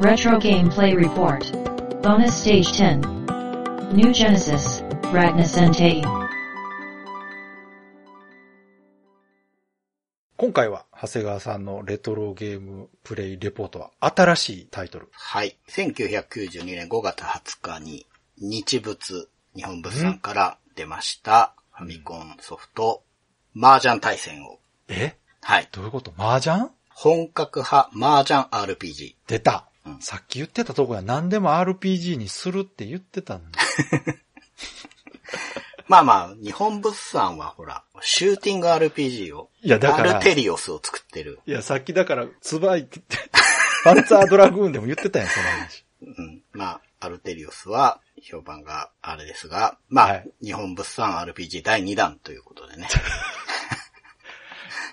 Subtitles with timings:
[0.00, 1.42] Retro Gameplay Report.
[2.02, 3.00] Bonus Stage 10.
[3.92, 6.02] New Genesis, Ragna Sentai.
[10.36, 15.08] 今回は長谷川さんのレトロゲームプレイレポートは新しいタイトル。
[15.10, 15.58] はい。
[15.68, 18.06] 1992年5月20日に
[18.38, 23.02] 日物日本物産から出ましたファミコンソフト、
[23.60, 24.60] 麻雀対戦を。
[24.86, 25.16] え？
[25.42, 25.68] はい。
[25.72, 26.12] どういうこと？
[26.16, 26.68] 麻雀？
[26.90, 29.16] 本格派麻雀 RPG。
[29.26, 33.46] 出た、うんさっき言ってたとこや何でも RPG にするって言ってたのに。
[35.88, 41.40] まあまあ、日本物産はほら、シューティング RPG を、いやだからアルテリオスを作ってる。
[41.46, 43.30] いや、さっきだから、ツバイって言って、
[43.84, 45.84] パンツァードラグーンでも言ってたやん、その話。
[46.02, 46.42] うん。
[46.52, 52.88] まあ、アルテリオスは評判があれですが、まあ、はい日本物産 RPG 第2弾ということでね。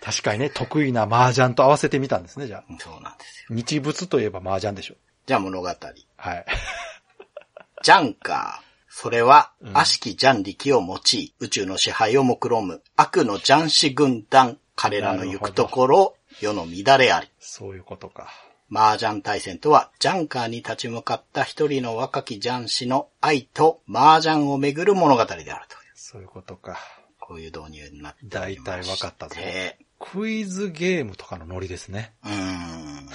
[0.02, 2.64] 確かにね、得意な麻雀と合わせてみたんですね、じゃあ。
[2.80, 3.56] そうなんですよ。
[3.56, 4.96] 日物といえば麻雀でしょ。
[5.26, 5.68] じゃあ物語。
[5.68, 6.46] はい。
[7.84, 8.66] ジャンカー。
[8.90, 17.30] それはう、ん悪しきジャン力を用い、宇宙の支配を目論む、悪のジャンシ軍団、彼らの行くところ、世の乱れあり。
[17.40, 18.30] そういうことか。
[18.74, 25.60] 麻雀対戦とは、ジャンカーに立ち向かった一人の若きジャン氏の愛と麻雀をめぐる物語であるという。
[25.96, 26.80] そういうことか。
[27.28, 29.80] こういう導入になっておりま大体わかったぞで
[30.12, 32.14] クイズゲームとかのノリですね。
[32.24, 33.10] うーん。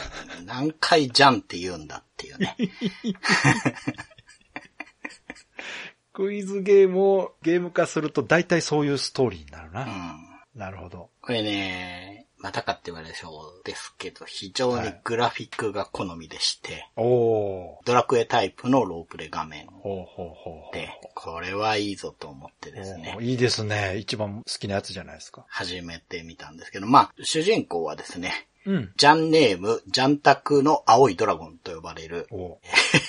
[0.46, 2.56] 何回ジャンって言うんだっていうね。
[6.12, 9.84] クイズゲームをゲーム化すると大体そういうストーリーになるな。
[9.84, 10.58] うん。
[10.58, 11.10] なるほど。
[11.22, 17.86] これね、またかって言われそうですけど、非常にグラフィックが好みでして、おー。
[17.86, 20.74] ドラクエタイプのロープレ画面ほうほうほうほう。
[20.74, 23.98] で、これはいいぞと思ってですねいいですね。
[23.98, 25.44] 一番好きなやつじゃないですか。
[25.48, 28.92] 始めてみたんですけど、まあ、主人公はですね、うん。
[28.96, 32.26] ジャンネーム、ジャンタクの青いドラゴンと呼ばれる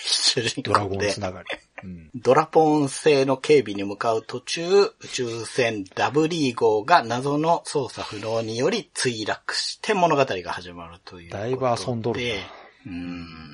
[0.06, 1.48] 主人ドラゴ公でンつ、ながり。
[1.84, 2.10] うん。
[2.16, 11.31] ドラポン星の警備に向かう途中、宇宙船ダブリー号が謎の操作不能により墜落して物語が始まるという。
[11.31, 12.25] だいぶ遊んどるな
[12.88, 13.52] うーん。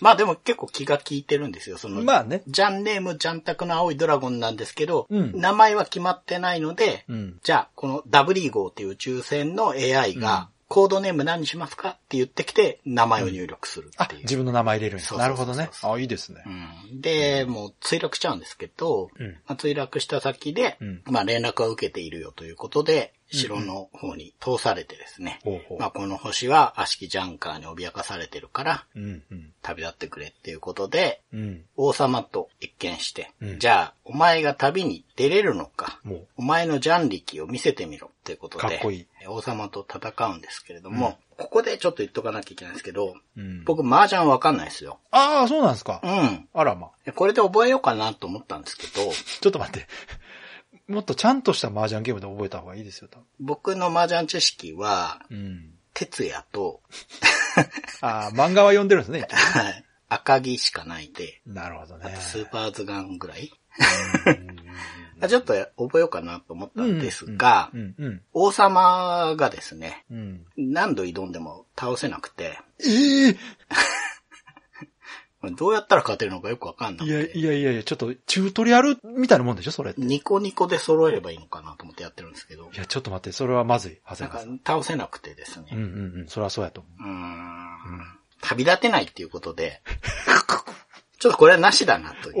[0.00, 1.78] まあでも結構気が利いてるんですよ。
[1.78, 2.42] その、まあね。
[2.46, 7.40] ジャンネーム、ジャンタクの青いドラゴンなんですけど、うん名前は決まってないので、うん。
[7.42, 15.46] じゃあ、このダブリー号っていう宇宙船の AI が、コードネーム何にしますかって言ってきて、名前を入力するあっていう。、自分の名前入れるんやそうそうそうそう。
[15.46, 15.94] なるほどね。
[15.94, 16.42] あ、いいですね。
[16.44, 17.00] うん。
[17.00, 19.26] で、もう墜落しちゃうんですけど、うん。
[19.28, 21.02] まあ、墜落した先で、うん。
[21.04, 25.78] まあ連絡を受けているよということで、城の方に通されてですね、ほうほう。
[25.78, 29.52] まあこの星は悪しきジャンカーに脅かされてるから、うん、うん。
[29.62, 31.62] 旅立ってくれっていうことで、うん。
[31.76, 33.58] 王様と一見して、うん。
[33.60, 36.00] じゃあ、お前が旅に出れるのか、
[36.36, 43.64] お前のジャン力を見せてみろっていうことで、かっこいい王様と戦うんですけれども、ここでちょっと言っとかなきゃいけないんですけど、うん。
[43.64, 44.98] 僕麻雀わかんないですよ。
[45.10, 46.06] ああ、そうなんですかう。
[46.06, 46.48] ん。
[46.52, 46.90] あらま。
[47.14, 49.86] これで覚えようかなと思ったんですけど、ちょっと待って。
[50.86, 53.26] もっとちゃんとした麻雀ゲームで覚えた方がいいですよ、多分。
[53.40, 55.70] 僕の麻雀知識は、うん。
[55.94, 56.80] 哲也と、
[58.02, 59.26] ああ、漫画は読んでるんですね。
[59.30, 62.14] はい赤木しかないで、なるほどね。
[62.20, 63.50] スーパーズガンぐらい
[64.26, 64.56] うん
[65.24, 70.46] あちょっと覚えようかなと思ったんですが、うん、うん、王様がですね、うん。
[70.56, 73.36] 何度挑んでも倒せなくて、ええ。
[75.56, 80.00] どうやったら勝てるのかよくわかんなくいや、て、いやいやいや、ちょっと、チュートリアルみたいなもんでしょ、それって。
[80.00, 84.60] いニコニコで揃えればいいのかなと思ってやってるんですけど、や、ちょっと待って、それはまずい、長谷川さん。
[84.64, 85.86] 倒せなくてですね、うんうんう
[86.24, 87.02] ん、それはそうやと思う。
[87.02, 88.18] ーん。
[88.40, 89.82] 旅立てないっていうことで、
[91.18, 92.36] ちょっとこれはなしだなという。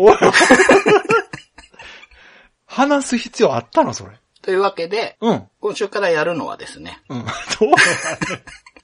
[2.74, 4.18] 話す必要あったの、それ？
[4.42, 5.48] というわけで、うん。
[5.60, 7.24] 今週からやるのはですね、うん。
[7.60, 7.70] どう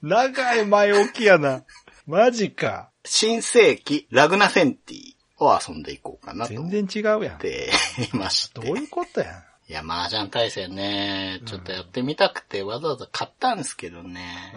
[0.01, 1.63] 長い前置きやな。
[2.07, 2.89] マジか。
[3.03, 5.13] 新世紀ラグナセンティ
[5.43, 7.37] を遊んでいこうかなと全然違うやん。
[7.39, 7.69] て
[8.13, 8.61] いまして。
[8.61, 9.43] どういうことやん。
[9.69, 14.53] いや、麻雀対戦ね、ちょっとやってみたくてわざわざ買ったんですけどね。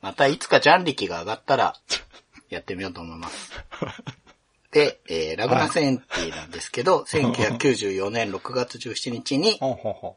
[0.00, 1.74] またいつかジャン力が上がったら、
[2.48, 3.52] やってみようと思います。
[4.74, 9.60] で、えー、ラグナセンティなんですけど、1994年6月17日に。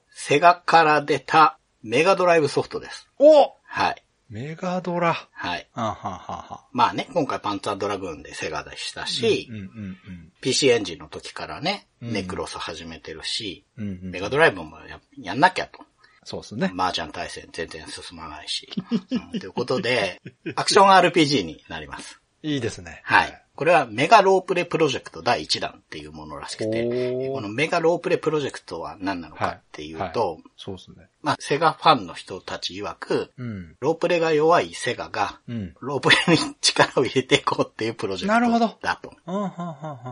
[0.10, 3.08] セガから出たメガドライブソフトです。
[3.20, 4.04] おはい。
[4.32, 5.30] メガドラ。
[5.32, 5.70] はい。
[5.74, 9.54] あはんはんはまあね、今回パンツァードラグーンでセガでしたし、ん。
[9.54, 9.98] うんうんうん。
[10.42, 15.82] PC エンジンの時からね、うんネクロス始めてるし、うんうんメガドライブもややんなきゃと。
[16.24, 16.74] そうですね。
[16.76, 18.68] 麻雀対戦全然進まないし。
[19.12, 20.20] うんということで、
[20.56, 22.20] アクション RPG になります。
[22.42, 23.02] いいですね。
[23.04, 23.47] はい。
[23.58, 31.08] これはメガロープレプロジェクト第1弾っていうものらしくて、このメガロープレプロジェクトは何なのかっていうと、はいそうですね。
[31.22, 33.76] まあ、セガファンの人たち曰く、うん。
[33.80, 35.76] ロープレが弱いセガが、うん。
[35.82, 39.12] ロープレに力を入れていこうっていうプロジェクなるほどトだと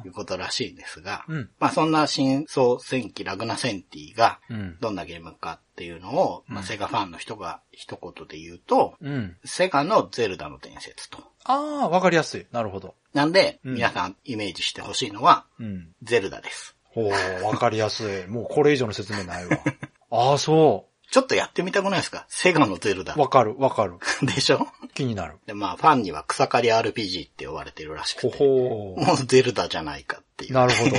[0.06, 4.78] いうことらしいんですが、うんまあそんな真相戦記ラグナセンティがうん。
[4.80, 9.38] どんなゲームかっていうのを、まあセガファンの人が一言で言うと、うん。
[9.46, 11.20] セガのゼルダの伝説と。
[11.44, 12.46] ああ、わかりやすい。
[12.52, 12.96] なるほど。
[13.16, 15.88] なんで、うん皆さんイメージしてほしいのは、うん。
[16.04, 16.76] ゼルダです。
[16.84, 18.28] ほう、わかりやすい。
[18.30, 19.58] もうこれ以上の説明ないわ。
[20.12, 22.26] ああ、そちょっとやってみたくないですか？
[22.28, 23.20] セガのゼルダう。。
[23.20, 23.94] わかる、わかる。
[24.24, 24.68] でしょ？
[24.94, 25.38] 気になる。
[25.46, 30.98] で、まあファンには草刈り RPG って呼ばれてるらしほくて、ほもうゼルダじゃないかっていうなるほど。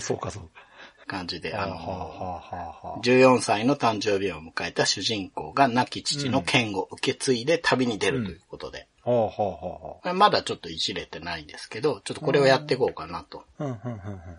[0.00, 0.65] そうか、そうか。
[1.06, 2.42] 感じで、はあ、あの、はあ、は
[2.82, 3.00] あ、はあ。
[3.02, 8.88] 14歳の誕生日を迎えた主人公が亡き父の剣を受け継いで旅に出るということで、
[10.14, 13.44] まだちょっといじれてないんですけど、ちょっとこれをやっていこうかなと。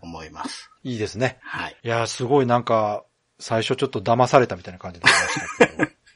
[0.02, 0.70] 思います。
[0.84, 1.38] いいですね。
[1.42, 1.78] はい。
[1.84, 3.04] いやー、すごいなんか、
[3.40, 5.92] 最初ちょっと騙されたみたいな感じになりましたけど。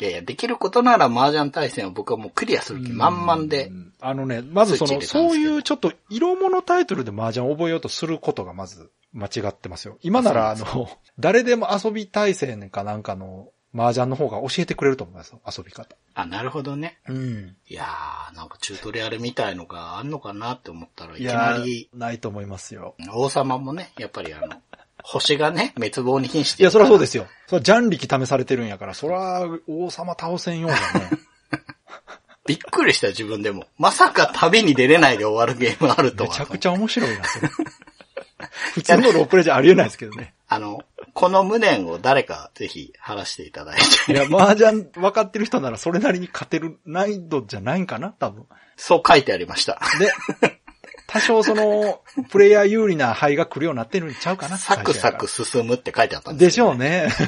[0.00, 9.98] いやいや、できることなら麻雀対戦を僕はもうクリアする気満々でう、んあのね、まずその、そういうちょっと色物タイトルで麻雀を覚えようとすることがまず間違ってますよ。
[10.00, 10.88] 今ならあの、
[11.18, 15.40] 誰でも遊び対戦かなんかの麻雀の方が教えてくれると思いますよ。
[15.46, 15.96] 遊び方。
[16.14, 16.98] あ、なるほどね。
[17.08, 17.56] うん。
[17.68, 22.96] いやー、なんかチュートリアルみたいのがあんのかなって思ったらいきいやーなり、ないと思いますよ。
[23.12, 24.56] 王様もね、やっぱりあの、
[25.02, 27.00] 星がね、滅亡に瀕していや、そりゃそうす。
[27.00, 27.26] ですよ。
[27.46, 31.10] それジャン力試されてるんやから、そりゃ王様倒せんようだね。
[32.46, 33.66] びっくりした自分でも。
[33.78, 36.30] まさか旅に出れないで終わるゲームあるとは。
[36.30, 37.48] めちゃくちゃ面白いな、それ。
[38.74, 40.34] 普通のロープレイじゃありえないですけどね。
[40.48, 40.80] あの、
[41.14, 43.76] この無念を誰かぜひ晴らしていただい
[44.06, 44.12] て。
[44.12, 48.46] いや、麻雀分かってる人ならそれなりに勝てる難易度じゃないんかな多分。
[48.76, 49.80] そう書いてありました。
[50.40, 50.59] で、
[51.10, 57.08] 多少その、プレイヤー有利な牌が来るようになってるんちゃうかなサクサク最進むって書いてあったんでですよ、しょうね。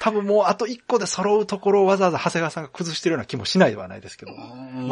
[0.00, 4.32] 多分もうあと一個で揃うところをわざわざ長谷川さんが崩してるような気もしないではないですけど。
[4.32, 4.44] ま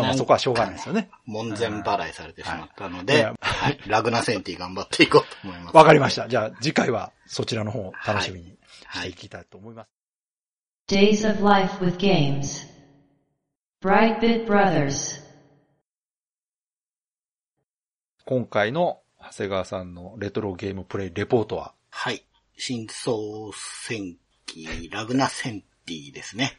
[0.03, 1.11] あまあそこはしょうがないですよね。
[1.25, 5.77] 門前払いされてしまったので、はいはいラグナセンティ頑張っていこうと思います。
[5.77, 6.29] わかりました。
[6.29, 8.55] じゃあ次回はそちらの方を楽しみに
[8.93, 9.89] していきたいと思います。
[10.95, 12.69] Days of Life with Games.
[13.83, 15.28] Brightbit Brothers.
[18.29, 22.23] 今回の長谷川さんのレトロゲームプレイレポートは、はい。
[22.59, 23.17] 真相
[23.55, 26.53] 戦記ラグナセンティですね。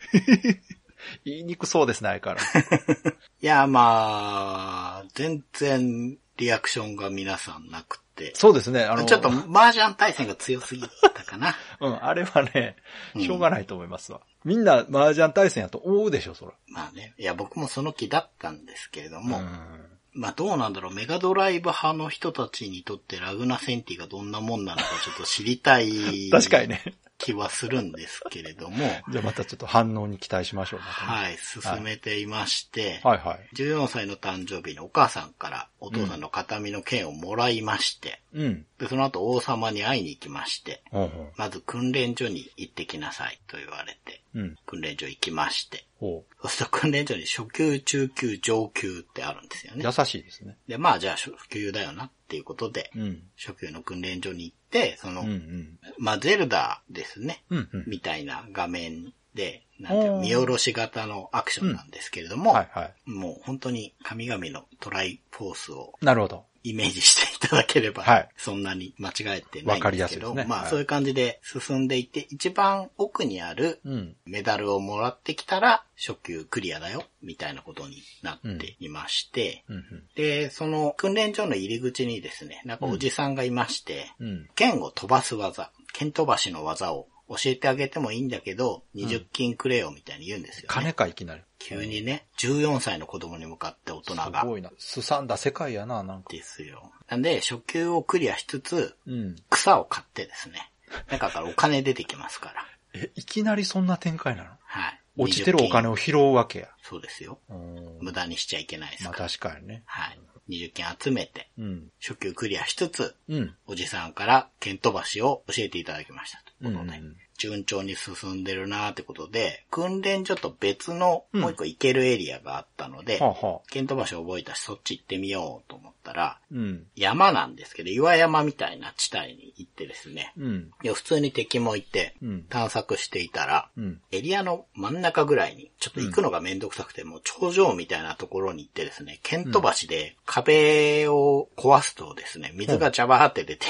[1.25, 3.17] 言いにくそうですね、相変わらず。
[3.39, 8.33] いや、まあ、全然リアクションが皆さんなくて。
[8.33, 10.81] そうですね、あの、ちょっと麻雀対戦が強すぎ
[11.13, 11.55] たかな。
[11.81, 12.77] うん、あれはね、
[13.13, 14.21] うんしょうがないと思いますわ。
[14.43, 16.53] みんな麻雀対戦やと思うでしょ、そら。
[16.65, 17.13] まあね。
[17.19, 26.83] いや、僕もその気だったんですけれども、んまあどうなんだろう、メガドライブ派の人たちにとってラグナセンティがどんなもんなのかちょっと知りたい 確かにね。
[27.17, 28.77] 気はするんですけれども、
[29.11, 30.79] じゃあまたちょっと反応に期待しましょう。
[30.79, 33.55] ねはい、進めていまして、はいはい。
[33.55, 38.65] 14歳の誕生日にお母さんからお父さんの形見の剣をもらいまして、うん。
[38.77, 44.39] でその後王様に会いに行きまして、ほうほまず訓練所に行ってきなさいと言われて、う。
[44.39, 44.55] うん。
[44.65, 49.77] 訓練所行きまして、ほそうすると訓練所に初級、中級、上級ってあるんですよう。
[49.77, 49.85] ね。
[49.85, 50.57] 優しいですね。
[50.67, 53.23] で、まあじゃあ初級だよなっていうことで、うん。
[53.37, 55.79] 初級の訓練所に行って、その、うんうん。
[55.97, 57.83] まあゼルダですね、うんうん。
[57.87, 62.93] みたいな画面で、なんて見下ろし型のアクションなんですけれども、はいはい。
[63.05, 66.45] もう本当に神々のトライフォースをなるほど。
[66.63, 68.29] イメージしていただければ、はい。
[68.37, 70.45] そんなに間違えてないんですけど、ね。
[70.47, 70.69] まあ、はい。
[70.69, 74.15] そういう感じで進んでいって、一番奥にあるうん。
[74.25, 84.07] メダルをもらってきたら初級クリアだよ、みたいなことになっていまして、うんで、その訓練所の入り口にですね、なんかおじさんがいまして。
[84.55, 90.67] 剣を飛ばす技、剣飛ばしの技を教えてあげてもいいんだけど、20金くれよみたいに言うんですよね。
[90.69, 91.41] 金かいきなり。
[91.59, 94.41] 急にね、14歳の子供に向かって大人が。
[94.41, 94.71] すごいな。
[94.79, 96.29] すさんだ世界やな、なんか。
[96.31, 96.91] ですよ。
[97.07, 99.35] なんで、初級をクリアしつつ、うん。
[99.49, 100.71] 草を買ってですね。
[101.11, 102.65] 中からお金出てきますから。
[102.93, 104.49] え、いきなりそんな展開なの？
[104.63, 104.99] はい。
[105.17, 105.91] 落ちてるお金を。
[105.91, 106.69] を拾うわけや。
[106.81, 107.39] そうですよ。
[107.49, 107.97] うん。
[108.01, 109.29] 無駄にしちゃいけないですまあから。
[109.29, 109.83] 確かにね。
[109.85, 110.19] はい。
[110.49, 111.91] 20件集めて、うん。
[112.01, 113.55] 初級クリアしつつ、うん。
[113.67, 116.97] おじさんから剣飛ばしを教えていただきましたことで。
[116.97, 123.71] うん順調に進んでるなってことで、訓練所と別のうんもう一個行けるエリアがあったので、はあはあ。
[123.71, 126.85] ケント橋覚えたしそっち行ってみようと思ったら、うん。
[126.95, 130.71] 山なんですけど、岩山みたいな地帯に行ってですね、うん。
[130.83, 134.01] いや普通に敵もいてうん、探索していたら、うん。
[134.11, 143.65] エリアの真ん中ぐらいに、ちょっと行くのがめんどくさくて、もう頂上みたいなところに行ってですね、ケント橋で壁を壊すとですね、水がジャバーって出て、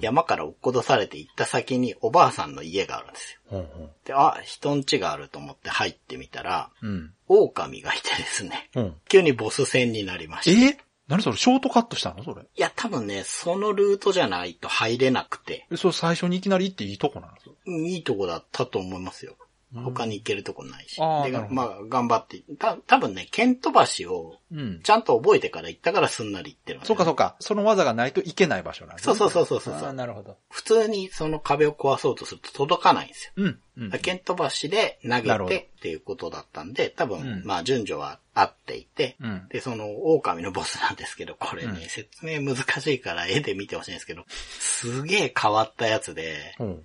[0.00, 3.40] 山から落っことされて行った先におばあさんの家があるんですよ。
[3.48, 3.90] ほうほう。
[4.04, 7.12] で、あ、人ん家があると思って入ってみたら、うん。
[7.28, 8.94] 狼がいてですね、うん。
[9.08, 10.60] 急にボス戦になりました。
[10.60, 10.78] いえ？
[11.08, 11.36] 何それ？
[11.36, 12.24] ショートカットしたの？
[12.24, 12.42] それ。
[12.56, 19.36] や、多分ね、そのルートじゃないと入れなくて、え、それ最初にいきなり行っていいとこなのそれうんいいとこだったと思いますよ。
[19.84, 20.96] 他に行けるとこないし。
[20.96, 24.80] であーなるほどまあ、頑張って、た、多分ね、ケント橋をうん。
[24.82, 27.36] ちゃんと覚えてから行ったからすんなり行ってるんですよそうかそうか。
[27.40, 30.36] その技がないといけない場所なんですねそうそうそうそうそうなるほど。
[30.50, 33.32] 普通にその壁を壊そうとすると届かないんですよ。
[33.36, 33.58] うん。
[33.78, 33.90] うん。
[33.90, 46.68] ケント橋で投げてっていうことだったんで、多分、うんまあ順序は合っていて、うんで、その狼のボスなんですけど、これね、うん説明難しいから絵で見てほしいんですけど、すげえ変わったやつで、ほう。
[46.68, 46.84] うん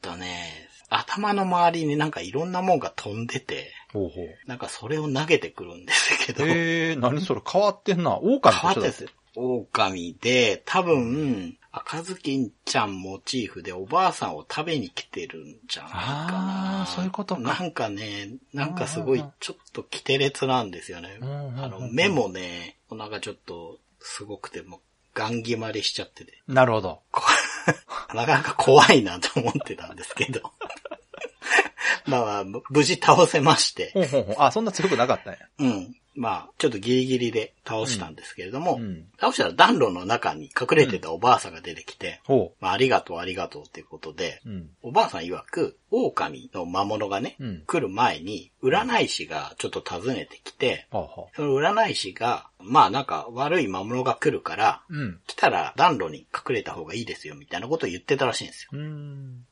[0.00, 4.48] とね、頭の周りになんかいろんなもんが飛んでて、ほうほう。
[4.48, 8.18] なんかそれを投げてくるんですけど、えー、何それ変わってんな。
[8.18, 9.08] 狼と変わってんすよ。
[9.36, 16.80] 狼で、多分、赤ずきんちゃんモチーフでおばあさんを食べに来てるんじゃないかな。
[16.82, 21.18] あーそういうことかなんかね、なんかすごいちょっとキテレツなんですよね。
[21.22, 21.26] あ
[21.68, 24.80] の、目もね、お腹ちょっとすごくてもう、
[25.14, 27.02] ガン決まりしちゃってて、なるほど。
[27.12, 27.22] こ
[28.14, 30.52] なかなか怖いなと思ってたんですけど。
[32.06, 33.90] まあまあ、無事倒せまして。
[33.92, 34.34] ほうほうほう。
[34.38, 35.38] あ、そんな強くなかったんや。
[35.58, 35.94] うん。
[36.14, 44.48] まあ、ちょっとギリギリで倒したんですけれども、うん倒したら暖炉の中に隠れてたおばあさんが出てきて、ほまあ、ありがとうありがとうっていうことで、う。
[44.48, 44.70] うん。
[44.82, 50.86] おばあさん曰く、狼の魔物がね、うん来る前に、占い師がちょっと訪ねてきて。
[51.36, 55.20] その占い師が、まあなんか悪い魔物が来るから、うん。
[55.26, 58.78] 来たら暖炉に隠れた方がいいですよみたいなことを言ってたらしいんですよ。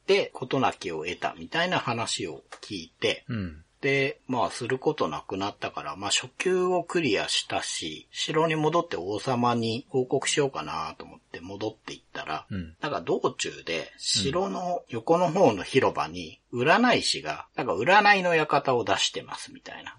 [0.06, 3.64] で、事なきを得たみたいな話を聞いて、うん。
[3.80, 12.76] で、まあ、することなくなったから、まあ、初級をクリアしたし、城に戻って王様に報告しようかなと思って戻っていったら、うん。
[12.80, 19.96] なんか道中で、城の横の方の広場に、占い師が、なんか占いの館を出してますみたいな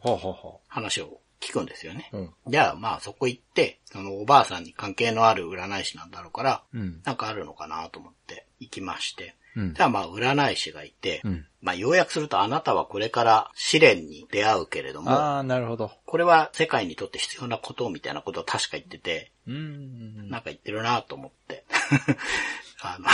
[0.68, 2.10] 話を聞くんですよね。
[2.12, 2.18] う。
[2.18, 2.34] うん。
[2.48, 7.02] じゃあ、まあ、そこ行って、そのおばあさんに関係のある占い師なんだろうから、うん。
[7.06, 11.46] なんかあるのかなと思って行きまして、うんじゃあまあ、占い師がいて、うん。
[11.62, 15.92] まあ、要約するとあなたはこれから試練に出会うけれども、ああ、なるほど。
[16.06, 20.30] これは世界にとって必要なことみたいなことを確か言ってて、うーん。
[20.30, 21.66] なんか言ってるなと思って。
[22.82, 23.06] あの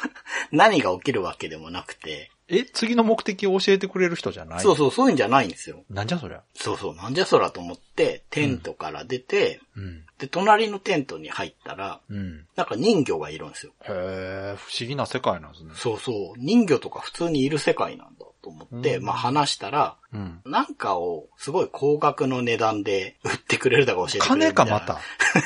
[0.52, 4.60] 何が起きるわけでもなくて、え、次の目的を教えてくれる人じゃない？
[4.60, 5.84] そうそう、そういうんじゃないんですよ。
[5.90, 6.40] なんじゃそりゃ？
[6.54, 10.06] そうそう、なんじゃそらと思って、テントから出て、うん。
[10.18, 12.46] で、隣のテントに入ったら、うん。
[12.56, 13.72] なんか人魚がいるんですよ。
[13.82, 15.72] へえ、不思議な世界なんですね。
[15.74, 20.40] そうそう、人魚とか普通にいる世界なんだと思って、うんまあ話したら、うん。
[20.46, 24.52] なんかをすごい高額の値段で売ってくれるだか教えてくれる。
[24.52, 24.98] 金かまた。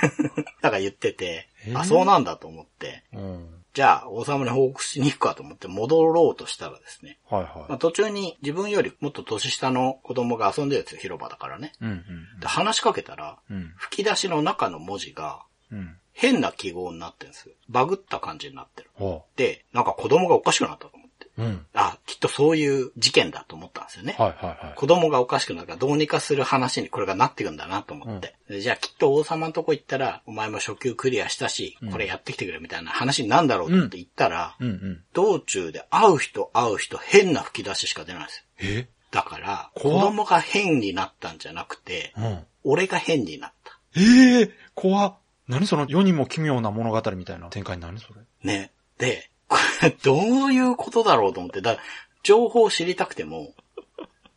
[0.63, 3.62] なんか言ってて、えーあ、そうなんだと思って、うん。
[3.75, 11.73] じゃあ王様に報告しに行くかと思って戻ろうとしたらですね、はいまあ、は途中に自分よりもっと年下の子供が遊んでるんですよ、広場だからね。
[11.81, 11.85] い。
[11.85, 11.95] うんう
[12.37, 13.73] んで、話しかけたら、うん。
[13.77, 15.97] 吹き出しの中の文字がうん。
[16.13, 17.55] 変な記号になってるんですよ。
[17.71, 18.91] バグった感じになってる。
[18.95, 20.93] ほで、なんか子供がおかしくなったと。
[21.39, 21.43] う。
[21.43, 21.67] うん。
[21.75, 24.17] あ、きっとそういう事件だと思ったんですよね。
[24.19, 24.75] はいはいはい。
[24.77, 28.35] 子供がおかしくなるからどうにかする話にこれがなっていくんだなと思って。
[28.49, 35.05] でじゃあきっと王様のとこ行ったら、お前も初級クリアしたし、これやってきてくれみたいな話になんだろうって行ったら、うんうん。
[35.13, 38.45] 道中で会う人会う人変な吹き出ししか出ないんですよ。
[38.59, 38.89] え？
[39.11, 42.39] だから、子供が変になったんじゃなくて、うん。
[42.65, 43.79] 俺が変になった。
[43.97, 44.51] ええ？
[44.75, 45.17] 怖っ。
[45.49, 48.73] 何その世にも奇妙な物語みたいな展開何それね。
[48.97, 51.79] で、こ れどういうことだろうと思って、だ
[52.23, 53.53] 情報を知りたくても、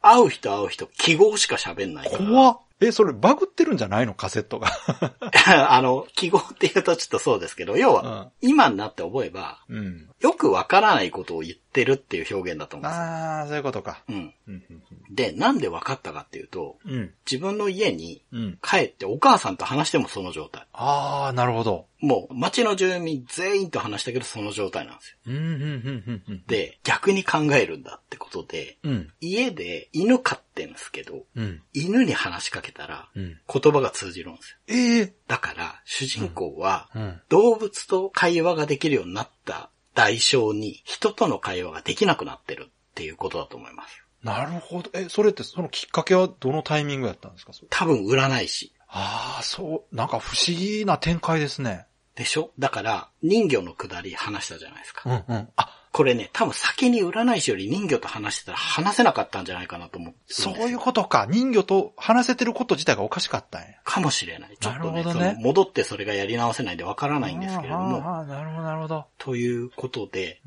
[0.02, 2.26] 会う人会う人、記号しか喋んないから。
[2.26, 2.60] 怖っ。
[2.82, 4.13] え、それバグってるんじゃないの？
[4.13, 4.67] カセットが。
[5.70, 10.10] あの、記号って言うとちょっとそうですけど、要は、今になって覚えば、うん。
[10.20, 13.03] よくわからないことを言ってるっていう表現だと思うんですよ。
[13.05, 14.03] ああ、そういうことか。
[14.10, 14.34] うん。
[14.48, 14.63] うん。
[15.10, 17.13] で、なんでわかったかっていうと、うん。
[17.29, 18.60] 自分の家にうん。
[18.62, 20.67] 帰ってお母さんと話してもその状態。
[20.74, 21.88] ああ、なるほど。
[22.01, 25.17] もう街の住民全員と話したけどその状態なんですよ。
[25.27, 26.44] うん、うん、うん、うん、うん。
[26.46, 29.13] で、逆に考えるんだってことで、うん。
[29.22, 31.62] 家で犬飼ってんですけど、うん。
[31.74, 33.40] 犬に話しかけたらうん。
[33.52, 34.58] 言葉が通じるんですよ。
[34.68, 37.22] ええだから、主人公はうん。
[37.30, 44.02] 動物と会話ができるようになった代償に人との会話ができなくなってるっていうことだと思います。
[44.24, 44.90] なるほど。
[44.94, 47.52] え、それってそのきっかけはどのタイミングやったんですか？
[47.70, 48.74] 多分占い師。
[48.88, 51.86] ああ、そう、なんか不思議な展開ですね。
[52.16, 52.52] でしょ？
[52.58, 55.02] だから、人魚のくだり話したじゃないですか。
[55.28, 55.50] うんうん。
[55.58, 60.20] あ、これね、多分先に占い師より人魚と話してたら話せなかったんじゃないかなと思って。
[60.28, 61.25] そういうことか。
[61.32, 63.68] 人魚と話せてること自体がおかしかったんや。
[63.86, 64.58] かもしれない。
[64.60, 69.06] ちょっとね、ね戻ってそれがやり直せないんでわからないんですけれども、ああ、なるほど、なるほど。
[69.18, 70.42] ということで、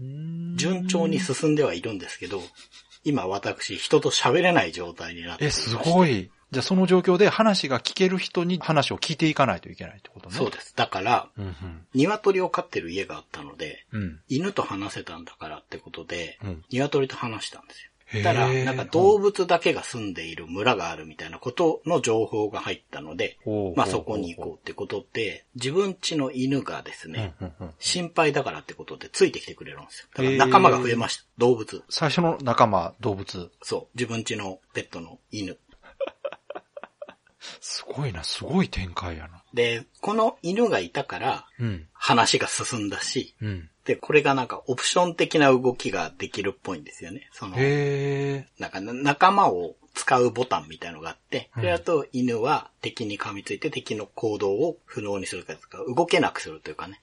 [0.56, 2.42] 順調に進んではいるんですけど、
[3.04, 6.30] 今私、人と喋れない状態になってえ、すごい。
[6.50, 6.54] い。
[6.54, 10.36] じゃあその状況で話が聞ける人に話を聞いていかないといけないってことね。
[10.36, 10.74] そうです。
[10.76, 11.54] だから、うん
[11.94, 14.02] 鶏を飼ってる家があったので、うん。
[14.02, 14.20] うん。
[14.28, 17.90] 犬と話せたんだからってことで、うん鶏と話したんですよ。
[18.22, 23.38] たら、なんか動物だけが住んでいる村があるみたいなことの情報が入ったので
[23.76, 27.34] まあそこに行こうってことで、自分家の犬がですね、
[27.78, 30.08] 心配だからってことでついてきてくれるんですよ。
[30.14, 31.24] だから仲間が増えました。
[31.36, 31.82] 動物。
[31.90, 33.50] 最初の仲間、動物。
[33.62, 33.96] そう。
[33.96, 35.58] 自分家のペットの犬。
[37.60, 39.42] すごいな、すごい展開やな。
[39.54, 41.86] で、この犬がいたからうん。
[41.92, 43.70] 話が進んだし、うん。
[43.84, 47.28] で、これがなんかオプション的な動きができるっぽいんですよね。
[47.32, 47.56] その。
[48.58, 57.00] なんかな仲間を使うボタンみたいのがあって、うんそれだと犬は敵に噛みついて敵の行動を不能にするかとか、動けなくするというかね、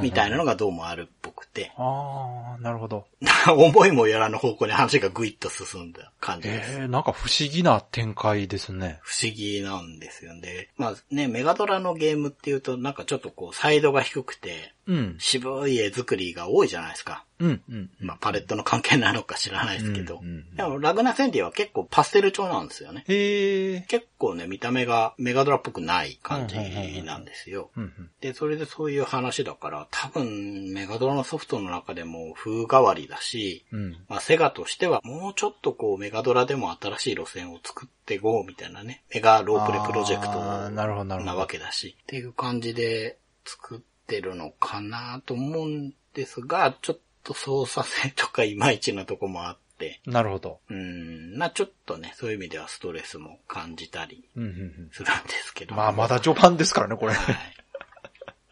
[0.00, 3.06] みたいなのがどうもあるっぽくて、ああ、なるほど。
[3.54, 6.72] 思いもよらぬ方向に話がぐいっと進んだ感じです。
[6.72, 9.00] ええなんか不思議な展開ですね。
[9.02, 10.70] 不思議なんですよね。
[10.78, 15.16] まあね、メガドラのゲームっていうとなんかちょっとこうサイドが低くてうん。
[15.18, 17.24] 渋い絵作りが多いじゃないですか。
[17.40, 17.90] うん、うん。
[18.00, 20.20] まあパレットの関係なのか知らないですけど。
[20.22, 23.04] うんうんでもラグナセンティは結構パステル調なんですよね。
[23.08, 23.80] へえ。
[23.88, 26.56] 結構ね、見た目がメガドラっぽくない感じ
[27.02, 27.70] なんですよ。
[27.76, 28.10] うんうん。
[28.20, 33.96] で、それでそういう話だから、多分メガドラのソフトの中でも風変わりだし、うん。
[34.08, 50.60] まあセガとしてはもうちょっとこうメガドラでも新しい路線を作っていこうみたいなね、メガロープレプロジェクトあーなるほどなるほどなわけだし、っていう感じで作ってるのかなと思うんですが、ちょっと操作性とかいまいちなとこもあって、なるほど。
[50.70, 54.88] うん、まあちょっとね、そういう意味ではストレスも感じたりうん、うん、うん。
[54.92, 55.74] するんですけど。
[55.74, 57.14] まあ、まだ序盤ですからね、これ。
[57.14, 57.36] はい。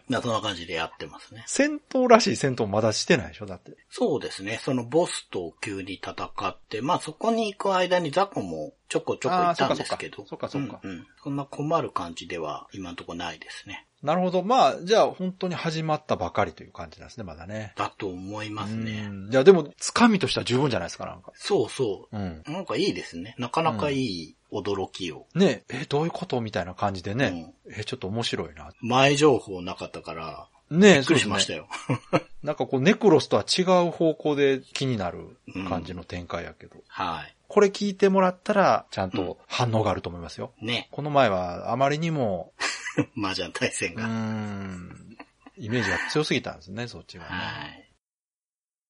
[0.09, 1.45] まあそんな感じでやってますね。
[1.47, 3.73] 戦闘らしい戦闘まだしてないでしょだって。
[3.89, 4.61] そうですね。
[4.63, 10.27] そのボスと急に戦って、まあそこに行く間にザコもちょこちょこいたんですけど。
[10.27, 11.07] そっかそっかそっかうんうん。
[11.23, 13.87] そんな困る感じでは今のところないですね。
[14.03, 14.43] なるほど。
[14.43, 17.73] まあ、じゃあ本当に始まったばかりという感じなんですね、まだね。
[17.77, 19.13] だと思いますねう。
[19.29, 21.33] んいや、でも、つかみとしては十分じゃないですか、なんか。
[21.35, 22.43] そうそうん。
[22.47, 22.51] う。
[22.51, 23.35] なんかいいですね。
[23.39, 25.27] なかなかいい驚きを。
[25.35, 27.55] ねえ、どういうことみたいな感じでね。
[27.71, 28.73] え、ちょっと面白いな。
[28.81, 31.69] 前情報なかったから、ねえ、びっくりしましたよ。
[32.11, 32.21] よ。
[32.43, 35.37] なんかこう、ネクロスとは違う方向で気になる
[35.69, 36.77] 感じの展開やけど。
[36.89, 40.55] はこれ聞いてもらったら、ちゃんと反応があると思いますよ。
[40.63, 40.65] い。
[40.65, 40.89] ね。
[40.91, 42.55] この前はあまりにも、
[43.23, 44.07] 麻雀対戦うーが。
[44.07, 45.17] ん、
[45.59, 47.29] イメージが強すぎたんですね、そっちがね。
[47.31, 47.93] はい。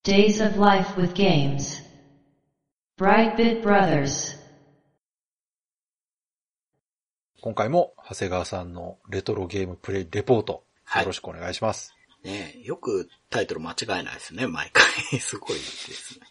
[0.05, 1.83] Days of Life with Games.
[3.01, 4.39] Brightbit Brothers.
[7.41, 11.97] 今回も長谷川さんのレトロゲームプレイレポート、はいよろしくお願いします。
[12.25, 14.85] ねよくタイトル間違えないですね、毎回。
[15.19, 16.27] すごいですね。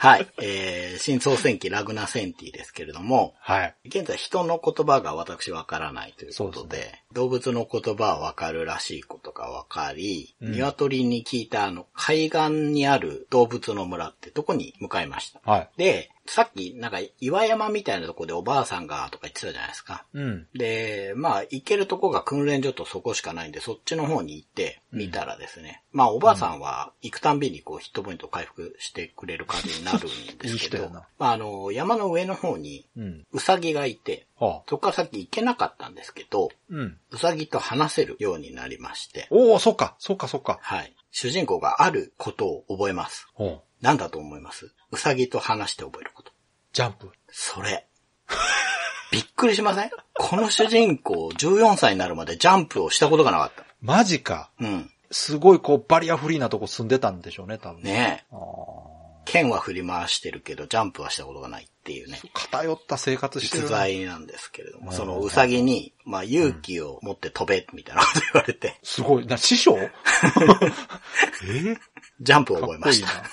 [0.00, 0.26] はい。
[0.40, 3.74] えー、新創戦記ラグナセンティですけれども、はい。
[3.84, 15.40] 現在人の言葉が私わからないということで、で動物の言葉はわかるらしいことがわかり、うん鶏に聞いたあの、海岸にある動物の村ってとこに向かいました。
[15.44, 15.70] はい。
[15.76, 20.04] で、さっきなんか岩山みたいなとこでおばあさんがとか言ってたじゃないですか。
[20.12, 20.46] うん。
[20.54, 30.08] で、まあ、行けるとこが訓練所とそこしかないんで、そっちの方に行って見たらですね、まあ、おばあさんは行くたんびにこうヒットポイントを回復してくれる感じになるんで
[30.48, 33.24] すいいけど、人やなまあ、あの、山の上の方にうん。
[33.32, 34.62] ウサギがいて、はあ。
[34.68, 36.98] そこから先行けなかったんですけど、うん。
[37.10, 40.58] ウサギと話せるようになりまして、おお、そっか、そっか、そっか。
[40.62, 40.94] はい。
[41.10, 43.26] 主人公があることを覚えます。
[43.78, 44.72] おう何だと思います？
[44.90, 46.32] ウサギと話して覚えること。
[46.72, 47.10] ジャンプ。
[47.30, 47.86] それ。
[49.12, 49.90] びっくりしません？
[50.14, 53.64] この主人公14歳になるまでジャンプをしたことがなかった。
[53.80, 54.50] マジか。
[54.60, 54.90] うん。
[55.10, 57.82] すごいこう、バリアフリーなとこ住んでたんでしょうね、多分。
[57.82, 58.26] ねえ。
[58.32, 58.96] あー
[59.28, 62.20] 剣は振り回してるけど、ジャンプはしたことがないっていうね。
[62.32, 63.78] 偏った生活してる実な。
[63.78, 69.26] 在なんですけれども、うんそのウサギに、まあ勇気を持って飛べ、みたいなこと言われて、すごい。
[69.26, 69.76] な、師匠？
[69.80, 69.88] え？
[71.48, 71.78] ー
[72.20, 73.08] ジャンプをかっ覚えました。
[73.08, 73.28] こいいな。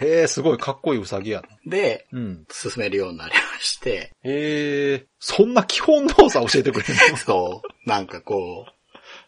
[0.00, 1.48] へえ、すごいかっこいいウサギやな。
[1.66, 2.44] で、うん。
[2.50, 7.16] 進めるようになりまして、へえ、そんな基本動作教えてくれるの？
[7.18, 8.66] そう、なんかこ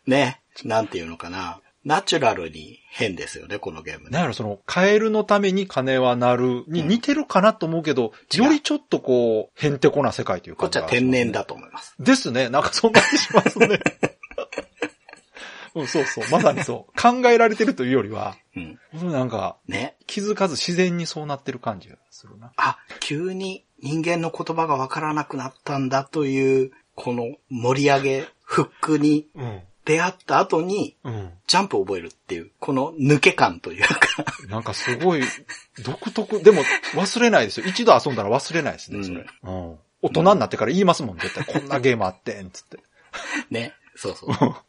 [0.07, 1.61] う、ね、なんていうのかな。
[1.85, 4.11] ナチュラルに変ですよね、このゲームね。
[4.11, 10.62] なんやろ、その、カエルのために金は鳴るに似てるかなと思うけど、違うよりちょっとこう、へんてこな世界というか。
[10.62, 11.31] こっちは天然。
[11.31, 11.94] だと思います。
[12.00, 12.48] ですね。
[12.48, 13.79] なんかそんな気しますね。
[15.76, 16.24] うん、そうそう。
[16.30, 16.92] まさにそう。
[17.00, 19.12] 考えられてるというよりは、うん。
[19.12, 19.96] なんか、ね。
[20.06, 22.50] 気づかず自然にそうなってる感じがするな。
[22.56, 29.60] あ、急に人間の言葉がわからなくなったんだという、この盛り上げ、フックにうん。
[29.84, 31.30] 出会った後に、うん。
[31.46, 35.22] ジャンプを覚えるっていう、この抜け感というか、 なんかすごい、
[35.84, 36.62] 独特、でも
[36.94, 37.66] 忘れないですよ。
[37.66, 39.26] 一度遊んだら忘れないですね、それ。
[39.42, 39.78] うん。
[40.02, 41.44] 大人になってから言いますもん、絶対。
[41.44, 42.78] こんなゲームあってん、つって。
[43.50, 43.74] ね。
[43.96, 44.30] そうそう。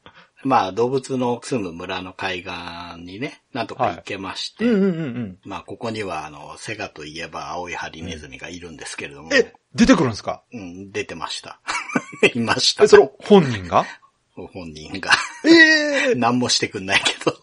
[0.48, 5.38] まあ、動物の住む村の海岸にね、なんとか行けまして、うんうんうんうん。
[5.44, 10.44] まあ、ここには、あの、セガといえば青いハリネズミがいるんですけれども、え、出てくるんですか？
[10.54, 11.60] うん、出てました。
[12.34, 12.86] いました。
[12.86, 13.86] え、それ本人が？
[14.36, 15.12] 本人が。
[15.46, 17.38] ええ 何もしてくんないけど。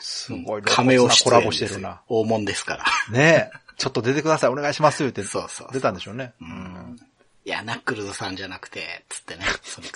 [0.00, 2.02] すごい、亀をコラボしてるな。。
[2.08, 2.84] 大物ですから。
[3.12, 3.58] ねえ。
[3.76, 5.22] ちょっと出てください、お願いします、言って。
[5.22, 6.32] そうそう出たんでしょうね。
[6.40, 6.96] うん。
[7.44, 9.44] いや、ナックルズさんじゃなくて、つってね。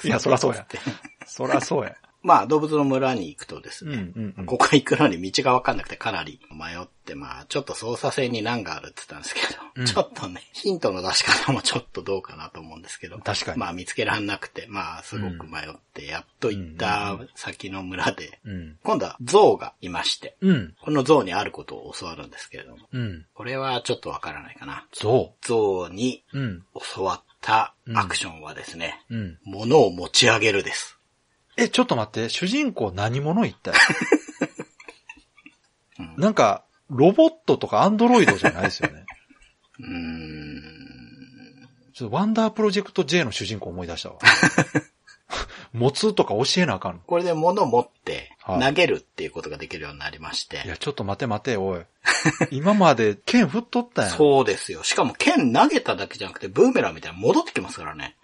[0.05, 0.65] いやそらそうや
[1.27, 1.95] そりゃそうや。
[2.23, 18.77] まあ、動物の村に行くとですね、うんうんうんここ行くのに道がわかんなくてかなり迷って、まあ、ちょっと操作性に難があるって言ったんですけど、うんちょっとね、ヒントの出し方もちょっとどうかなと思うんですけど、確かにまあ、見つけらんなくて、まあ、すごく迷って、やっと行った先の村で、うん。
[18.83, 20.75] 今度は象がいまして、うん。
[20.83, 23.25] この象にあることを教わるんですけれども、うん。
[23.35, 24.87] これはちょっとわからないかな。
[24.93, 26.23] そ象に。
[26.95, 29.39] 教わったアクションはですね、うん。
[29.45, 30.99] 物を持ち上げるです。
[31.57, 33.75] え、ちょっと待って、主人公何者一体？
[35.99, 39.05] うんなんか、ロボットとかアンドロイドじゃないですよね。
[39.81, 40.63] うーん。
[41.95, 44.19] ちょっとワンダープロジェクト J の主人公思い出したわ。
[45.73, 46.99] 持つとか教えなあかんの。
[47.01, 50.63] これで物を持ってはい投げるっていうことができるようになりまして。
[50.65, 51.83] いや、ちょっと待て待て、おい。
[52.51, 54.11] 今まで剣振っとったやん。
[54.11, 54.83] そうですよ。
[54.85, 58.17] しかも剣投げただけじゃなくてブーメランみたいに戻ってきますからね。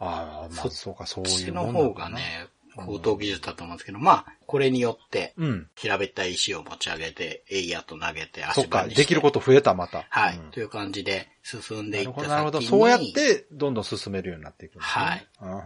[0.00, 2.48] ああ、まあ、そうか、そうそっちのいうもんな方がね、
[2.86, 5.68] 高等技術だと思うんですけど、まあ、これによって、うん。
[5.74, 9.02] 平べったい石を持ち上げて、エイヤと投げてそっか、足場にして。
[9.02, 10.06] できること増えた、また。
[10.08, 12.28] はい、うんという感じで進んでいった先に。
[12.28, 12.62] なるほど。
[12.62, 14.80] そうやって、どんどん進めるようになっていくね。
[14.80, 15.56] はいうんうん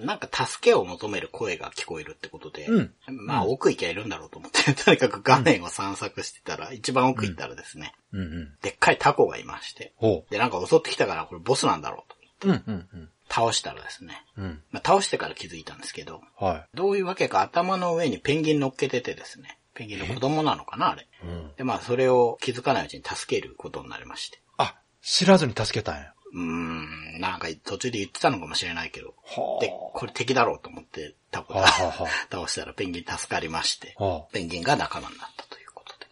[0.00, 0.06] うん。
[0.06, 8.54] なんか助けを求める声が聞こえるってことで、うんまあ奥行きゃいるんだろうと思って、 とにかく画面を散策してたら、一番奥行ったらですね、うんうん。
[8.62, 12.48] でっかいタコがいまして、ほで、なんか襲ってきたからこれボスなんだろうと。
[12.48, 12.50] う。
[12.50, 13.10] うんうんうん。
[13.30, 14.62] 倒したらですね、うん。
[14.70, 21.02] まあ、倒してから気づいたんですけど、はどういうわけか頭の上にペンギン乗っけててですね、ペンギンの子供なのかなあれ。
[21.02, 21.26] い。
[21.26, 21.50] うん。
[21.56, 24.40] で、まあそれを気づかないうちに助けることになりまして。
[24.56, 26.12] あ、知らずに助けたんや。
[26.32, 36.06] うーん、なんか途中で言ってたのかもしれないけど、はで、これ敵だろうと思ってタコはあはあは倒したらペンギン助かりまして、はペンギンが仲間になったということで。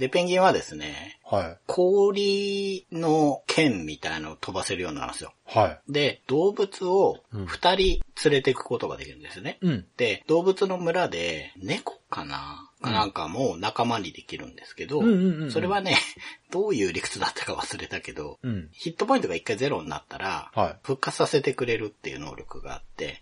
[0.00, 1.36] で、ペンギンはですね、あ。
[1.36, 1.58] はい。
[1.66, 5.34] 氷の剣みたいのを飛ばせるようになるんですよ。
[5.44, 5.92] はい。
[5.92, 9.58] で、動物をうん二人連れていくことができるんですね。
[9.60, 9.86] うん。
[9.98, 15.02] で、動物の村で猫かなかなんかも仲間にできるんですけど、
[15.50, 15.98] それはね、
[16.50, 18.68] どういう理屈だったか忘れたけど、うん。
[18.72, 23.20] ヒットポイントが一回ゼロになったら、はい復活させてくれるっていう能力があって。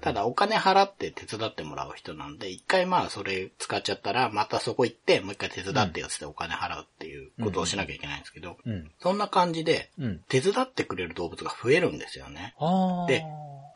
[0.00, 8.90] ただお金払って手伝ってもらう人なんで、一回まあそれ使っちゃったら、またそこ行って、もう一回手伝ってよってお金払うっていうことをしなきゃいけないんですけど、うん。
[8.98, 10.20] そんな感じで、うん。
[10.28, 12.54] 手伝ってくれる動物が増えるんですよね。
[13.06, 13.24] で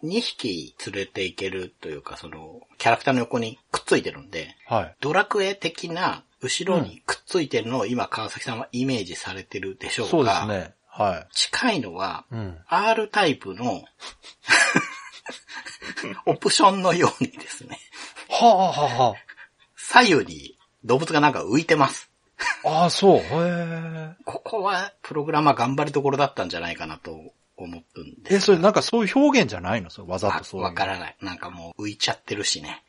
[0.03, 4.97] 2匹連れて行けるというか、その、キャラクターの横にくっついてるんで、はい。
[5.01, 10.73] ドラクエ的な後ろにくっついてるのを今川崎さんはイメージされてるでしょうかそうですね。
[10.89, 12.35] は近いのは、い。
[12.35, 12.59] うん。
[12.67, 13.85] R タイプの
[16.25, 17.79] オプションのようにですね、
[18.31, 19.15] はあはあは
[19.77, 22.11] 左右に動物がなんか浮いてます。
[22.65, 22.71] あ。
[22.71, 23.19] ああ、そう。
[23.19, 24.15] へえ。
[24.25, 27.35] ここはプログラマー頑張りどころだったんじゃないかなと。
[28.29, 29.91] え、それなんかそういう表現じゃないの？
[29.91, 30.67] それわざわとそういう。
[30.67, 31.17] わからない。
[31.23, 32.83] なんかもう浮いちゃってるしね。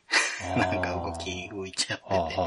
[0.56, 2.40] なんか動き浮いちゃってて。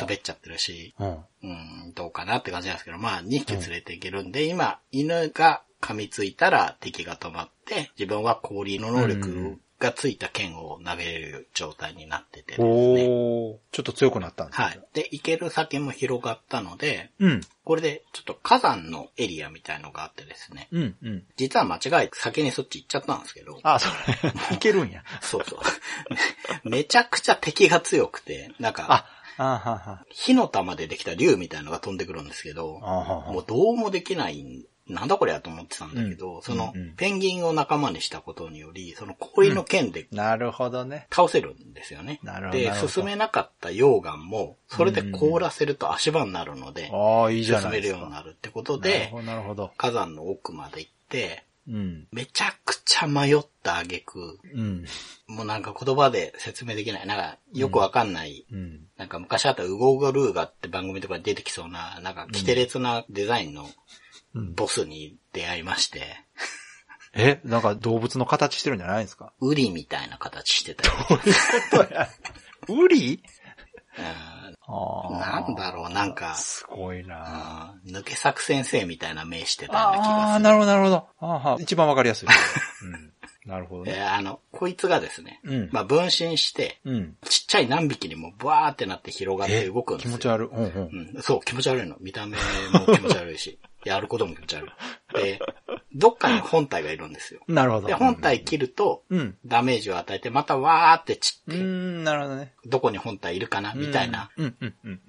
[0.00, 1.18] 滑っちゃってるし、うん。
[1.42, 1.46] う
[1.88, 12.66] ん、どうかなって感じなんですけど、まあ2匹連れていけるんで、今、犬が噛みついたら敵が止まって、自分は氷の能力がついた剣を投げれる状態になっててですね。
[13.08, 13.56] おー。
[13.70, 14.80] ちょっと強くなったんですねはい。
[14.92, 17.40] で、行ける先も広がったので、うん。
[17.64, 20.96] これでちょっと火山のエリアみたいのがあってですね、うん。
[21.02, 21.24] うん。
[21.36, 25.04] 実は間違えて先にそっち行っちゃったんですけど、あ、それ、 いけるんや。
[25.20, 25.60] そうそう。
[26.68, 30.04] めちゃくちゃ敵が強くて、なんか、あ、あはは。
[30.10, 41.06] 火の玉でできた竜みたいのが飛んでくるんですけど、もうどうもできないんなんだこれやと思ってたんだけど、うんそのうんうん、ペンギンを仲間にしたことにより、その氷の剣でなるほどね。
[41.10, 42.20] 倒せるんですよね。
[42.22, 48.04] なるほどで進めなかった溶岩も、それで凍らせると足場になるので、ああ、いいじゃ進めるよう。
[48.06, 49.70] になるってことでなるほ、ど。
[49.76, 52.06] 火山の奥まで行って、うん。
[52.12, 54.84] めちゃくちゃ迷った挙句、うん。
[55.26, 57.06] もうなんか言葉で説明できない。
[57.06, 58.46] なんかよくわかんない。
[58.50, 58.86] うん。
[58.96, 63.68] なんか昔あったウゴウゴルーガって番組とかに出てきそうな、なんかキテレツなデザインのうん
[64.54, 66.16] ボスに出会いまして、
[67.14, 69.32] え、なんか動物の形してるんじゃないんですか？
[69.40, 70.94] ウリみたいな形してたよ。
[72.68, 73.22] ウリ？
[73.98, 74.04] うん
[74.70, 80.44] あなんだろう、なんか、すごいなうん抜け作先生みたいな目してたような気がする。
[80.44, 81.08] なるほど、なるほど。
[81.20, 82.28] あ一番わかりやすい。
[82.28, 83.12] うん。
[83.50, 83.92] なるほどね。
[83.96, 87.16] えーあの、こいつがですね、うんまあ分身して、うん。
[87.24, 90.10] ちっちゃい何匹にもバーってなって広がって動くんですよ。
[90.10, 90.46] 気持ち悪い。
[90.48, 91.14] うんうん。
[91.14, 91.96] うん、そう、気持ち悪いの。
[92.00, 94.70] 見た目も気持ち悪いし、やることもち悪い。
[95.14, 95.40] で、
[95.94, 97.40] どっかに本体がいるんですよ。
[97.48, 97.88] なるほど。
[97.88, 99.36] で、本体切ると、うん。
[99.46, 102.52] ダメージを与えて、またわーって散って、うーん、なるほどね。
[102.66, 104.30] どこに本体いるかな、みたいな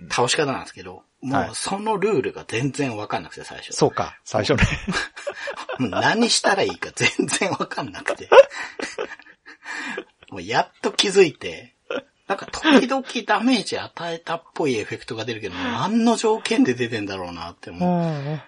[0.10, 3.74] 倒し方なんですけど、もはいうそのルールが全然わかんなくて、最初。
[3.74, 4.64] そうか、最初ね。
[5.80, 8.30] もう何したらいいか 全然わかんなくて。
[10.32, 11.76] もうやっと気づいて、
[12.28, 18.40] なんか時々ダメージ与えたっぽいエフェクトが出るけど、何の条件で出てんだろうなって思う。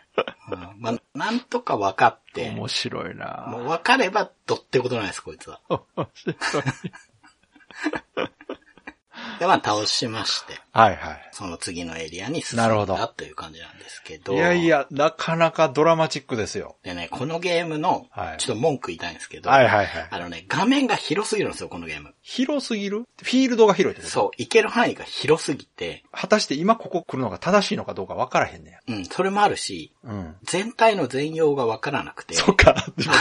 [0.51, 5.61] うんまあ、なんとか分かって、面白いなもう分かればどってことないです、こいつは。
[5.69, 6.35] 面白い。
[9.39, 11.29] で、まあ倒しまして、はいはい。
[11.33, 14.33] その次のエリアに進んだという感じなんですけど。
[14.33, 16.77] いやいや、なかなかドラマチックですよ。
[16.83, 20.07] でね、このゲームのはい、ちょっと文句言いたいんですけど、はいはいはい。
[20.09, 22.13] あのね、画面が広すぎるんですよ、このゲーム。
[22.21, 23.05] 広すぎる？
[23.21, 24.13] フィールドが広いってこと？
[24.13, 30.11] そう、行ける範囲が広すぎて、果たして今ここ来るのが正しいのかどうか分からへんねうん、それもあるし、や。
[30.11, 30.35] うん。
[30.43, 32.75] 全体の全容がわからなくて、そっか。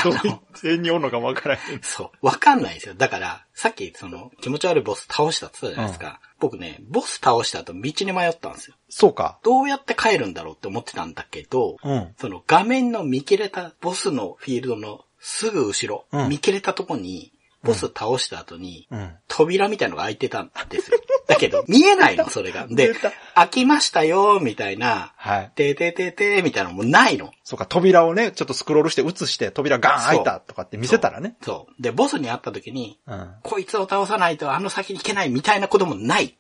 [0.55, 1.83] 全におるのか分からへん。
[1.83, 2.27] そう。
[2.27, 2.95] わかんないんですよ。
[2.95, 6.21] だから、さっきその気持ち悪いボス倒したって言ったじゃないですか。
[6.41, 8.77] 僕ね、ボス倒した後道に迷ったんですよ。
[8.89, 9.39] そうか。
[9.45, 12.15] どうやって帰るんだろうって思ってたんだけど、うん。
[12.19, 19.11] その画面の見切れたボスのフィールドのすぐ後ろ、うん見切れたとこに、ボス倒した後に、うん。
[19.29, 20.99] 扉みたいのが開いてたんですよ。
[21.27, 22.67] だけど、見えないの、 それが。
[22.69, 22.95] で
[23.35, 25.53] 開きましたよ、みたいな、はい。
[25.55, 27.33] てててて、みたいなのもないの。
[27.45, 31.37] そうか、扉をね、ちょっとスクロールして映して、扉ガーン開いたとかって見せたらね。
[31.43, 31.83] そう。
[31.83, 33.35] で、ボスに会った時に、うん。
[33.43, 36.37] こいつを倒さないとあの先に行けないみたいなこともない。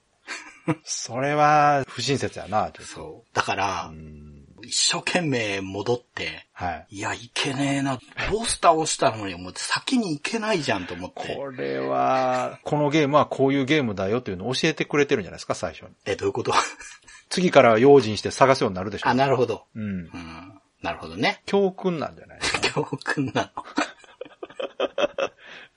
[0.85, 3.35] それは、不親切やな、そう。
[3.35, 4.30] だからう、ん。
[4.71, 6.97] 一生懸命戻って、はい。
[6.97, 7.99] いや、いけねえな。
[8.31, 11.35] ボス倒したのに、もう先に行けないじゃんと思って。
[11.37, 15.89] これは、このゲームはこういうゲームだよというのを教えてくれてるんじゃないですか、最初に。
[16.07, 16.53] え、どういうこと？
[17.29, 19.15] 次から用心して探すようになるでしょあ、。
[19.15, 19.65] なるほど。
[19.75, 19.87] うんう。
[19.87, 20.61] ん。
[20.83, 21.43] なるほどね。
[21.47, 22.61] 教訓なんじゃないですか？
[22.75, 23.65] 教訓なの。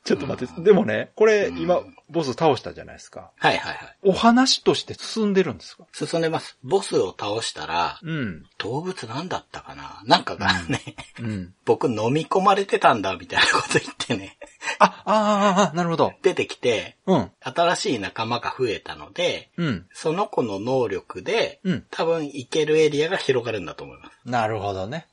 [0.04, 1.80] ちょっと待って、でもね、これ、うん今、
[2.14, 3.32] ボス倒したじゃないですか。
[3.38, 3.98] はいはいはい。
[4.04, 5.86] お話として進んでるんですか？
[5.92, 6.58] 進んでます。
[6.64, 8.46] ボスを倒したら、うん。
[8.60, 10.02] 動物なんだったかな？
[10.06, 10.82] なんかがね、
[11.20, 11.54] うん。
[11.66, 14.38] 僕飲み込まれてたんだみたいなこと言ってね、
[14.80, 16.14] あ、ああ、なるほど。
[16.22, 17.32] 出てきて、うん。
[17.42, 19.88] 新しい仲間が増えたので、うん。
[19.94, 21.86] その子の能力で、うん。
[21.90, 24.12] 多分行けるエリアが広がるんだと思います。
[24.26, 25.08] なるほどね。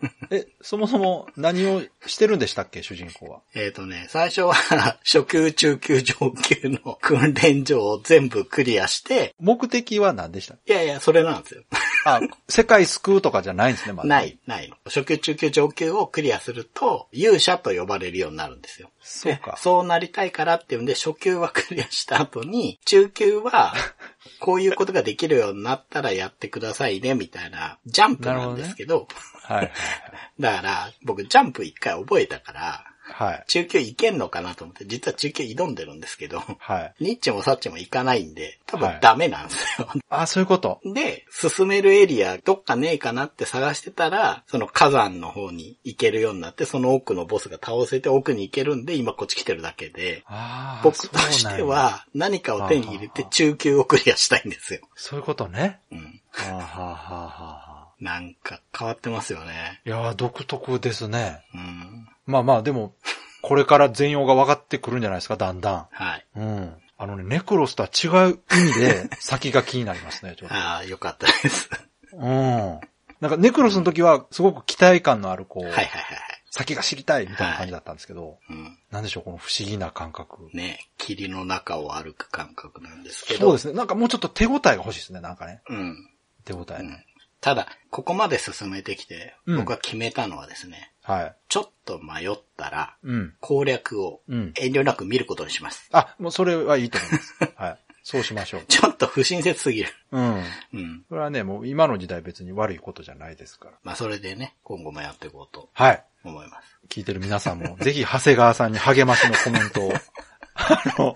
[0.30, 3.40] え、そもそも何をしてるんでしたっけ、主人公は？
[3.54, 4.54] えっ、とね、最初は
[5.04, 11.62] 初級、中級、上級の訓練場を全部クリアして、目的は何でしたいやいや、それなんですよ。
[12.06, 14.08] あ、世界救うとかじゃないんですね、まだ。
[14.08, 14.76] ない、ないの。
[14.84, 18.90] 初級、中級、上級をクリアすると、勇者と呼ばれるようになるんですよ。
[19.00, 19.56] そうかで。
[19.58, 23.74] そうなりたいからっていうんで、初級はクリアした後に、中級は、
[24.40, 29.08] こういうことができるようになったらやってくださいね、みたいな、ジャンプなんですけど、
[29.42, 29.72] はいはい
[30.40, 33.26] だから、僕ジャンプ一回覚えたから、はい。
[33.26, 33.44] はい。
[33.46, 36.94] 中級いけんのかなと思って、実は中級挑んでるんですけど、はい。
[37.00, 39.88] ニッチもサッチもいかないんで、多はい分ダメなんですよ。
[40.10, 40.80] あ、そういうこと？
[40.84, 50.84] で、進めるエリアどっかねえかなって探してたら、その火山の方に行けるようになって、その奥のボスが倒せて奥に行けるんで、今こっち来てるだけで、ああ。
[50.84, 54.80] 僕としては何かを手に入れて中級をクリアしたいんですよ。
[54.94, 55.80] そういうことね。
[55.90, 56.20] うん。
[56.32, 57.34] はあ、はあはあは
[57.68, 59.80] あ、なんか変わってますよね。
[59.86, 61.44] いやー、独特ですね。
[61.54, 62.08] うん。
[62.26, 62.94] まあまあ、でも、
[63.42, 66.38] これから全容が分かってくるんじゃないですか、だんだはい。
[66.38, 66.42] ん。
[66.42, 66.74] うん。
[66.98, 70.54] あのね、ネクロスとは違う意味で、 先が気になりますね、ちょっと。
[70.54, 71.70] ああ、よかったです。
[72.12, 72.80] うん。
[73.20, 76.20] なんか、ネクロスの時は、すごく期待感のある、こう、はいはいはいはい。
[76.50, 78.78] 先が知りたいみたいな感じだったんですけど、うん。
[78.90, 80.48] なんでしょう、この不思議な感覚。
[80.52, 83.40] ね、霧の中を歩く感覚なんですけど。
[83.40, 83.74] そうですね。
[83.74, 85.62] なんかもうちょっと手応えが欲しいですね、なんかね。
[85.68, 86.10] うん。
[86.44, 87.06] 手応えね。
[87.10, 87.15] うん
[87.46, 91.36] ただ、ここまで進めてきて、うん僕が決めたのはですね、はい。
[91.48, 93.34] ちょっと迷ったら、うん。
[93.38, 95.88] 攻略をうん遠慮なく見ることにします。
[95.92, 97.34] あ、もうそれはいいと思います。
[97.54, 97.78] はい。
[98.02, 98.62] そうしましょう。
[98.66, 99.94] ちょっと不親切すぎる。
[100.10, 100.44] うん。
[100.74, 101.04] うん。
[101.08, 103.78] これはね、もう今の時代別に悪いことじゃないですから。
[103.84, 106.04] まあ、それでね、今後もやっていこうとはい。
[106.24, 106.78] 思います。
[106.88, 109.92] 聞いてる皆さんも、 ぜひ長谷川さんに励ましのコメントを、
[110.54, 111.14] あの、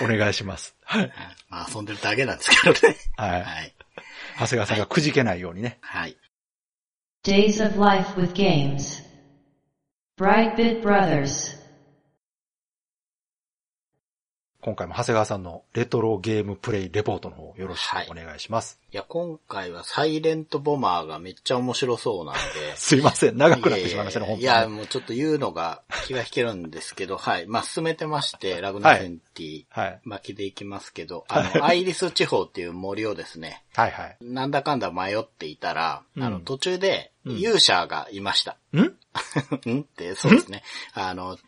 [0.00, 0.76] お願いします。
[0.84, 1.00] はい。
[1.00, 1.12] はい
[1.48, 2.96] まあ、遊んでるだけなんですけどね。
[3.16, 3.42] はい。
[3.42, 3.74] はい。
[4.40, 5.76] 長谷川さんがくじけないようにね。
[5.82, 6.16] はい。
[7.26, 9.04] Days of Life with Games.
[10.18, 11.59] Brightbit Brothers.
[14.62, 18.78] 今回も長谷川さんのレトロゲームプレイレポートの方よろしくお願いします。
[18.92, 22.40] いや、今回はサイレントボマーがめっちゃ面白そうなんで。
[22.76, 23.38] すいません。
[23.38, 24.42] 長くなってしまいましたね、本当に。
[24.42, 27.46] いや、もうちょっと言うのが気が引けるんですけど、はい。
[27.46, 30.00] まあ、進めてまして、ラグナセンティ、はい。
[30.04, 34.16] 巻きでいきますけど、あの、 アイリス地方っていう森をですね、はいはい。
[34.20, 38.56] なんだかんだ迷っていたら、うんあの、途中でうん勇者がいました。
[38.76, 38.96] ん？
[39.66, 39.80] ん？
[39.80, 40.62] って、そうですね。
[40.94, 41.38] あの、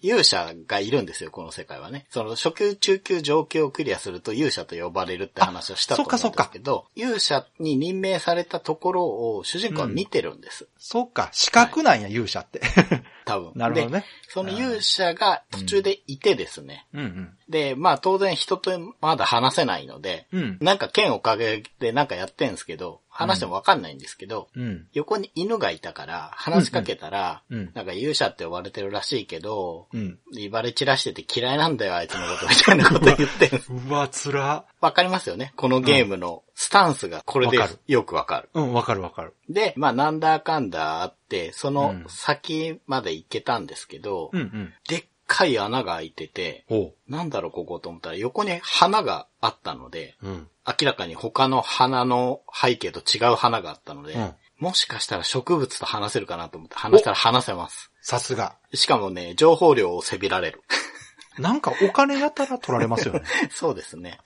[0.00, 2.06] 勇者がいるんですよ、この世界はね。
[2.10, 9.04] その、初級、中級、上級をクリアすると勇者と呼ばれるって話をしたと思うんですけど、勇者に任命されたところ
[9.36, 10.68] を主人公は見てるんです。
[10.78, 12.60] そうか、資格なんや、勇者って。
[13.24, 13.52] 多分。
[13.56, 14.06] なるほどねで。
[14.28, 16.86] その勇者が途中でいてですね。
[16.92, 17.36] うんうん。
[17.48, 20.58] で、まあ当然人とまだ話せないので、うん。
[20.60, 24.88] なんか剣をかけてなんかやってんすけど、話してもわかんないんですけど、うん。
[24.92, 30.18] 横に犬がいたから、話しかけたら、うんうんなんか勇者って呼ばれてるらしいけど、うん。
[30.32, 33.62] 威張れ散らしてて嫌いなんだよ、あいつのこと、みたいなこと言ってる。
[33.88, 34.64] うわ、つら。
[34.80, 38.50] わかりますよねこのゲームのスタンスがこれでよくわかる。
[38.54, 39.34] うん、わかるわかる。
[39.48, 44.74] で、まあなんだかんだあって、そのうん先まで行けたんですけど、うんうん。
[44.88, 46.64] でっかい穴が開いてて。
[47.08, 50.48] なんだろうここと思ったら横に花があったので、うん。
[50.66, 57.90] 明らかに他の花の背景と違う花があったので、うんもしかしたら植物と話せるかなと思って話したら話せます。
[58.00, 58.56] さすが。
[58.72, 60.62] しかもね、情報量をせびられる。
[61.38, 63.22] なんかお金やたら取られますよね。
[63.50, 64.20] そうですね。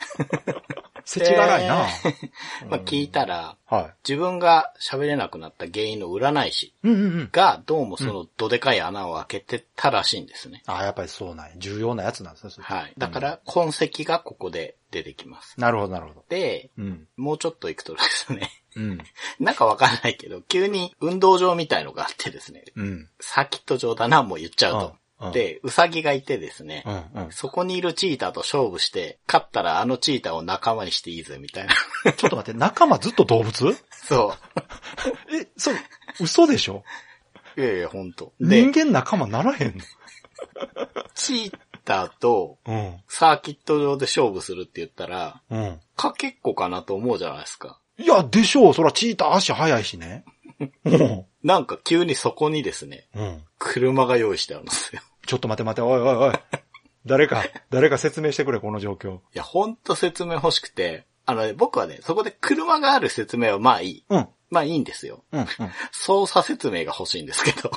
[1.07, 1.87] せちがらいな。
[2.69, 6.75] まあ聞いたら、は自分が喋れなくなった原因の占い師い。
[6.83, 7.29] うんうんうん。
[7.33, 10.63] がどうもそのどでかい穴を開けてたらしいんですね。
[10.67, 11.53] ああ、やっぱりそうなんや。
[11.57, 12.53] 重要なやつなんですね。
[12.61, 12.93] はい。
[12.99, 15.59] だから痕跡がここで出てきます。
[15.61, 16.25] なるほど、なるほど。
[16.29, 17.07] で、うん。
[17.17, 18.99] もうちょっと行くとですね、うん。
[19.39, 23.11] なんかわかんないけど、急に運動場みたいのがあってですね、うん。
[23.21, 25.33] サーキット場だな、もう言っちゃうと。
[25.33, 27.33] で、ウサギがいてですね、うんうん。
[27.33, 31.75] そこにいるチーターと勝負して、勝ったらあのチーターを仲間にしていいぜ、みたいな。
[32.15, 33.77] ちょっと待って、仲間ずっと動物？
[33.91, 34.35] そ
[35.35, 35.79] え、それ、
[36.21, 36.85] 嘘でしょ？
[37.57, 37.61] う。
[37.61, 38.33] いやいや、ほんと。
[38.41, 39.79] で人、間仲間ならへん
[41.15, 45.59] チーターとのサーキット場で勝負するって言ったら、うん。
[45.59, 45.81] うん。
[45.97, 47.81] かけっこかなと思うじゃないですか。
[47.99, 48.75] いや、でしょう。
[48.75, 50.25] そら、チーター足速いしね。
[50.85, 51.25] うん。
[51.43, 53.43] なんか急にそこにですね、うん。
[53.59, 55.01] 車が用意してあるんですよ。
[55.27, 56.35] ちょっと待って待って、おいおいおい。
[57.07, 59.17] 誰か、誰か説明してくれ、この状況。
[59.17, 64.05] いや、ほんと説明欲しくて、あのね、僕はね、そこで車がある説明はまあいい。
[64.11, 64.29] うん。
[64.51, 65.25] まあいいんですよ。
[65.33, 65.41] うん。
[65.41, 65.49] うん。
[65.93, 67.71] 操作説明が欲しいんですけど。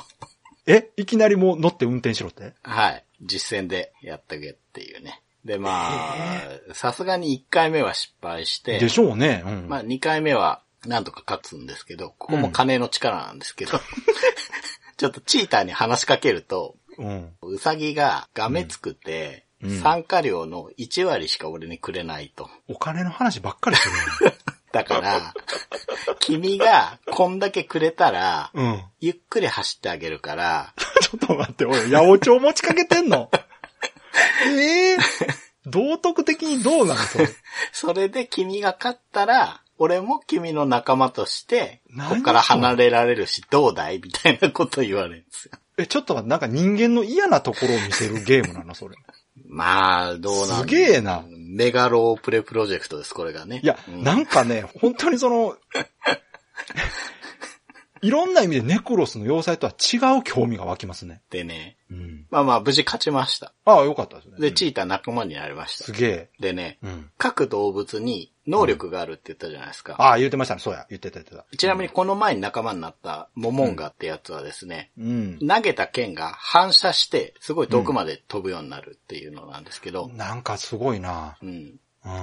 [0.66, 2.54] えいきなりもう乗って運転しろって？
[2.62, 3.04] はい。
[3.20, 5.22] 実践でやったけっていうね。
[5.44, 9.42] で、まあ、さすがに1回目は失敗して、でしょうね。
[9.44, 9.68] うん。
[9.68, 13.72] まあ2回目はなんとか勝つんですけど、ここも金の力なんですけど、
[14.96, 17.32] ちょっとチーターに話しかけると、うん。
[17.42, 22.50] ウサギががめつくて、うんうん参加料の1割しか俺にくれないと。
[22.66, 23.88] お金の話ばっかりす
[24.20, 24.36] るね。
[24.72, 25.34] だから、
[26.18, 28.82] 君がこんだけくれたら、うん。
[29.00, 33.30] ゆっくり走ってあげるから、 ちょっと待って、おい、八百長持ちかけてんの？
[34.48, 34.96] ええ
[35.66, 37.28] 道徳的にどうなのそれ？
[37.72, 44.00] それで君が勝ったら、俺も君の仲間として、何ここから離れられるし、どうだい？
[44.02, 45.52] みたいなこと言われるんですよ。
[45.78, 48.96] え、ちょっと待って、なんか人間の嫌なところを見せるゲームなのそれ。
[49.46, 53.60] まあ、どうなんすげえなメガロープレプロジェクトです、これがね。
[53.62, 55.56] いや、うんなんかね、本当にその、
[58.02, 61.22] いろんな意味でネクロスの要塞とは違う興味が湧きますね。
[61.30, 62.26] でね、うん。
[62.30, 63.52] まあまあ、無事勝ちました。
[63.64, 64.38] ああ、よかったですね。
[64.40, 65.92] で、うんチーター仲間になりましたす。
[65.92, 66.30] げえ。
[66.40, 67.10] でね、うん。
[67.16, 69.94] 各動物に能力があるって言ったじゃないですか。
[69.98, 70.60] ああ、言ってましたね。
[70.60, 70.86] そうや。
[70.90, 71.44] 言ってた言ってた。
[71.56, 75.38] ちなみにこの前に仲間になったモモンガってやつはですね、うん。
[75.46, 81.36] 投げた剣が反射して、すごい遠くまで飛ぶようになるっていうのなんですけど、なんかすごいな。
[81.42, 81.48] うん。
[81.48, 81.74] うん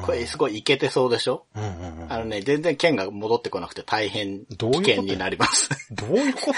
[0.04, 1.46] これすごいいけてそうでしょ？
[1.56, 2.12] うんうんうん。
[2.12, 5.70] あのね、全然剣が戻ってこなくて大変危険になります。
[5.94, 6.54] どういうこと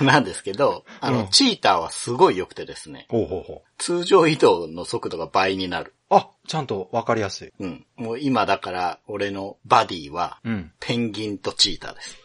[0.00, 5.94] なんですけど、あの、うんチーターはすごい良くてですね、ほうほうほ通常移動の速度が倍になる。
[6.08, 7.52] あ、ちゃんとわかりやすい。
[7.58, 7.86] うん。
[7.96, 10.72] もう今だから、俺のバディは、うん。
[10.80, 12.16] ペンギンとチーターです。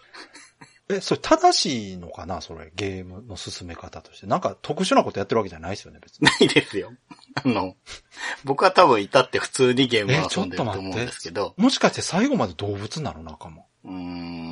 [0.89, 2.41] え、それ正しいのかな？
[2.41, 4.27] それ、ゲームの進め方として。
[4.27, 6.25] なんか特殊なことやってるわけじゃないですよね、別に。
[6.25, 6.91] ないですよ。
[7.35, 7.75] あの、
[8.43, 13.23] 僕は多分いたって普通にゲームをえちょっ遊んでると思うんですけど、もしかして最後まで動物なの？
[13.23, 13.63] 仲間。
[13.85, 14.50] うーん、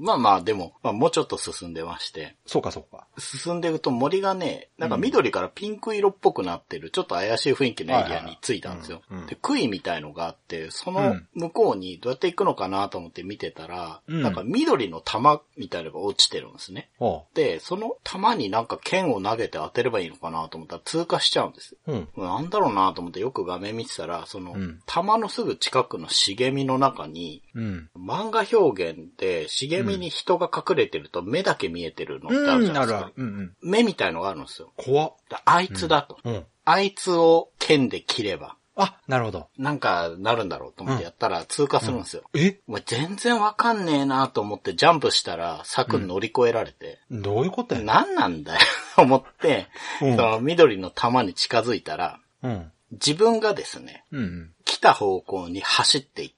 [0.00, 3.06] まあまあでも、まあもうちょっと進んでまして、そうか、そうか。
[3.18, 9.02] 進んでいくと森がね、なんか緑からピンク色っぽくなってる、ちょっと怪しい雰囲気のエリアに着いたんですよ。
[9.28, 16.90] で、杭みたいのがあって、そうのん向こうにどうやって行くのかなと思って見てたら、うんなんか緑の玉みたいなのが落ちてるんですね。
[17.34, 21.76] で、その玉になんか剣を投げて当てればいいのかなと思ったら通過しちゃうんです。
[21.86, 22.08] うん。
[22.16, 27.90] なんだろうなと思ってよく画面見てたら、そのうん、玉のすぐ近くの茂みの中に、うん。
[27.96, 33.12] 漫画表現で茂みに人が隠れてると目だけ見えてるのってあるじうん、ゃないですか。
[33.16, 33.56] うんうん。
[33.62, 34.72] 目みたいのがあるんですよ。
[34.76, 35.14] 怖っ。
[35.28, 36.18] であいつだと。
[36.24, 36.44] うん。
[36.64, 39.48] あいつを剣で切れば、あ、なるほど。
[39.58, 42.22] なんかなるんだろうと思ってやったら通過するんですよ。
[42.34, 42.60] え？
[42.66, 47.80] もう全然わかんねえなと思ってジャンプしたら柵乗り越えられて、どういうことや？
[47.82, 48.60] 何なんだよ
[48.96, 49.66] と 思って、
[50.00, 52.72] うんその緑の玉に近づいたら、うん。
[52.92, 54.52] 自分がですね、うん。
[54.64, 56.36] 来た方向に走っていって、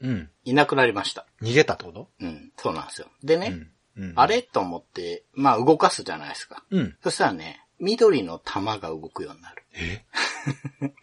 [0.00, 0.30] うん。
[0.44, 1.26] いなくなりました。
[1.42, 2.08] 逃げたってこと？
[2.20, 3.08] うん、そうなんですよ。
[3.22, 4.04] でね、うん。
[4.04, 4.12] うん。
[4.16, 4.42] あれ？
[4.42, 6.64] と思って、まあ動かすじゃないですか。
[6.70, 6.96] うん。
[7.02, 9.64] そしたらね、緑の玉が動くようになる。
[9.74, 10.04] え？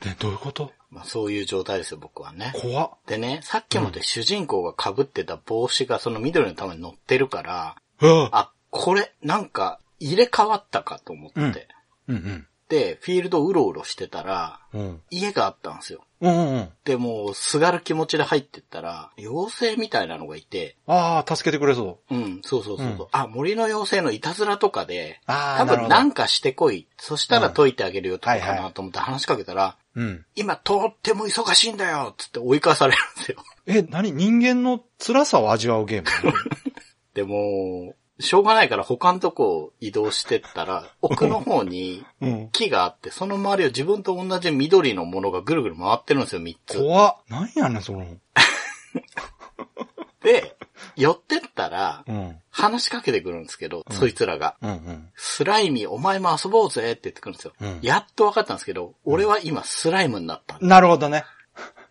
[0.01, 0.72] で、どういうこと？
[0.89, 2.53] まあそういう状態ですよ、僕はね。
[2.55, 2.91] 怖っ。
[3.07, 11.68] でね、さっきまで主人公が被ってた帽子がその緑の玉に乗ってるから、うわあ、これ、なんか、入れ替わったかと思って。
[12.07, 12.47] うんうんうん。
[12.72, 15.01] で、フィールドうろうろしてたら、うん。
[15.09, 16.05] 家があったんですよ。
[16.22, 16.69] うんうんうん。
[16.86, 22.15] で、もう、すがる気持ちで入ってったら、妖精みたいなのがいて、ああ、助けてくれそう。
[22.15, 22.88] うん、そうそうそう。
[22.88, 26.88] うんあ、森の妖精のいたずらとかで、あ多分なんかしてこい。
[26.97, 30.26] そしたらうん解いてあげるよとかかないと思って話しかけたら、うん。
[30.38, 33.43] 今とっても忙しいんだよつって追い返されるんですよ。
[33.67, 34.13] え、何？
[34.13, 36.34] 人間の辛さを味わうゲーム？
[37.13, 42.49] でも、しょうがないから他のとこ移動してったら、 奥の方にうん。
[42.51, 46.78] 木があって、その周りを自分と同じ緑のものがぐるぐる回ってるんですよ、3つ。
[46.80, 47.15] 怖っ。
[47.30, 48.05] 何やねん、その。
[50.24, 50.55] で、
[50.95, 52.38] 寄ってったら、うん。
[52.51, 54.55] 話しかけてくるんですけど、そいつらが。
[54.61, 55.09] うんうん。
[55.15, 57.53] スライミー、お前も遊ぼうぜって言ってくるんですよ。
[57.59, 60.57] うんやっと分かったんですけど、俺は今スライムになった。
[60.59, 61.24] なるほどね。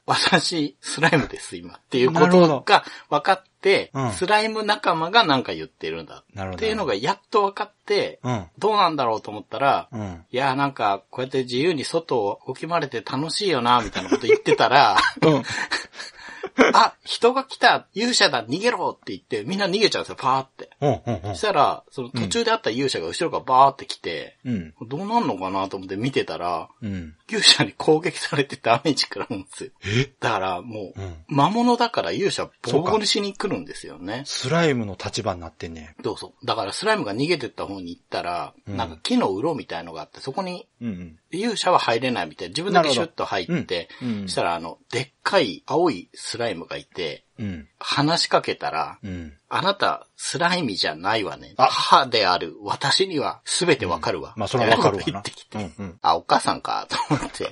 [0.07, 1.75] 私、スライムです、今。
[1.77, 3.50] っていうこなるほどとが分かって、
[3.95, 6.25] うんスライム仲間がなんか言ってるんだ。
[6.35, 8.47] なるほどっていうのがやっと分かって、うん。
[8.59, 10.25] どうなんだろうと思ったら、うん。
[10.31, 15.43] いや、なんか、こうやって自由に外を動き回れて楽しいよな、みたいなこと言ってたら、うん。
[16.75, 20.71] あ、人が来た勇者だ逃げろって言って、みんな逃げちゃうんですよ、パーって。
[20.81, 21.01] うん。
[21.07, 21.35] うん。
[21.35, 24.75] そしたら、その途中で会った勇者が後ろからバーって来て、うん。
[24.83, 27.15] どうなんのかなと思って見てたら、うん。
[27.29, 29.71] 勇者に攻撃されてダメージ食らうんですよ。
[29.85, 30.11] え？
[30.21, 31.17] だからもう、うん。
[31.29, 34.23] 魔物だから勇者ボコボコにしに来るんですよね。
[34.27, 36.33] スライムの立場になってんねどうぞ。
[36.45, 41.19] だからスライムが逃げてった方に行ったら、うんなんか木の鱗みたいのがあって、そこにうんうん。
[41.33, 42.51] 勇者は入れないみたいな。
[42.51, 47.69] 自分だけシュッと入って、うんうんしたらあの、でっかい青いスライムがいて、うん。
[47.79, 49.33] 話しかけたら、うん。
[49.49, 51.55] あなた、スライミじゃないわね。
[51.57, 54.35] あ母である私には全てわかるわ。
[54.37, 55.45] まあ、それはわかるわ言ってき。
[55.45, 55.99] てうんうん。
[56.03, 57.49] あ、お母さんか、と思って。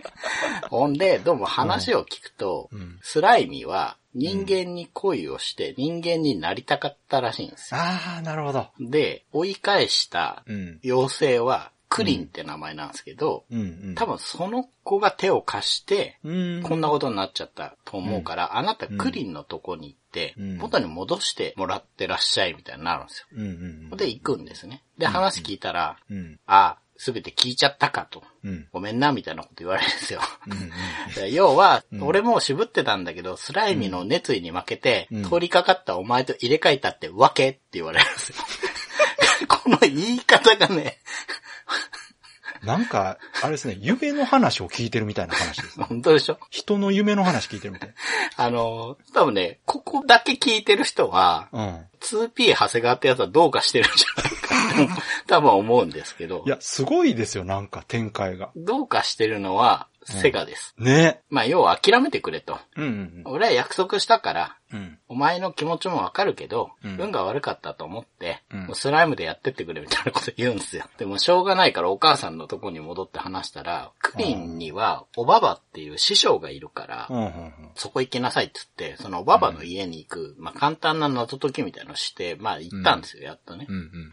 [0.70, 7.80] ほんで、どうも話を聞くと、うんスライミは人間に恋をして人間になりたかったらしいんですよ。
[7.80, 8.68] ああ、なるほど。
[8.80, 10.80] で、追い返したうん。
[10.84, 13.94] 妖精はクリンって名前なんですけど、うんうん。
[13.96, 16.62] 多分その子が手を貸して、うん。
[16.62, 23.26] こんなことになっちゃったと思うから、あなたクリンのとこに行って、うん元に戻してもらってらっしゃいみたいになるんですよ。
[23.36, 24.82] うんうんで、行くんですね。
[24.98, 26.16] で、話聞いたら、うん。
[26.16, 26.40] うん。
[26.46, 28.22] ああ、すべて聞いちゃったかと。
[28.44, 28.68] うん。
[28.72, 30.20] ごめんな、みたいなこと言われるんですよ。
[30.46, 30.70] うんうん。
[31.14, 38.36] で 要は、うん俺も渋ってたんだけど、スライミの熱意に負けて、うん通りかかったお前と入れ替えたってわけって言われるんですよ。
[39.48, 40.98] この言い方がね、
[42.64, 45.86] なんか、あれですね、夢の話を聞いてるみたいな話ですね。
[45.88, 46.38] 本当でしょ？
[46.50, 47.94] 人の夢の話聞いてるみたい。
[48.36, 51.86] あの、多分ね、ここだけ聞いてる人は、うん。
[52.00, 58.50] 2P 長谷川ってやつはどうかしてるんじゃないかと、 多分思うんですけどい、や、すごいですよ、なんか展開が。
[58.56, 60.74] どうかしてるのは、セガです。
[60.78, 61.20] ね。
[61.28, 62.58] まあ、要は諦めてくれと。
[62.76, 64.98] うんうん俺は約束したから、うん。
[65.08, 70.84] お前の気持ちもわかるけど、うん運が悪かったと思って、うんもうスライムでやってってくれみたいなこと言うんですよ。
[70.98, 77.24] でもしょうがないからお母さんのとこに戻って話したら、クリンにはおばばっていう師匠がいるから、うん。
[77.24, 77.52] うん。
[77.74, 83.66] そこ行きなさいって言って、そのおばばの家に行く、まあ簡単な謎解きみたいなのをして、まあ行ったんですよ、やっとね。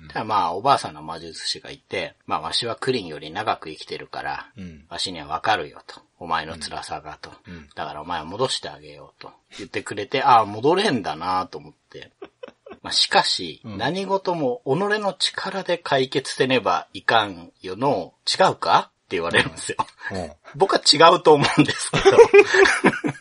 [0.10, 4.86] ただまあおばあさんの魔術師がいて、まあわしはクリンより長く生きてるから、うん。
[4.90, 6.07] わしにはわかるよと。
[6.20, 7.32] お前の辛さがと。
[7.48, 12.12] うんだからお前は戻してあげようと言ってくれて、ああ、戻れんだなと思って。
[12.84, 19.78] まあ、しかし、うん何事も己の力で解決せねばいかんよの、違うかって言われるんですよ。
[20.12, 20.32] うん。
[20.56, 22.18] 僕は違うと思うんですけど。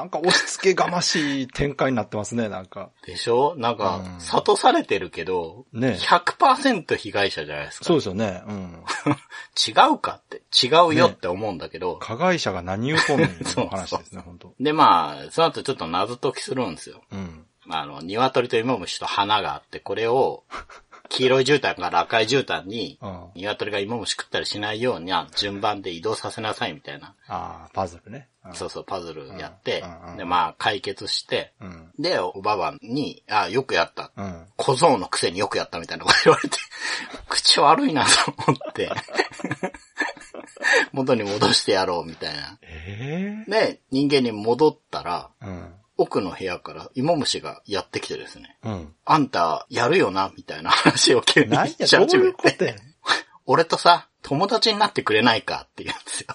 [0.00, 2.88] なんか押し付けがましい展開になってますね、なんか。
[3.04, 3.54] でしょ？
[3.58, 7.84] なんかう、ん諭されてるけど、ね100%被害者じゃないですか。
[7.84, 8.42] そうですよね。
[8.46, 8.84] うん。
[9.68, 17.02] 違うかって、違うよって思うんだけど、加害者が何言うとんの話ですね、 本当でまあ、その後ちょっと謎解きするんですよ。
[17.12, 17.44] うん。
[17.68, 20.44] あの、鶏と芋虫と花があって、これを、
[21.10, 28.28] 黄色い絨毯から赤い絨毯にうん、鶏が芋虫食ったりしないように、順番で移動させなさいみたいな、ああ、パズルね。
[28.44, 29.84] うんそうそう、パズルやって
[30.16, 31.90] で、まあ、解決して、うん。
[31.98, 34.12] で、おばばに、あよくやった。
[34.16, 34.46] うん。
[34.56, 36.56] 小僧のくせによくやったみたいなこと言われて、
[37.28, 38.10] 口悪いなと
[38.46, 38.90] 思って、
[40.92, 42.58] 元に戻してやろうみたいな。
[42.62, 45.74] ええで、人間に戻ったら、うん。
[46.00, 48.56] 奥の部屋から芋虫がやってきてですね。
[48.64, 48.94] うん。
[49.04, 52.74] あんた、やるよなみたいな話を急にし始めどういうことて、や
[53.44, 56.34] 俺とさ、友達になってくれないかって言うんですよ。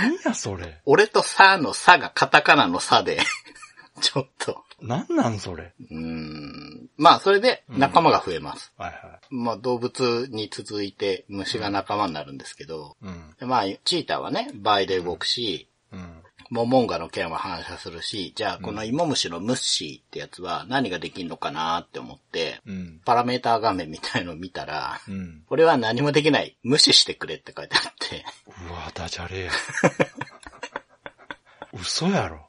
[0.00, 0.80] 何や、それ。
[0.86, 3.20] 俺とさのさがカタカナのさで、
[4.02, 5.72] ちょっと、何なん、それ。
[5.78, 6.88] うーん。
[6.96, 8.72] まあ、それで仲間が増えます。
[8.76, 13.06] はいはまあ、動物に続いて虫が仲間になるんですけど、い。
[13.06, 13.34] うん。
[13.38, 16.22] でまあ、チーターはね、倍で動くし、うん。
[16.50, 23.00] モモンガの剣は反射するし、じゃあこの芋虫のムッシーってやつは何ができんのかなって思って、うん。
[23.04, 25.42] パラメーター画面みたいのを見たら、うん。
[25.46, 26.56] これは何もできない。
[26.64, 28.24] 無視してくれって書いてあって。
[28.68, 29.52] うわ、ダジャレや。
[31.72, 32.48] 嘘やろ。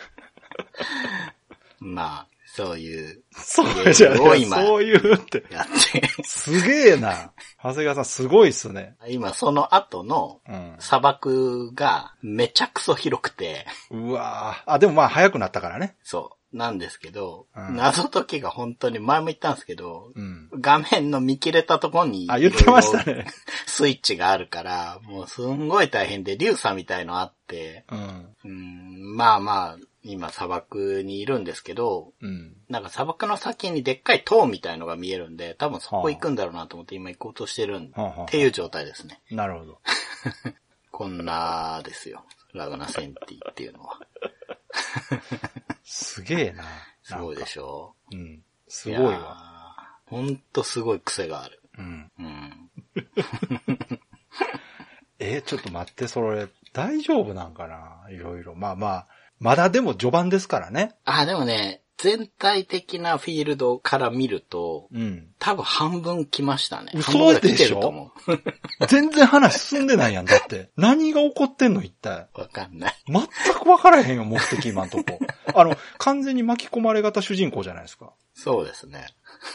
[1.80, 2.26] まあ、
[2.60, 5.44] そういう、そうじゃすごい今そういうって。
[5.50, 6.22] やって。
[6.22, 7.32] すげえな。
[7.62, 8.96] 長谷川さんすごいっすね。
[9.08, 10.76] 今その後のうん。
[10.78, 15.96] 砂漠がめちゃくそ広くて、うわあ、でもまあ早くなったからね。
[16.02, 20.50] そう、なんですけど、うん謎解きが本当に前も言ったんですけど、うん。
[20.60, 23.26] 画面の見切れたところに、あ、言ってましたね。
[23.66, 28.36] スイッチがあるから、もうすんごい大変で、リュウサみたいのあって、うん。
[28.44, 32.56] うん、まあまあ、今砂漠にいるんですけど、うん。
[32.68, 39.20] なんか砂漠の先にでっかい塔みたいのが見えるんで、多分そこ行くんだろうなと思って今行こうとしてるん、はあはあっていう状態ですね。
[39.30, 39.80] なるほど。
[40.90, 42.24] こんなですよ。
[42.52, 44.00] ラグナセンティっていうのは。
[45.84, 46.64] すげえな。
[47.02, 47.46] すごいでょ。
[47.46, 48.42] しょうん。
[48.68, 49.18] すごいわ。
[49.18, 49.76] わ。
[50.06, 51.60] ほんとすごい癖がある。
[51.78, 52.12] うん。
[52.18, 52.70] うん。
[55.18, 58.10] えーちょっと待って、それ、大丈夫なんかな？
[58.10, 58.54] いろいろ。
[58.54, 59.06] まあまあ、
[59.40, 60.94] まだでも序盤ですからね。
[61.04, 65.28] あ、でもね、全体的なフィールドから見ると、うん。
[65.38, 66.92] 多分半分来ましたね。
[66.94, 68.12] 嘘半分ぐらい来てでしょ。
[68.88, 70.70] 全然話進んでないやん、だって。
[70.76, 72.28] 何が起こってんの、一体。
[72.36, 72.94] わかんない。
[73.06, 75.18] 全く分からへんよ、目的今んとこ。
[75.54, 78.12] あの、完全に巻き込まれ型主人公じゃないですか。
[78.34, 79.06] そうですね。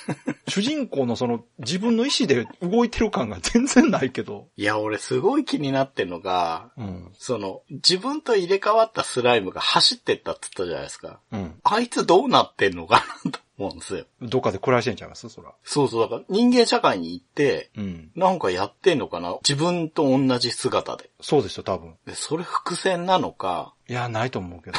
[0.48, 4.48] 主人公のその自分の意思で動いてる感が全然ないけど。
[4.58, 7.12] いや、俺すごい気になってんのが、うん。
[7.18, 11.20] その、自分と入れ替わったスライムが走ってったって言ったじゃないですか。
[11.32, 11.60] うん。
[11.64, 14.06] あいつどうなってんのかなと思うんですよ。
[14.22, 15.30] どっかで暮らしてんちゃいます？
[15.30, 15.52] そら。
[15.64, 18.12] そうそう、だから人間社会に行って、うん。
[18.16, 19.36] なんかやってんのかな？
[19.48, 21.10] 自分と同じ姿で。
[21.22, 21.96] そうですよ、多分。
[22.06, 24.78] でそれ伏線なのか、いや、ないと思うけど。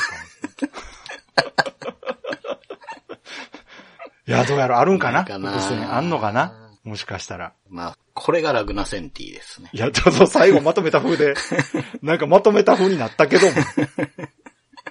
[4.27, 5.25] いや、どうやらあるんかな？
[5.25, 6.71] かなあんのかな？
[6.83, 7.53] もしかしたら。
[7.69, 9.71] まあ、これがラグナセンティですね。
[9.73, 11.35] いや、ちょっと最後まとめた風で、
[12.03, 13.57] なんかまとめた風になったけども。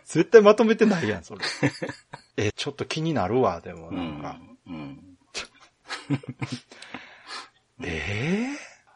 [0.05, 1.41] 絶対まとめてないやん、それ。
[2.37, 4.29] え、ちょっと気になるわ、でも、うなんか。
[4.29, 4.57] ん。
[4.67, 5.17] うん。
[7.83, 8.49] え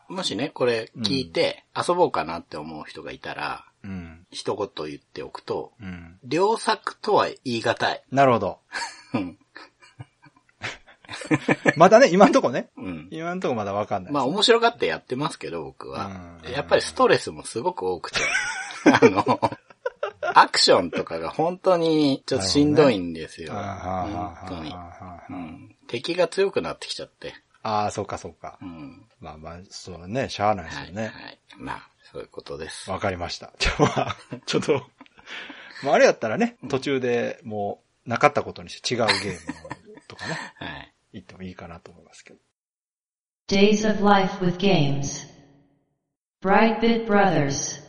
[0.08, 4.26] もしね、これ聞いて遊ぼうかなって思う人がいたら、えうん。
[4.32, 6.20] 一言言っておくと、うん。
[6.30, 8.04] 良作とは言い難い。
[8.12, 8.60] なるほど。
[9.14, 9.38] うん。
[11.76, 12.70] まだね、今んとこね。
[12.78, 13.08] うん。
[13.12, 14.14] 今んとこまだわかんない。
[14.14, 16.48] まあ面白がってやってますけど、僕はう。
[16.48, 18.20] んやっぱりストレスもすごく多くて。
[18.86, 19.40] あの、
[20.22, 23.54] アクションとかが本当にちょっとしんどいんですよ。
[23.54, 24.76] あーはーはー本当に。
[25.30, 25.76] うん。
[25.88, 27.34] 敵が強くなってきちゃって。
[27.64, 28.66] あー、そうかそうかう。
[28.66, 29.06] ん。
[29.20, 30.88] まあまあ、そうね、しゃあないですはい。
[30.90, 31.04] よね。
[31.08, 31.40] はい。
[31.58, 32.90] まあ、そういうことです。
[32.90, 33.54] わかりました。
[33.60, 34.86] じゃあまあ、ちょっと、
[35.84, 39.70] まああれやったらね、途中でもうなかったことにして違うゲームを
[40.20, 40.94] かね、 はい。
[41.14, 42.40] 言ってもいいかなと思いますけど。
[43.48, 45.28] Days of Life with Games.
[46.42, 47.88] Brightbit Brothers.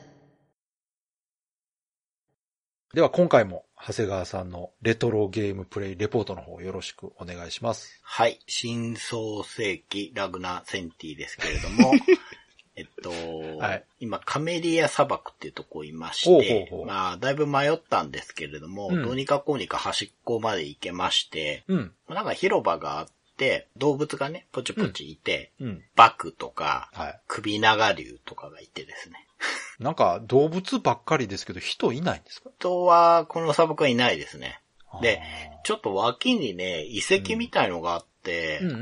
[2.94, 8.00] では今回も長谷川さんのレトロゲームプレイレポートの方よろしくお願いします。
[8.02, 8.40] はい。
[8.46, 11.92] 新創世紀ラグナセンティですけれども、
[12.80, 13.10] えっと、
[13.58, 21.92] はい今カメリア砂漠っていうとこいまして、ほうほうほうまあ、だいぶ迷ったんですけれども、うんどうにかこうにか端っこまで行けまして、うん。
[22.08, 25.82] なんか広場があって、動物がね、ポチポチいて、うん。
[25.96, 27.20] バクとか、はい。
[27.28, 29.26] 首長竜とかがいてですね。
[29.78, 32.50] なんか動物ばっかりですけど人いないんですか？
[32.58, 34.60] 人は、この砂漠はいないですね。
[35.00, 38.04] であ、ちょっと脇にね、遺跡みたいのがあっ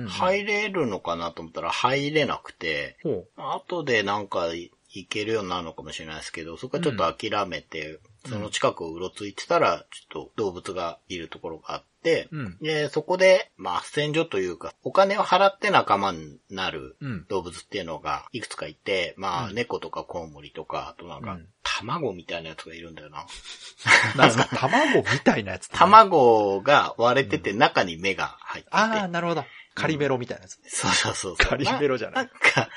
[0.09, 4.71] 入れるのかなと思ったら入れなくて、ーほ後でなんか行
[5.09, 12.29] けるようになるのかもしれないですけど、そこはちょっと諦めて、その近くをうろついてたら、ちょっと動物がいるところがあって、う。
[12.31, 12.59] うん。
[12.61, 17.27] で、そこで、まあ、斡旋所というか、お金を払って仲間になるうん。
[17.29, 23.27] 動物っていうのがいくつかいて、まあ、うん猫とかコウモリとか、あとなんかうん、卵みたいなやつがいるんだよな。
[24.17, 29.45] なんか卵みたいなやつ卵が割れてて中に目が入ってて、ああ、なるほど。
[29.75, 30.59] カリメロみたいなやつ。
[30.65, 31.49] そうそうそうそう。
[31.49, 32.69] カリメロじゃないなんか、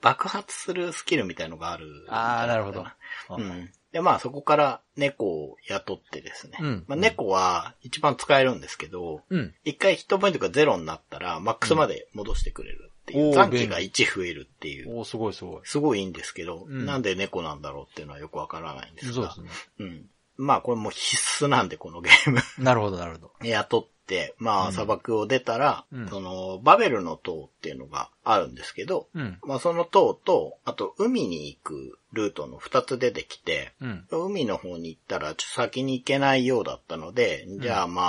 [0.00, 2.06] 爆発するスキルみたいのがある。
[2.08, 2.86] ああ、なるほど。
[3.30, 3.70] うん。
[3.98, 6.56] で、まあそこから猫を雇ってですね。
[6.60, 9.54] うんまあ、猫は一番使えるんですけど、うん。
[9.64, 13.26] 一回ヒットポイントがゼロになったら、マックスまで戻してくれるっていう。
[13.26, 14.98] うん残機が1増えるっていう。
[14.98, 15.60] おーすごいすごい。
[15.64, 19.12] すごいいいんですけど、うんなんで猫なんだろうっていうのはよくわからないんですが。
[19.14, 19.48] そうですね。
[19.80, 20.06] うん。
[20.36, 22.40] まあこれもう必須なんで、このゲーム。
[22.58, 23.32] なるほど、なるほど。
[23.44, 23.97] 雇って、
[24.38, 29.38] まうんあ砂漠を出たら、うんその、バベルの塔っていうのがあるんですけど、うん。
[29.42, 34.06] まあその塔と、あと海に行くルートの二つ出てきて、うん。
[34.10, 38.02] 海の方に行ったらちょっと先に行けないようだったので、んじゃあま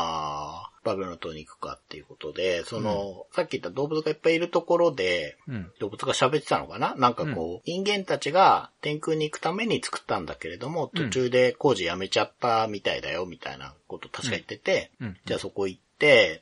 [0.66, 5.72] あ、バベルの塔に行くかっていうことで、その、さっき言った動物がいっぱいいるところで、うん。
[5.80, 6.96] 動物が喋ってたのかな？
[6.96, 15.18] なんかこう、人間たちが天空に行くために作ったんだけれども、うん途中で工事やめちゃったみたいだよ、みたいなこと確か言ってて、うん。
[15.26, 15.89] じゃあそこ行って、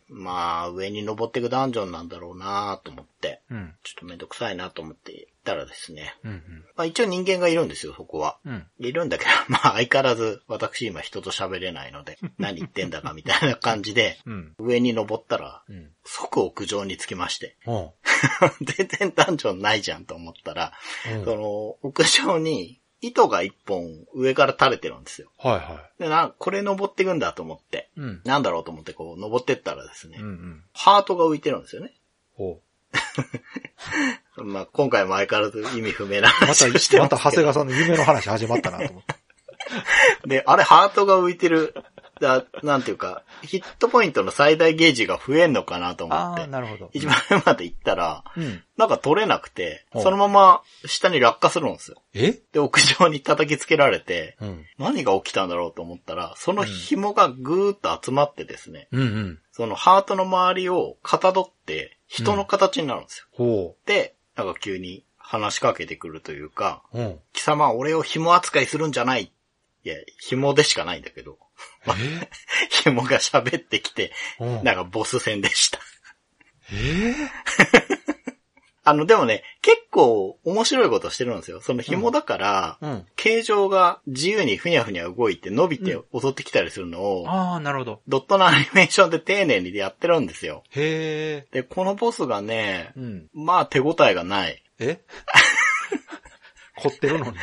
[0.07, 3.73] まあ、上に登っていくダンジョンなんだろうなと思って、うん。
[3.83, 6.43] ちょっとめんどくさいなと思って行ったらですね、うん。
[6.75, 8.37] まあ一応人間がいるんですよ、そこは。
[8.45, 8.67] うん。
[8.79, 14.55] いるんだけど、 まあ相変わらず私今人と喋れないので、 何言ってんだかみたいな感じで、うん。
[14.59, 15.91] 上に登ったら、うん。
[16.05, 17.57] 即屋上に着きまして、
[18.61, 20.73] 全然ダンジョンないじゃんと思ったら、
[21.11, 25.29] うんその、屋上に糸が一本上から垂れてるんですよ。
[25.37, 28.01] はいはで、な、これ登っていくんだと思って、い。
[28.01, 28.21] うん。
[28.23, 30.63] なんだろうと思ってこう登ってったらですね、うんうん。
[30.73, 31.93] ハートが浮いてるんですよね。
[32.37, 32.61] おう
[34.43, 39.15] まあ今回も相変わらず意味不明なまた、話をしてまますた長谷川さんの夢の話始まったなと思って。
[40.25, 41.73] で、あれハートが浮いてる。
[42.20, 46.89] だなんていうか、ヒットポイントの最大ゲージが増えんのかなと思ああ、って、なるほど。
[46.93, 48.63] 一番上まで行ったら、うん。
[48.78, 52.01] なんか取れなくて、そのまま下に落下するんですよ。
[52.13, 52.39] え？
[52.51, 54.65] で、屋上に叩きつけられて、うん。
[54.78, 59.39] 何が起きたんだろうと思ったら、その紐がぐーっと集まってですね、うんうん。
[59.51, 63.28] そのハートの周りをかたどって人の形になるんですよ。
[63.32, 66.99] ほで、なんか急に話しかけてくるというか、う。
[66.99, 67.20] うん。
[67.34, 69.32] 貴様俺を紐扱いするんじゃない。
[69.84, 71.38] いや、紐でしかないんだけど、
[71.87, 72.29] え
[72.83, 75.79] 紐が喋ってきて、うんなんかボス戦でした。
[76.73, 77.15] え
[78.83, 81.59] あの、でもね、結構面白いことしてるんですよ。
[81.59, 83.05] その紐だから、うん。
[83.17, 88.01] 形状が自由にふにゃふにゃ動いて伸びて襲ってきたりするのを、ああ、なるほど。
[88.07, 90.63] ドットのアニメーションで丁寧にやってるんですよ。
[90.69, 91.47] へえ。
[91.51, 93.27] で、このボスがね、うん。
[93.33, 94.63] まあ手応えがない。
[94.79, 95.01] え？
[96.79, 97.37] 凝ってるのに？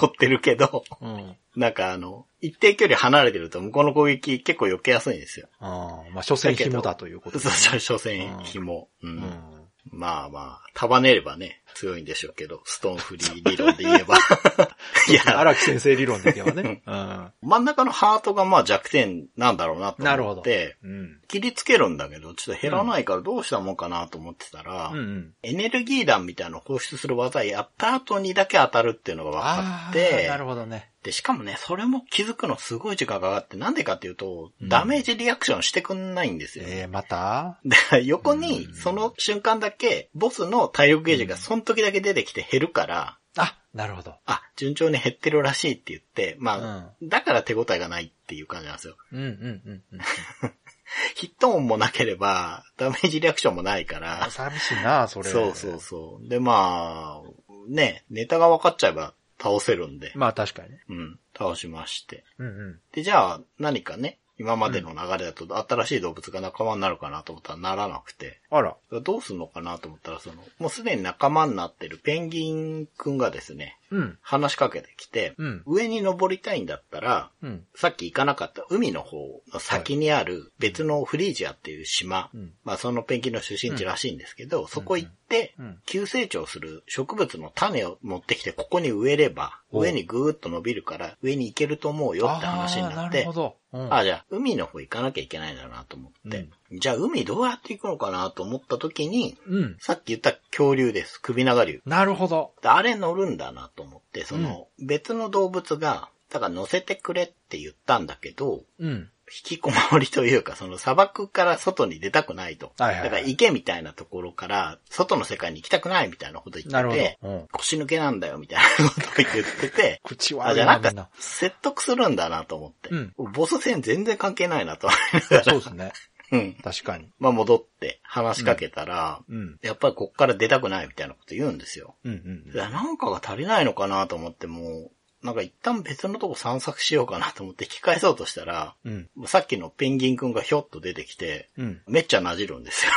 [0.00, 1.36] 凝ってるけど、うん。
[1.56, 5.48] なんかあの、一定距離離れてると向こうの攻撃結構避けやすいんですよ。
[5.60, 7.52] ああ、まあ、所詮紐だということそう。
[7.52, 8.88] そう、所詮紐。
[9.02, 9.60] うんうん。
[9.92, 14.16] まあまあ、束ねればね、強いんでしょうけど、ストーンフリー理論で言えば。
[15.08, 16.82] いや、荒木先生理論で言えばね。
[16.86, 17.32] うん。
[17.42, 20.02] 真ん中のハートがまあ弱点なんだろうなと。
[20.02, 21.20] 思って、うん。
[21.28, 25.34] 切りつけるんだけど、ちょっと減らないからどうしたもんかなと思ってたら、うんうん。
[25.42, 30.90] エネルギー弾みたいなのを放出する技やった後にだけ当たるっていうのが分かって、なるほどね。
[31.02, 36.66] で、しかもね、それも気づくのすごい時間がかかって、なんでかっていうと、うんダメージリアクションしてくんないんですよ。
[36.68, 37.58] ええ、また？
[37.64, 44.14] で、横にうんその瞬間だけ、ボスの体力ゲージがその時だけ出てきて減るから、あ、なるほど。
[44.26, 48.96] あ、順調に減ってるらしいって言って、まあ、だから手応えがないっていう感じなんですよ。
[49.12, 49.26] うんうんう
[49.70, 50.00] んうん。
[51.14, 55.30] ヒット音もなければ、ダメージリアクションもないからあ、寂しいな、それ。
[55.30, 56.28] そうそうそう。
[56.28, 57.30] で、まあ、
[57.68, 60.80] ね、ネタが分かっちゃえば倒せるんで、まあ確かにね。
[60.88, 62.24] うん、倒しまして。
[62.38, 62.80] うんうん。
[62.92, 68.74] で、じゃあ、何かね、今までの流れだと新しい動物が仲間になるかなと思ったらならなくて、あら。
[69.02, 74.18] どうすんのかなと思ったら、その、もうすでに仲間になってるペンギンくんがですね、うん。
[74.22, 75.62] 話しかけてきて、うん。
[75.66, 77.66] 上に登りたいんだったら、うん。
[77.74, 82.54] さっき行かなかった海の方の先にある別のフリージアっていう島、うん。
[82.64, 85.20] まあそのペンギンの出身地らしいんですけど、そこ行って
[85.58, 93.56] うん、急成長する植物の種を持ってきてここに植えれば、お上にぐーっと伸びるから上に行けると思うよって話になってなるほ、ど。
[93.72, 93.94] うん。
[93.94, 99.76] あ、じゃあ、海の方行かなきゃいけないんだなと思って、じゃあ、海どうやって行くのかなと思った時に、うん。
[99.78, 101.20] さっき言った恐竜です。
[101.20, 101.80] 首長竜。
[101.86, 102.52] なるほど。
[102.62, 109.10] であれ乗るんだなと思って、その、別の動物が、だから乗せてくれって言ったんだけど、うん。
[109.30, 112.72] 引きこもりというか、その砂漠から外に出たくないと。
[112.78, 117.18] はいはいはいだから池みたいなところから、外の世界に行きたくないみたいなこと言ってて。
[117.22, 117.48] うん。
[117.52, 122.90] 腰抜けなんだよみたいなことを言ってて、 口はあ、じゃあなんか、説得するんだなと思って。
[122.90, 125.44] うんボス戦全然関係ないなと思いながら。
[125.44, 125.92] そうですね。
[126.32, 126.54] うん。
[126.54, 127.12] 確かに。
[127.18, 129.58] まあ戻って話しかけたら、うん。
[129.62, 131.96] やっぱりこっから出たくないみたいなこと言うんですよ。
[132.04, 134.90] うんうんいや、なんかが足りないのかなと思っても、
[135.22, 139.08] なんか一旦別のとこ散策しようかなと思って引き返そうとしたら、うん。
[139.26, 141.82] さっきのペンギンくんがひょっと出てきて、うん。
[141.86, 142.92] めっちゃなじるんですよ。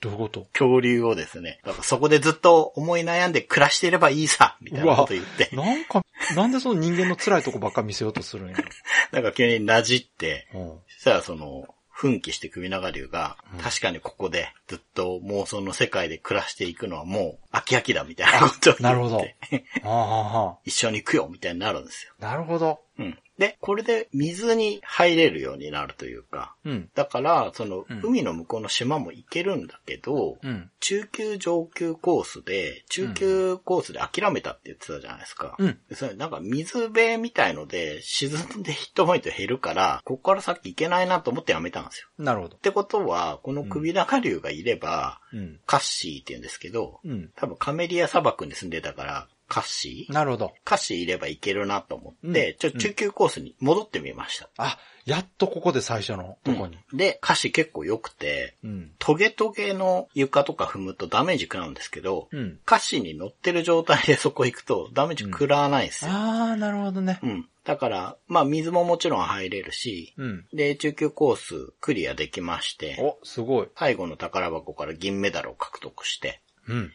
[0.00, 0.46] どういうこと？
[0.52, 1.60] 恐竜をですね。
[1.64, 6.02] だからそこでずっと思い悩んで暮らしていればいいさ、みたいなこと言って、なんか、
[6.36, 8.64] なんでその人間の辛いとこばっか見せようとするんやろ。
[9.10, 10.78] なんか急になじって、うん。
[10.88, 19.24] そしたらその、奮起して首長竜が、うん確かにここでずっと妄想の世界で暮らしていくのはもう飽き飽きだみたいなことを言って、なるほど。
[20.64, 22.12] 一緒に行くよみたいになるんですよ。
[22.18, 22.80] なるほど。
[22.98, 23.18] うん。
[23.38, 26.88] で、これで水に入れるようになるというか、うん。
[26.94, 30.70] だから、その、うん海の向こうの島も行けるんだけど、うん。
[30.80, 35.56] 中級上級コースで、中級コースで諦めたって言ってたじゃないですか。
[35.58, 35.78] うん。
[35.88, 42.08] でそれなんか水辺みたいので沈んでヒットポイント減るから、ここから先行けないなと思ってやめたんですよ。
[42.18, 42.60] なるほどっ。
[42.60, 45.60] てことは、この首長竜がいれば、うん。
[45.66, 47.30] カッシーって言うんですけど、うん。
[47.34, 50.52] 多分カメリア砂漠に住んでたから、カッシーなるほど。
[50.64, 54.48] カッシーいればいけるなと思って、うんちょ、中級コースに戻ってみました。
[54.56, 56.76] あ、やっとここで最初のとこに。
[56.92, 58.90] で、歌詞結構良くて、うん。
[58.98, 62.58] トゲトゲの床とか踏むとダメージ食らうんですけど、うん。
[62.66, 66.10] 歌詞に乗ってる状態でそこ行くとダメージ食らわないんですよ。
[66.10, 67.20] ああ、なるほどね。
[67.22, 67.48] うん。
[67.64, 70.46] だから、まあ水ももちろん入れるし、うん。
[70.52, 73.68] で、中級コースクリアできまして、お、すごい。
[73.76, 76.43] 最後の宝箱から銀メダルを獲得して、うん。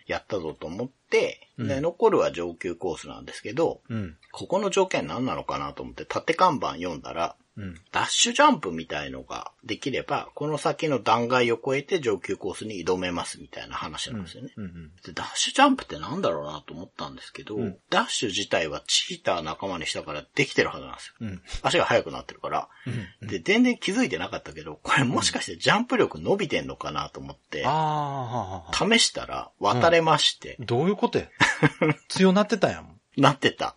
[0.08, 4.18] やったぞと思って、うんで、残るは上級コースなんですけど、うん。
[4.32, 7.82] ここの条件何なのかなと思って縦看板読んだら、うん。
[7.91, 14.53] ダッシュジャンプみたいのができれば、この先の断崖を越えて上級コースに挑めますみたいな話なんですよね。
[14.55, 14.64] うん。
[14.64, 14.91] うん。
[15.05, 21.14] でダッシュジャンプってなんだろうなと思ったんですけど、うんダッシュ自体はチーター仲間にしたからできてるはずなんですよ。
[21.22, 21.41] うん。
[21.62, 22.70] 足が速くなってるから。
[23.22, 23.28] うん。
[23.28, 27.64] で、全然気づいてなかったけど、これもしかしてジャンプ力伸びてんのかなと思って。
[28.74, 31.28] 試したら渡れまして、どういうことや？
[32.07, 32.99] 強なってたんやもん。
[33.18, 33.76] なってた。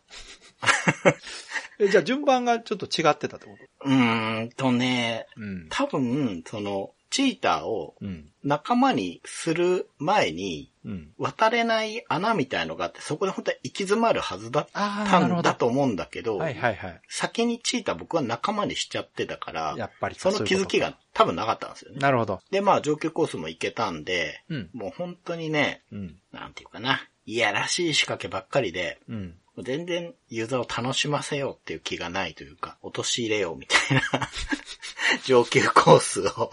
[1.82, 5.66] え、じゃあ順番がちょっと違ってたってこうーんとね、とうん。
[5.68, 8.28] 多分、その、チーターをうん。
[8.42, 11.12] 仲間にする前に、うん。
[11.18, 15.54] 渡れない穴みたいのがあって、そこで本当は行き詰まるはずだったんだ。
[15.54, 17.00] と思うんだけど、はいはいはい。
[17.08, 20.90] 先にチーター僕は仲間にしちゃってたから、やっぱりその気づきが。
[20.90, 21.98] が多分なかったんですよね。
[22.00, 22.40] なるほど。
[22.50, 24.70] で、まあ上級コースも行けたんで、うん。
[24.72, 26.16] もう本当にね、うん。
[26.32, 29.34] なんていうかな、いやらしい仕掛けばっかりで、うん。
[29.58, 34.02] 全然ユーザーを楽しませようっていう気がないというか、陥れようみたいな
[35.24, 36.50] 上級コースを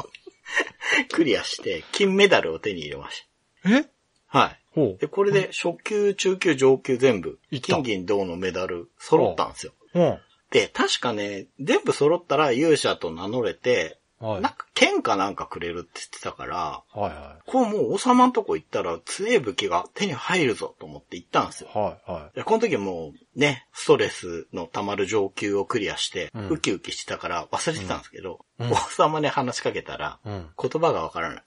[1.12, 3.26] クリアして、金メダルを手に入れまし
[3.66, 3.84] え？
[4.32, 4.40] た。
[4.40, 4.60] はい。
[4.72, 9.74] ほで、これで初級、中級、上級全部、金銀銅のメダル揃ったんですよ。
[9.94, 10.00] う。
[10.00, 10.20] うん。
[10.52, 14.42] で、確かね、全部揃ったら勇者と名乗れて、はい。
[14.42, 21.78] なんか剣かなんかくれるって言ってたから、はいはこれもう王様のとこ行ったら強い武器が手に入るぞと思って行ったんですよい。。
[21.78, 30.30] はいはでこの時もうね、ストレスの溜まる上級をクリアして、うんウキウキしてたから忘れてたんですけど、うん王様に話しかけたら、い。
[30.30, 30.50] うん。
[30.62, 31.44] 言葉がわからない。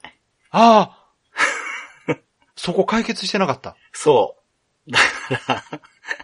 [0.50, 0.98] あ
[2.10, 2.16] あ
[2.56, 3.76] そこ解決してなかった。
[3.92, 4.36] そ
[4.86, 4.92] う。
[4.92, 5.80] だから、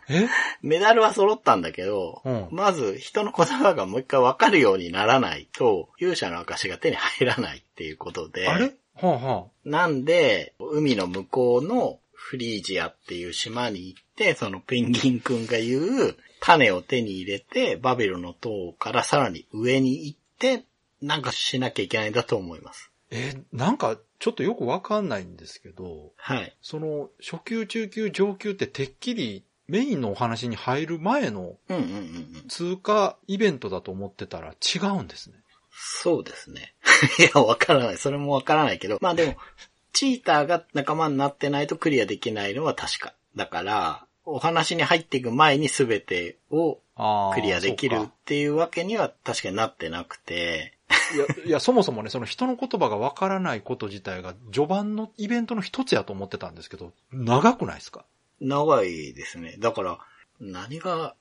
[0.09, 0.27] え？
[0.63, 2.49] メダルは揃ったんだけど、うん。
[2.51, 8.75] まず人の言葉がもう一回わかるようにならないと、勇者の証が手に入らないっていうことで、あれ？
[8.95, 20.65] はあはなんで、海の向こうのフリージアっていう島に行って、そのペンギンくんが言う種を手に入れて、バビロンの塔からさらに上に行って、
[21.01, 22.91] なんかしなきゃいけないんだと思います。
[23.11, 26.57] え、なんか、ちょっとよくわかんないんですけど、はい。
[26.61, 31.99] その、初級、中級、上級っててっきりメインのお話に入る前のうんうんうんう
[32.45, 32.45] ん。
[32.49, 35.37] 通過イベントだと思ってたら違うんですね。
[35.71, 36.75] そうですね。
[37.21, 37.99] いや、わからない。
[37.99, 38.99] それもわからないけど。
[39.01, 39.37] まあでも、
[39.93, 43.15] チーターが仲間になってないとクリアできないのは確か。
[43.37, 50.75] だから、お話に入っていく前に全てをあークリアできるっそうかていうわけには確かになってなくて、
[51.15, 58.05] いや、いや、そもそもね、その人の言葉がわからないこと自体が序盤のイベントの一つやと思ってたんですけど、長くないですか？
[58.41, 59.57] 長いですね。
[59.59, 59.99] だから、
[60.41, 61.15] 何が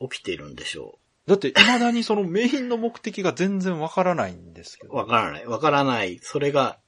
[0.00, 4.90] 起きているんでしょだって、未だにそのメインの目的が全然わからないんですけう。
[4.90, 4.96] ど。
[4.96, 5.46] わからない。
[5.46, 6.18] わからない。
[6.22, 6.78] それが、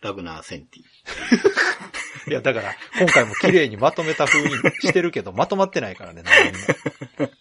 [0.00, 0.82] ラグナー・センティ。
[2.30, 7.32] いや、だから、今回も綺麗にまとめた風にしてるけど、 まとまってないからね、何も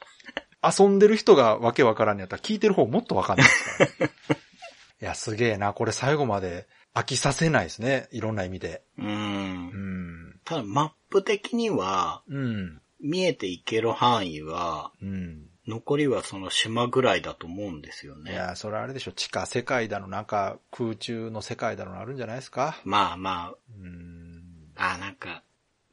[0.64, 4.14] 遊んでる人がわけわからんやったら、聞いてる方もっとわかんないですから、ね。
[5.02, 5.74] いや、すげえな。
[5.74, 8.08] これ最後まで飽きさせないですね。
[8.12, 8.84] いろんな意味で。
[8.98, 9.06] うー。
[9.06, 10.23] うんん。
[10.46, 12.82] ただ、マップ的には、うん。
[13.00, 15.50] 見えていける範囲は、うん。
[15.68, 18.32] 残りはその島ぐらいだと思うんですよね。
[18.32, 19.12] いや、それあれでしょ。
[19.14, 22.82] 地下世界だの、なんか空中の世界だのあるんじゃないですか？
[22.84, 24.44] まあまうん。
[24.76, 25.44] あ、あ、なんか、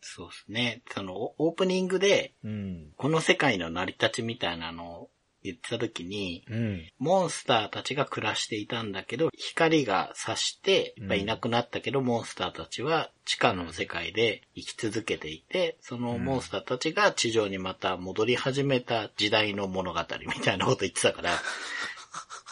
[0.01, 0.83] そうですね。
[0.93, 2.93] その、オオープニングで、うん。
[2.97, 5.11] この世界の成り立ちみたいなのを
[5.43, 6.89] 言ってた時に、うん。
[6.99, 21.31] モンスターたちが暮らしていたんだけど、光が差して、やっぱいなくなったけど、モンスターたちは地下の世界で生き続けていて、そのモンスターたちが地上にまた戻り始めた時代の物語みたいなこと言ってたから、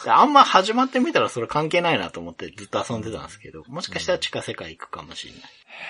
[0.03, 5.41] で あんま始まってみたらそれ関係ないなと思ってずっと遊んでたんですけど、もしかしたら地下世界行くかもしれない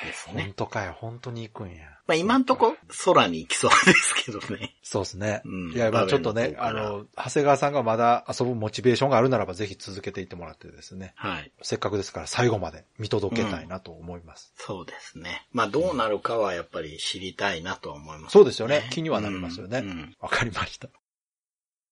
[0.05, 0.53] ですね本。
[0.53, 0.95] 当かよ。
[0.99, 1.98] 本当に行くんや。
[2.09, 4.75] まあ今んとこ空に行きそうですけどね。
[4.81, 5.43] そうですね。
[5.45, 11.13] うんいや、まあちょっとね、あの長谷川さんがまだ遊ぶモチベーションがあるならば、ぜひ続けていってもらってですね。
[11.15, 11.51] はい。
[11.61, 14.51] せっかくですから最後まで見届けたいなと思います。
[14.57, 15.45] そうですね。
[15.51, 18.87] まあどうなるかはやっぱり知りたいなとは思います、そうですよね。
[18.89, 19.77] 気にはなりますよね。
[19.77, 20.89] わ、うんかりました。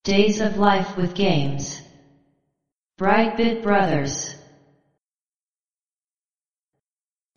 [0.04, 1.84] Days of Life with Games.
[2.98, 4.36] Brightbit Brothers.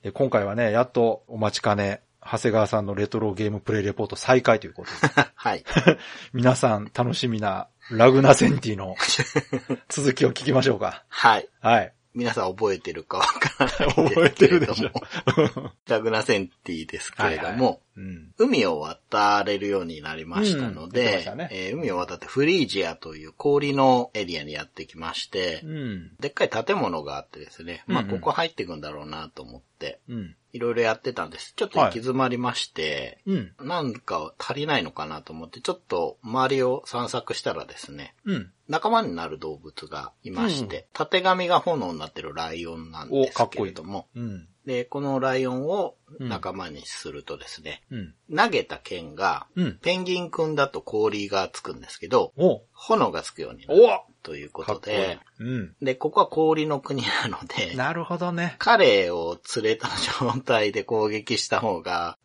[0.01, 5.63] で今回はね、やっとお待ちかね、長谷川さんのレトロゲームプレイレポート再開ということで、 はい。
[6.33, 8.95] 皆さん楽しみなラグナセンティの
[9.89, 11.03] 続きを聞きましょうか。
[11.09, 11.49] はい。
[11.61, 11.93] はい。
[12.13, 15.71] 皆さん覚えてるかわからない覚えてるでしょも。。
[15.87, 18.33] ラグナセンティですけれども、はいはいうん。
[18.37, 26.11] 海を渡れるようになりましたので、したねえー海を渡ってフリージアという氷のエリアにやってきまして、うん。
[26.19, 30.35] でっかい建物があってですね、まあうんうんここ入っていくんだろうなと思って、うん。
[30.53, 31.53] いろいろやってたんです。
[31.55, 33.53] ちょっと行き詰まりまして、うん。
[33.61, 38.51] なんか足りないのかなと思って、ちょっと周りを散策したらですね、うん。
[38.67, 44.47] 仲間になる動物がいまして、縦紙が炎になってるライオンなんですけれども、うん。
[44.65, 48.15] で、このライオンを仲間にするとですね、うん。
[48.35, 49.79] 投げた剣が、うん。
[49.81, 53.87] ペンギンくんだと氷がつくんですけど、お炎がつくようになるお
[54.23, 55.19] というこかっこいいとで、。
[55.39, 55.75] うん。
[55.81, 58.55] で、ここは氷の国なので、なるほどね。
[58.59, 62.17] 彼を連れた状態で攻撃した方が、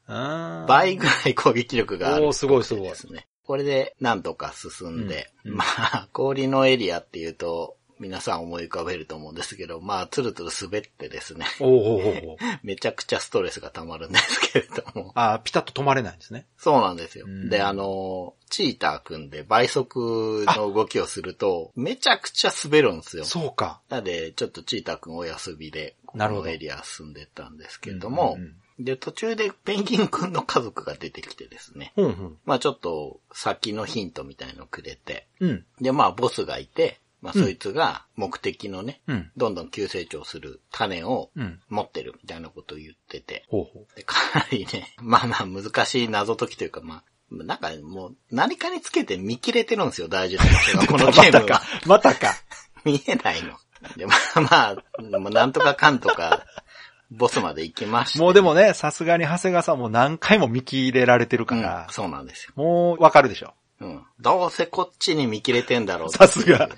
[0.68, 3.26] 倍ぐらい攻撃力があるおーすごいすごいですね。
[3.44, 15.12] これでなんとか進んで、うんうんまあ、氷のエリアっていうと、皆さん思い浮かべると思うんですけど、まあ、つるつる滑ってですね、おーおーおめちゃくちゃストレスが溜まるんですけれども。
[15.16, 16.46] あーピタッと止まれないんですね。
[16.58, 17.26] そうなんですよ。
[17.26, 23.24] うんで、あの、チーター組んで倍速の動きをすると、めちゃくちゃ滑るんですよ。
[23.24, 23.80] そうか。
[23.88, 32.04] なので、ちょっとチーター君お休みで、このエリア進んでったんですけれども、うんうんで、途中でペンギン君の家族が出てきてですね、うん。
[32.04, 35.50] うんまあちょっと先のヒントみたいのくれて、うん。
[35.50, 35.64] うん。
[35.82, 39.30] で、まあボスがいて、まあうんそいつが目的のね、うん。
[39.36, 41.60] どんどん急成長する種をうん。
[41.68, 50.86] 持ってるみたいなことを言ってて、ほうほでかなりね、 まあまあ難しい謎解きというかまあ、なんかもう何かにつけて見切れてるんですよ、大事なことが。
[50.86, 51.12] このう。
[51.12, 51.62] ゲームはまたか。。
[51.86, 52.34] またか。
[52.84, 53.58] 見えないの。
[53.96, 56.46] で、まあまあ、なんとかかんとか、
[57.10, 58.18] ボスまで行きました。
[58.18, 62.52] もうでもね、さすがに長谷川さんも何回も見切れられてるうんから、そうなんですよ。
[62.56, 63.54] もうわかるでしょ。
[63.80, 64.02] うん。
[64.20, 66.68] どうせこっちに見切れてんだろうさすが。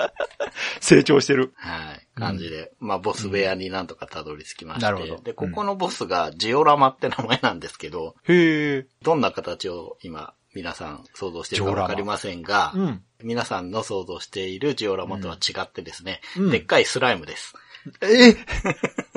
[0.80, 1.52] 成長してる。
[1.56, 2.06] はい。
[2.14, 8.86] 感じで、まあ、ボス部屋になんとかたどり着きまして、なるほどで、ここのボスがジオラマって名前なんですけど、へえ。
[9.02, 13.02] どんな形を今、皆さん想像してるかわかりませんが、うん。
[13.22, 17.54] 皆さんの想像しているジオラマとは違ってですね、うんでっかいスライムです。
[18.00, 18.30] え？
[18.30, 18.36] へ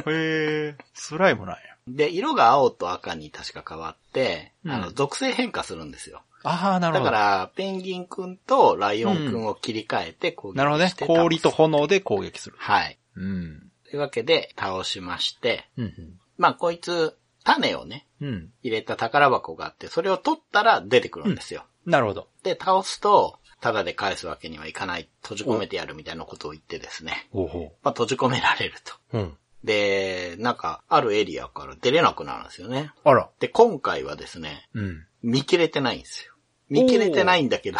[0.07, 0.75] え。
[0.93, 1.61] スライムなんや。
[1.87, 6.21] で、色が青と赤に確か変わって、うんあの、属性変化するんですよ。
[6.43, 7.05] ああ、なるほど。
[7.05, 10.93] だから、ペンギンくんとライオンくんを切り替えて攻撃してなるほどね。
[11.07, 12.55] 氷と炎で攻撃する。
[12.57, 12.97] はい。
[13.15, 13.71] うん。
[13.89, 15.93] というわけで、倒しまして、うん。
[16.37, 18.49] まあ、こいつ、種をね、うん。
[18.61, 21.65] 入れた宝箱があって、それを取ったら出てくるんですよ。
[21.85, 22.27] なるほど。
[22.43, 25.09] で、倒すと、ただで返すわけにはいかない。
[25.21, 27.27] 閉じ込めてやるみたいなことを言ってですね。
[27.31, 28.93] ほうほまあ、閉じ込められると。
[29.13, 29.19] う。
[29.19, 29.37] うん。
[29.63, 32.91] で、なんか、あるエリアから出れなくなるんですよね。
[33.03, 33.29] あら。
[33.39, 35.05] で、今回はですね、うん。
[35.21, 36.33] 見切れてないんですよ。
[36.69, 37.79] 見切れてないんだけど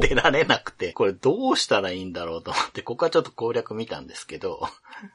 [0.00, 4.66] 出られなくて、これどうしたらいいんだろうと思って、ここはちょっと攻略見たんですけど、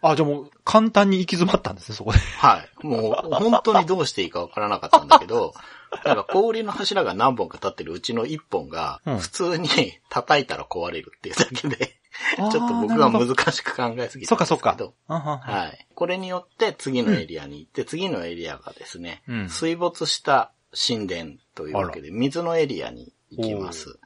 [0.02, 2.20] あ、じゃあもう、簡単に行き詰まったんですね、そこで。
[2.20, 2.86] はい。
[2.86, 5.54] もう、本当にどうしていいかわからなかったんだけど、
[6.06, 9.70] なんか氷の柱が何本か立ってるうちの1本がうん、普通に
[10.10, 11.98] 叩いたら壊れるっていうだけで、
[12.36, 15.16] ちょっと僕は難しく考えすぎたそっかそっかんですけど、。
[15.16, 15.88] あはい。
[15.96, 23.98] これによって次のエリアに行って、次のエリアがですね、うん水没した神殿というわけで、水のエリアに行きます。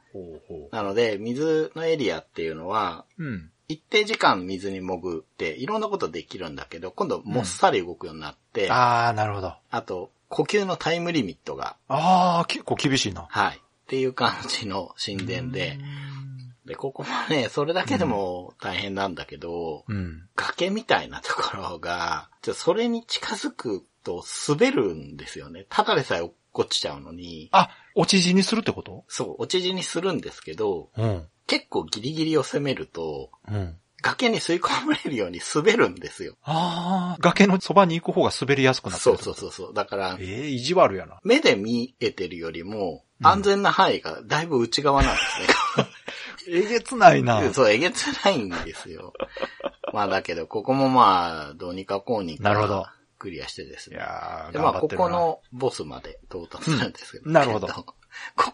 [0.70, 3.24] なので、水のエリアっていうのは、う。
[3.24, 3.50] うん。
[3.68, 9.54] 一定時間水に潜って、いろんなことできるんだけど、今度もっさり動くようになって、あああ、なるほど。
[9.82, 13.26] と、呼吸のタイムリミットが、ああ、結構厳しいな。
[13.30, 13.56] はい。
[13.56, 15.78] っていう感じの神殿で、
[16.66, 20.28] で、ここもね、それだけでも大変なんだけど、うん。
[20.36, 25.66] 崖みたいなところが、それに近づくと滑るんですよね。
[25.68, 29.04] ただでさえ落っこちちゃうのに、あ、落ち字にするってこと？
[29.08, 31.26] そう、落ち地にするんですけど、うん。
[31.46, 33.76] 結構ギリギリを攻めると、うん。
[34.02, 36.34] 崖に吸い込まれるように滑るんですよ。
[36.42, 39.74] ああ、崖のそばに行く方が滑りやすくなってそうるそうそうそう。
[39.74, 41.20] だから、ええ意地悪やな。
[41.22, 45.20] 目で見えてるよりも、うん安全な範囲がだいぶ内側なんで
[46.42, 47.40] す えげつないな。
[47.40, 47.52] ね。
[47.54, 49.12] そう、えげつないんですよ。
[49.92, 52.48] まあだけど、ここもまあ、どうにかこうにか。
[52.48, 52.86] なるほど
[53.22, 54.00] クリアしてですいね。
[54.00, 54.88] やー、で、まあ、こ。
[54.88, 57.94] このボスまで到達するんですけど、うんなるほどえっとこ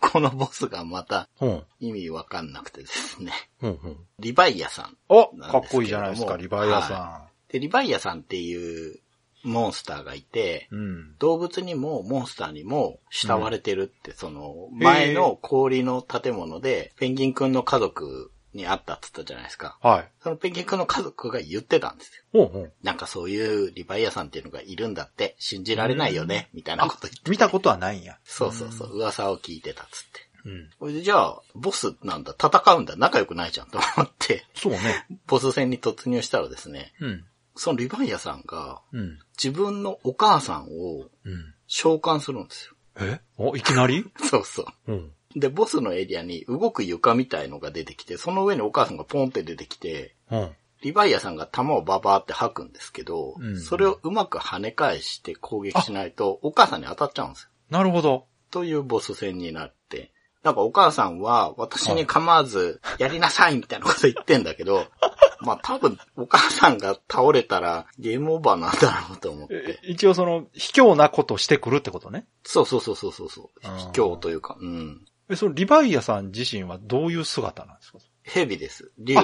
[0.01, 1.63] このボスがまたうん。
[1.81, 3.33] 意味わかんなくてですね。
[3.63, 3.97] うんうん。
[4.19, 4.97] リヴァイアさん。
[5.09, 9.01] おかっこいいじゃないですか、リバイアさで、リヴァイアさんっていう
[9.43, 10.75] モンスターがいて、ん。
[10.77, 11.15] うん。
[11.19, 19.79] 動物にもモンスターにも慕われてるって、その、前の氷の建物で、ペンギンくんの家族に会ったって言ったじゃないですか。
[19.83, 20.09] はい。
[20.23, 22.25] そのペンギンくんの家族が言ってたんですよ。
[22.33, 22.73] ほうほう。
[22.83, 27.31] なんかそういうリヴァイアさんっていうのがいるんだって、信じられないよね、みたいなこと言って。
[27.31, 28.19] 見たことはないんや。
[28.25, 30.29] そうそうそう、噂を聞いてたっつって。
[30.47, 30.71] うん。
[30.79, 35.07] これでじゃあ、ボスなんだ、戦うんだ、仲良くないじゃんと思って、そうね。
[35.27, 37.25] ボス戦に突入したらですね、うん。
[37.57, 39.19] そのリヴァイアさんがうん。
[39.37, 41.55] 自分のお母さんをうん。
[41.67, 42.75] 召喚するんですよ。
[43.01, 43.21] え？
[43.37, 44.05] お、いきなり？
[44.31, 44.93] そうそう。
[44.93, 45.13] うん。
[45.37, 50.51] で、ボスのエリアに動く床みたいのが出てきて、その上にお母さんがポンって出てきて、うん。
[50.83, 57.51] リヴァイアさんが弾をババーって吐くんですけど、うんそれをうまく跳ね返して攻撃しないと、お母さんに当たっちゃうんですよ。
[57.71, 58.27] なるほど。
[58.51, 60.13] というボス戦になって、
[60.43, 64.87] なんかお母さんは私に構わずやりなさいみたいなこと言ってんだけど、
[65.43, 69.55] まあ多分お母さんが倒れたらゲームオーバーなんだろうと思って。
[69.55, 72.25] え一応その、卑怯なことしてくるってことね。
[72.45, 73.29] そうそうそうそうそう
[73.61, 75.05] 卑怯というか、うん。
[75.31, 77.99] え、そのリバイアさん自身はどういう姿なんですか？
[78.23, 78.91] 蛇です。
[78.99, 79.17] 竜。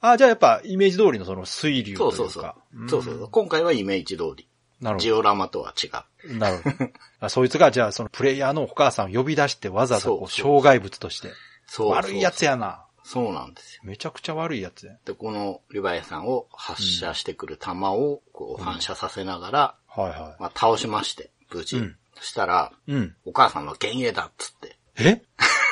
[0.00, 2.56] あ、じゃあやっぱイメージ通りのその水流といううそそうそうか。。
[2.88, 3.28] そうそうそう。
[3.30, 4.48] 今回はイメージ通り。
[4.80, 5.90] なるほジオラマとは違う。
[6.32, 6.34] ど。
[6.38, 6.90] なるほど。
[7.20, 11.28] あそいつがじゃあそのプレイヤーのお母さんを呼び出してわざわざこう障害物として。
[11.28, 11.34] そう
[11.66, 12.84] そう悪いやつやな。
[13.02, 13.82] そうなんですよ。
[13.84, 14.92] めちゃくちゃ悪いやつや。
[15.04, 21.78] で、このリヴァイアさんを発射してくる弾をこう反射させながら、はいはまあ、倒しまして、無事。
[21.78, 22.92] うんそしたら、い。
[22.92, 23.16] うん。
[23.24, 25.22] お母さんは幻影だっつって、え？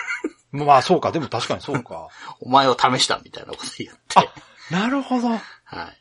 [0.53, 2.09] まあそうか、でも確かにそうか。
[2.41, 4.25] お前を試したみたいなこと言って、あ、
[4.71, 5.29] なるほど。
[5.29, 5.41] はい。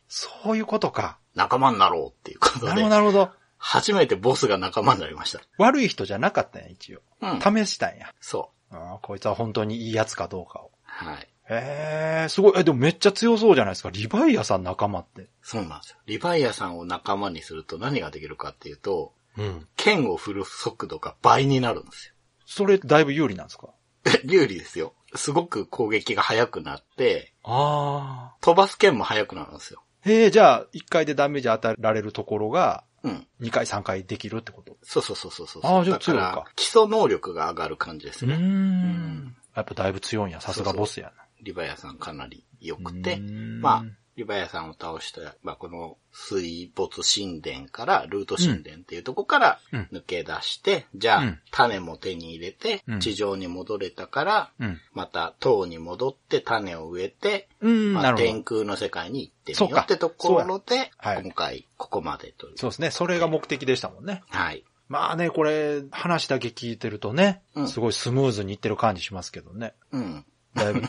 [0.07, 1.17] そういうことか。
[1.33, 3.31] 仲間になろうっていうことなるほど、で、なるほど。
[3.57, 5.41] 初めてボスが仲間になりました。
[5.57, 7.01] 悪い人じゃなかったんや、一応。
[7.21, 7.65] うん。
[7.65, 8.13] 試したんや。
[8.21, 8.75] そう。
[8.75, 10.71] あーこいつは本当にいいやつかどうかを。
[10.83, 11.27] はい。
[11.49, 12.53] へえ、すごい。
[12.57, 13.89] え、でもめっちゃ強そうじゃないですか。
[13.91, 15.27] リヴァイアさん仲間って。
[15.41, 15.97] そうなんですよ。
[16.05, 19.67] リヴァイアさんを仲間にすると何ができるかっていうと、うん。
[19.75, 22.14] 剣を振る速度が倍になるんですよ。
[22.45, 23.69] それだいぶ有利なんですか？
[24.23, 24.93] 有利ですよ。
[25.15, 28.37] すごく攻撃が速くなって、ああ。
[28.41, 29.81] 飛ばす剣も速くなるんですよ。
[30.01, 33.27] へえ、じゃあ、1回でダメージ与えられるところが、うん。
[33.41, 34.77] 2回3回できるってこと？
[34.83, 35.61] そうそうそうそうそう。
[35.63, 38.37] あーじゃあ強いか基礎能力が上がる感じですうーね。
[38.37, 39.35] ん。
[39.55, 40.41] やっぱだいぶ強いんや。
[40.41, 41.23] さすがボスやな。
[41.41, 43.83] リヴァイアさんかなり良くてまあ、
[44.17, 54.81] リヴァイアさんを倒した、まあ、この水没神殿から、ルート神殿っていうとこからうん抜け出して、じゃあ、うん種も手に入れてうん、地上に戻れたから、うん。
[54.93, 58.13] また塔に戻って種を植えて、うん、まあ。
[58.15, 62.57] 天空の世界に行ってみそうかようってところで、はい今回ここまでという。
[62.57, 62.91] そうですね。
[62.91, 64.23] それが目的でしたもんね。
[64.29, 64.63] はい。
[64.87, 69.73] まあね、これ、話だけ聞いてるとね、うんすごいスムーズにいってる感じしますけどね。
[69.91, 70.25] うん。
[70.53, 70.83] だいぶ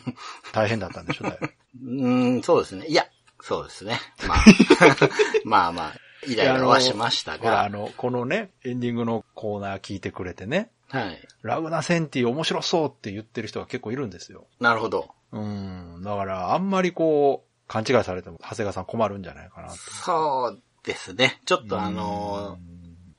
[0.53, 1.47] 大変だったんでしょ、だいぶ。
[1.47, 2.87] うーん、そうですね。
[2.87, 3.07] いや、
[3.41, 4.01] そうですね。
[4.27, 4.45] まあ、
[5.45, 5.95] まあまあ、
[6.27, 11.29] イライラはしましたほら、あが、の、このね、エンディングのコーナー聞いてくれてね、はい。
[11.43, 14.47] ラグナセンティ面白そうって言ってる人が結構いるんですよ。
[14.61, 15.09] なるほど。
[15.33, 16.01] うん。
[16.03, 19.75] だから、あんまりこう、勘違いされても、長谷川さん困るんじゃないかなと。
[19.77, 21.41] そうですね。
[21.45, 22.77] ちょっとあのー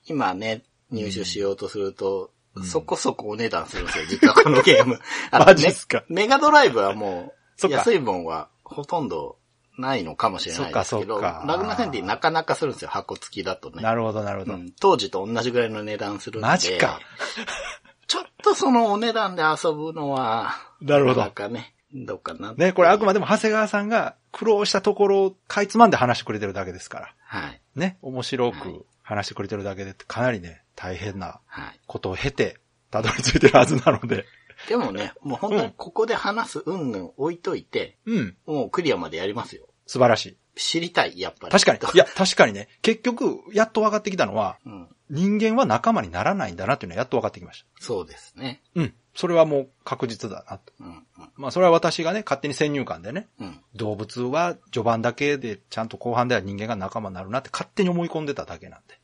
[0.09, 2.31] 今ね、入手しようとすると、
[2.63, 4.99] そこそこお値段するんですよ、実はこのゲーム。
[5.31, 6.03] あのマジっすか？
[6.07, 9.37] メメガドライブはもう、安い分はほとんど
[9.77, 13.81] ないのかもしれないですけど、ラグナセンティなかなかするんですよ、箱付きだとね。
[13.81, 14.53] なるほど、なるほど。
[14.53, 16.47] うん、当時と同じぐらいの値段するんで。
[16.47, 16.99] マジか。
[18.07, 22.53] ちょっとそのお値段で遊ぶのは、なるほどなかね、どうかな。
[22.53, 27.13] ね、これあくまでも長谷川さんが苦労したところをかいつまんで話してくれてるだけですから。
[27.19, 27.61] はい。
[27.75, 31.79] ね、面白はいく話してくれてるだけで、かなりね、大変なはい。
[31.85, 32.57] ことを経て、
[32.91, 34.25] たどり着いてるはずなので。
[34.67, 38.37] でもね、もう本当にここで話す云々置いといて、うん。
[38.45, 39.66] もうクリアまでやりますよ。
[39.87, 40.37] 素晴らしい。
[40.55, 41.51] 知りたい、やっぱり。
[41.51, 41.93] 確かに。
[41.93, 44.87] いや、確かにね、結局、やっと分かってきたのは、うん。
[45.09, 48.61] 人間は仲間にならないんだなっていうのはやっと分かってきましそうですね。
[48.75, 48.81] た。
[48.81, 48.93] うん。
[49.15, 50.73] それはもう確実だなと。
[50.79, 51.03] うん、うん、
[51.37, 53.61] まあ、それは私がね、勝手に先入観でね、うん。
[53.75, 58.99] 動物は序盤だけで、ちゃんと後半では人間が仲間になるなって勝手に思い込んでただけなんで。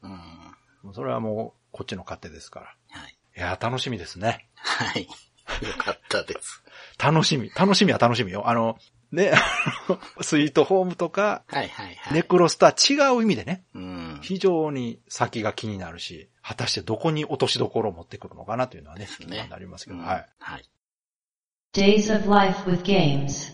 [0.84, 0.94] うん。
[0.94, 2.76] それはもう、こっちの勝手ですから。
[2.90, 3.18] はい。
[3.38, 4.50] いやー、楽しみですね。
[4.56, 5.04] はい。
[5.04, 6.64] よかったです。
[7.02, 7.50] 楽しみ。
[7.56, 8.48] 楽しみは楽しみよ。
[8.48, 8.78] あの、
[9.14, 9.32] ね、
[10.22, 12.14] スイートホームとか、はいはいはい。
[12.16, 14.20] ネクロスとは違う意味でね、うん。
[14.24, 20.30] 非常に先が気になるし、果たしてどこに落としどころを持ってくるのかなというのはね、ですね気になりますけど、うんはい。
[20.40, 20.64] はい。
[21.74, 23.54] Days of Life with Games.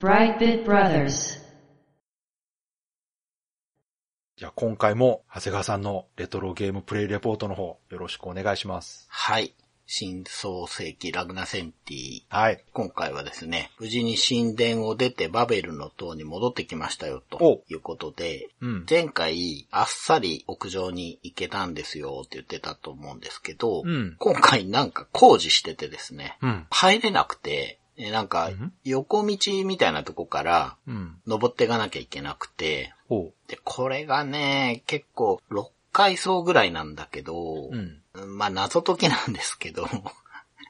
[0.00, 1.44] Brightbit Brothers.
[4.36, 9.06] じゃあ今回も、長谷川さんのレトロゲームプレイレポートの方、よろしくお願いします。
[9.08, 9.54] はい。
[9.88, 12.22] 新創世紀ラグナセンティ。
[12.28, 12.64] はい。
[12.72, 18.86] 今回はですね、無事に神殿を出てバベルの塔に戻ってきましたよ、おということで、うん。
[18.90, 24.16] 前回あっさり屋上に行けたんですよって言ってたと思うんですけど、うん。
[24.18, 26.66] 今回なんか工事しててですね、うん。
[26.70, 31.16] 入れなくて、えなんかうん横道みたいなとこからうん。
[31.28, 37.70] 登っていかなきゃいけなくて、ほで、これがね、結構6階層ぐらいなんだけどう。
[37.70, 38.02] う、ん。
[38.26, 39.86] まあ謎解きなんですけど、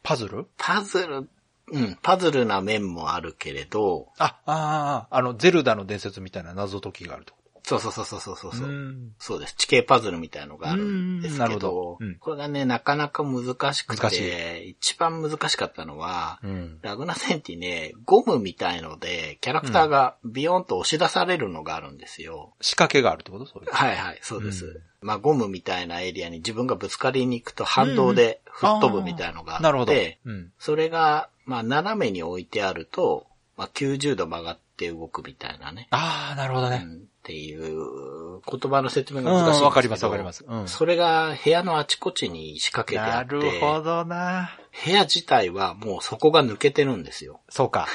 [0.02, 0.46] パズル？
[0.56, 1.28] パズル、
[1.72, 7.34] うん、パズルな面もあるけれど、あ、ああ、あの、ゼルダの伝説みたいな謎解きがあると。
[7.68, 8.68] そうそうそうそうそうそう。
[8.68, 9.12] ん。
[9.18, 9.56] そうです。
[9.56, 16.78] 地形パズルみたいのがあるんですけど、どうんこれがね、なかなか難しく難て、一番難しかったのは、うん。
[16.82, 22.54] ラグナセンティね、ゴムみたいので、キャラクターがビヨンと押し出されるのがあるんですよ。
[22.60, 23.46] 仕掛けがあるってこと？
[23.46, 23.66] それ。
[23.68, 24.80] はいはい、そうです。
[25.06, 29.92] うんまあ、ゴムみたいなエリアに自分がぶつかりに行くと反動で吹っ飛ぶみたいのがあって、なるほど。
[29.92, 30.52] うん。
[30.58, 33.26] それが、まあ、斜めに置いてあると、
[33.56, 35.86] まあ、90度曲がって動くみたいなね。
[35.90, 36.82] ああ、なるほどね。
[36.84, 39.66] うんっていう言葉の説明うん、が難しいんですけど。
[39.66, 40.44] わかりますわかります。
[40.46, 40.68] うん。
[40.68, 44.56] それが部屋のあちこちに仕掛けてあなって、るほどな。
[44.84, 47.40] 部屋自体はもう底が抜けてるんですよ。
[47.48, 47.88] そうか。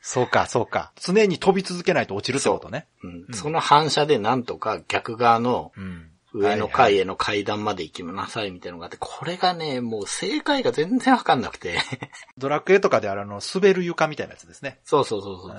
[0.00, 0.92] そうか、そうか。
[1.00, 2.86] 常に飛び続けないと落ちるってことね。
[3.02, 6.11] うんうんその反射でなんとか逆側のうん。
[6.34, 11.78] 上の階への階段まで行きなさいみたいなのがあって、これがね、もう正解が全然わかんなくて。
[12.38, 14.80] ドラクエとかであるあの、滑る床みたいなやつですね。
[14.84, 15.50] そうそうそうそう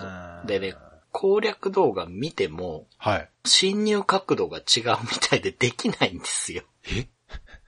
[0.43, 0.75] うでね、
[1.11, 3.29] 攻略動画見ても、はい。
[3.45, 6.63] 侵入角度が違うみたいでできないんですよ。
[6.87, 7.07] え？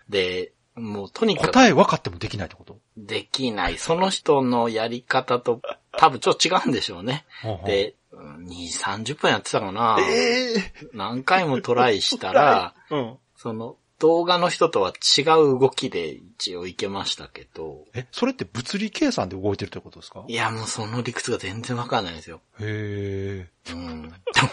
[0.09, 2.79] で、もうとにかく答え分かってもできないってこと？
[2.97, 3.77] できない。
[3.77, 7.25] その人のやり方と多分ちょっと違うんでしょうね。
[7.43, 7.93] ほうほうで、うん
[8.25, 9.97] 2、30分やってたかな。
[10.01, 13.15] ええ何回もトライしたら、うん。
[13.35, 20.25] その動画の人とは違う動きで一応いけましたけど、え、それって物理計算で動いてるってことですか？
[20.27, 22.41] いやもうその理屈が全然わかんないんですよ。
[22.59, 23.71] へえ。
[23.71, 24.09] うん。
[24.09, 24.09] で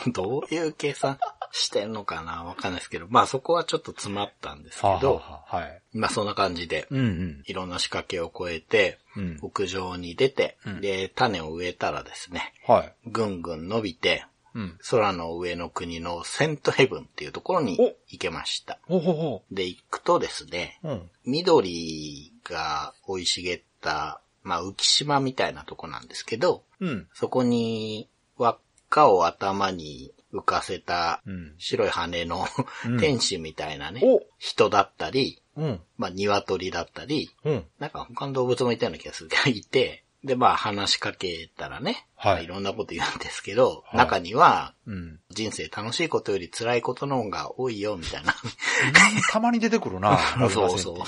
[0.06, 1.18] もどういう計算？
[1.52, 2.44] してんのかな？
[2.44, 5.82] わかんないですけど、まあそこはちょっと詰まったんですけはあ、ど、はあ、はい。
[5.92, 7.42] まあそんな感じで、うんうん。
[7.46, 9.38] いろんな仕掛けを越えて、うん。
[9.42, 12.92] 屋上に出て、うんで、種を植えたらですね、はい。
[13.06, 14.24] ぐんぐん伸びて、
[14.54, 14.78] うん。
[14.90, 18.78] 空の上の国のセントヘブンっていうところにお行けました。
[18.86, 20.88] ほうほうほで、行くとですね、う。
[20.88, 21.10] うん。
[21.26, 27.08] 緑が生い茂った、まあ浮島みたいなとこなんですけど、うん。
[27.12, 31.54] そこに輪っかを頭に浮かせたうん。
[31.58, 32.46] 白い羽の
[32.86, 35.80] うん天使みたいなね、お人だったり、うん。
[35.98, 37.64] まあ鶏だったり、うん。
[37.78, 45.20] なんか他の動物もいたような気がするけど、いて、で、まあ話しかけたらね、はいまあいろんなこと言うんですけど、はい中には、うん。
[45.30, 48.34] 人生楽しいことより辛いことの方が多いよ、みたいな。
[49.30, 50.18] たまに出てくるな。
[50.50, 50.98] そうそう。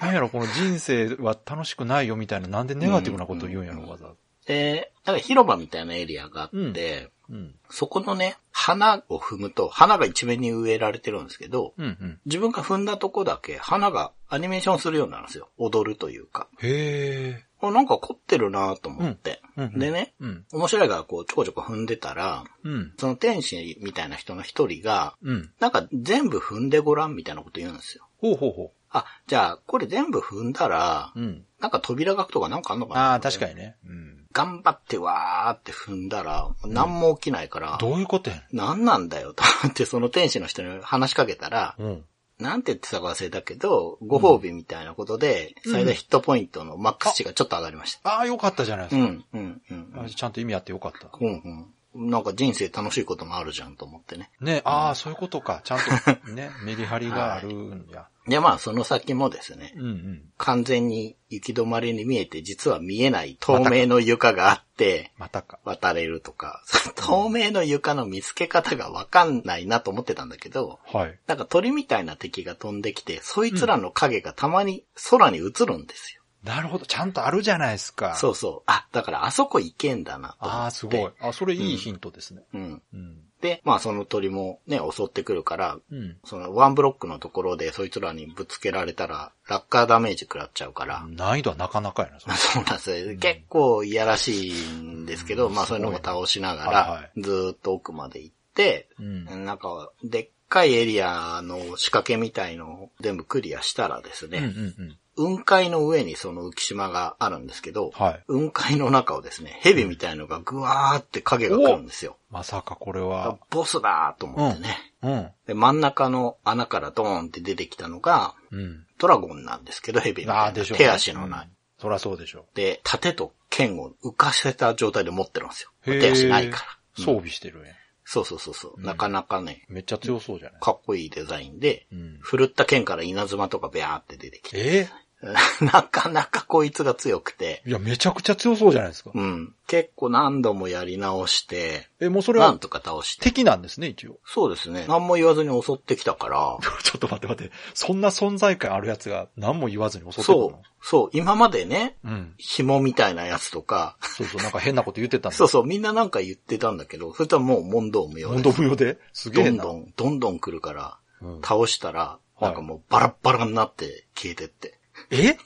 [0.00, 4.16] なんやろ、この人生は楽しくないよみたいな、なんでネガティブなことを言うんやろ、わざわざ。
[4.46, 7.54] で、だから広場みたいなエリアがあって、うんうん。
[7.70, 12.20] そこのね、花を踏むと、花が一面に植えられてるんですけど、うんうん。
[12.26, 15.48] 自分が踏んだとこだけ花がアニメーションするようになるんですよ。
[15.56, 16.48] 踊るというか。
[16.60, 17.44] へえ。
[17.62, 19.42] あなんか凝ってるなと思って。
[19.56, 20.44] うんうんでね、うん。
[20.52, 22.94] 面白いからこうちょこちょこ踏んでたら、うん。
[22.98, 25.50] その天使みたいな人の一人が、うん。
[25.60, 28.06] なんか全部踏んでごらんみたいなこと言うんですよ。
[28.18, 31.20] ほうほうほあ、じゃあこれ全部踏んだら、う。
[31.20, 31.44] うん。
[31.60, 33.76] なんか扉が開くとかなんかあんのかなああ、確かにね。
[33.86, 34.19] うん。
[34.32, 41.82] 頑張ってわーって踏んだら、何も起きないから、どういうことやね何なんだよと思ってその天使の人に話しかけたら、ん。
[41.82, 42.04] うん。
[42.38, 48.08] なんて言ってたか忘れたけど、ご褒美みたいなことで、最大ヒットポイントのマックス値がちょっと上がりました。
[48.08, 49.02] ああ、よかったじゃないですか。
[49.02, 50.04] うん、うん、うん。
[50.06, 51.08] あちゃんと意味あってよかった。
[51.20, 51.66] うん、うん。
[51.94, 54.30] なんか人生楽しいこともあるじゃんと思ってね。
[54.40, 55.60] ね、ああ、そういうことか。
[55.64, 58.06] ちゃんと、 ね、メリハリがあるんや。
[58.28, 60.22] で、まあその先もですね、うんうん。
[60.38, 65.58] 完全に行き止まりに見えて、実は見えない透明の床があって、またか。
[65.64, 66.62] 渡れるとか、
[66.94, 71.18] 透明の床の見つけ方がわかんないなと思ってたんだけど、はい。
[71.26, 76.19] なんか鳥みたいな敵が飛んできて、そいつらの影がたまに空に映るんですよ。
[76.44, 76.86] なるほど。
[76.86, 78.14] ちゃんとあるじゃないですか。
[78.14, 78.62] そうそう。
[78.66, 80.62] あ、だからあそこ行けんだなと思って。
[80.62, 81.10] ああ、すごい。
[81.20, 82.42] あ、それいいヒントですね。
[82.54, 82.82] うん。
[82.94, 83.16] うん。
[83.42, 86.16] で、まあその鳥もね、襲ってくるから、うん。
[86.24, 92.34] そのワンブロックのところでそいつらにぶつけられたら、落下ダメージ食らっちゃうから、難易度はなかなかやな、それ。
[92.36, 93.16] そうなんですよ。
[93.18, 99.24] 結構いやらしいんですけど、まあそういうのも倒しながはいはら、ずーっと奥まで行って、うん。
[99.44, 104.98] なんか、でっかいエリアの仕掛けみたいのを全部クリアしたらですうんうね、んうん。
[105.16, 108.22] 雲海の上にその浮島があるんですけど、はい。
[108.26, 112.16] 雲海の中をですね、蛇みたいのがぐわーって影が来るんですよ。
[112.30, 113.38] まさかこれは。
[113.50, 114.76] ボスだーと思ってね。
[115.02, 115.28] うん。
[115.46, 118.86] で、真ん中の穴からドーンって出てきたのが、うん。
[118.98, 120.52] ドラゴンなんですけど、蛇みたいな。
[120.52, 120.84] でしょうね。
[120.84, 121.46] 手足のない。
[121.46, 121.50] うん。
[121.80, 125.70] そらそうでしょで、盾と剣を浮かせた状態で持ってるんですよ。
[125.84, 126.64] 手足ないか
[126.96, 127.04] ら。
[127.04, 127.72] 装備してるんや。
[128.12, 128.80] そうそうそうそう。
[128.80, 130.60] なかなかね、めっちゃ強そうじゃない？
[130.60, 132.18] かっこいいデザインで、うん。
[132.20, 134.88] 振るった剣から稲妻とかビャーって出てきて、え？
[135.60, 139.10] なかなかこいつが強くて、えいや、めちゃくちゃ強そうじゃないですか。
[139.14, 139.54] うん。
[139.66, 143.24] 結構何度もやり直して、え、もうそれはなんとか倒して。
[143.24, 144.18] 敵なんですね、一応。
[144.24, 144.86] そうですね。
[144.88, 147.52] 何も言わずに襲ってきたから、 ちょっと待って待って。
[147.74, 150.48] そんな存在感あるやつが何も言わずに襲ってくるの？
[150.48, 152.34] そう、そう、今までね、うん。
[152.38, 155.36] 紐みたいなやつとか、そうそう、なんか変なこと言ってたんだ。
[155.38, 158.98] そうそう、みんななんか言ってたんだけど、それとはもう問答無用問で答無用で？
[159.12, 159.64] すげえな。
[159.64, 164.79] どんどん、どんどん来るから、うん倒したら、なんかもうバラッバラになって消えてって。
[165.10, 165.36] え？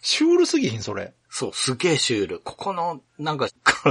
[0.00, 1.12] シュールすぎひん、それ。
[1.28, 2.40] そう、すげえシュール。
[2.40, 3.48] ここの、なんか、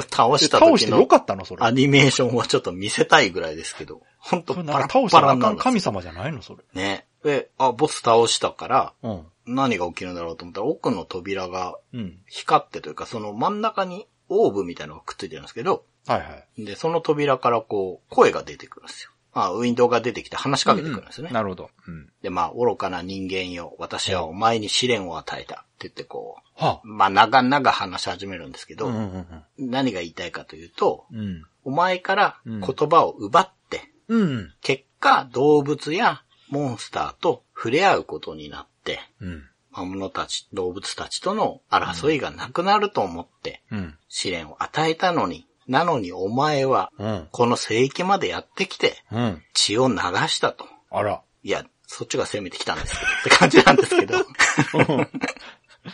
[0.10, 1.64] 倒えした時倒してよのかったの、それ。
[1.64, 6.64] アニメーションはちょっと見せたいぐらいですけど、ほんとそれバラなんか倒したら神様じゃないの、それ。
[6.74, 7.06] ね。
[7.24, 9.26] で、あ、ボス倒したから、うん。
[9.46, 12.18] 何が起きるんだろうと思ったら、奥の扉がうん。
[12.28, 16.26] 光ってというか、その真ん中にオーブみたいなのがくっついてるんですけど、はいは
[16.58, 16.66] い。
[16.66, 19.12] で、その扉からこう、声が出てくるんですよ。
[19.46, 21.30] あ、ウィンドウが出てきて話しかけてくるんですね。
[21.30, 21.70] なるほど。
[21.88, 22.10] うん。
[22.22, 25.56] で、まあ、愚かな人間よ、私はお前に試練を与えた。
[25.56, 28.78] って言ってこはう、まあ、長々話し始めるんですけあ。
[28.78, 31.20] ど、うんうん何が言いたいかというと、うん。
[31.20, 31.44] うん。
[31.66, 34.54] お前からうん言葉を奪って、うん。
[34.62, 39.44] 結果、動物やモンスターと触れ合うことになって、うん。
[39.72, 43.98] 魔物たち、動物たちとの争いがなくなると思って、うん。
[44.10, 47.28] 試練を与えたのに、なのにお前は、うん。
[47.32, 49.44] この聖域までやってきて、うん。
[49.54, 49.96] 血を流
[50.28, 50.66] したと。
[50.90, 51.22] あら。
[51.44, 54.16] いや、そっちが攻めてきたんですけど、って感じなんですけど。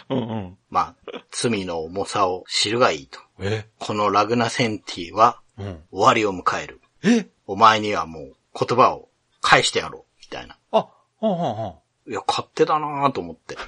[0.10, 0.58] うんうん。
[0.70, 0.96] まあ、
[1.32, 3.20] 罪の重さを知るがいいと。
[3.40, 3.68] え？
[3.80, 5.84] このラグナセンティはうん。
[5.92, 6.82] 終わりを迎える。
[7.04, 7.28] え？
[7.46, 9.10] お前にはもう言葉を
[9.42, 10.06] 返してやろう。
[10.22, 10.58] みたいな。
[10.72, 10.78] あ、
[11.20, 11.68] はんはんは
[12.08, 12.12] ん。
[12.12, 13.56] いや、勝手だなぁと思って。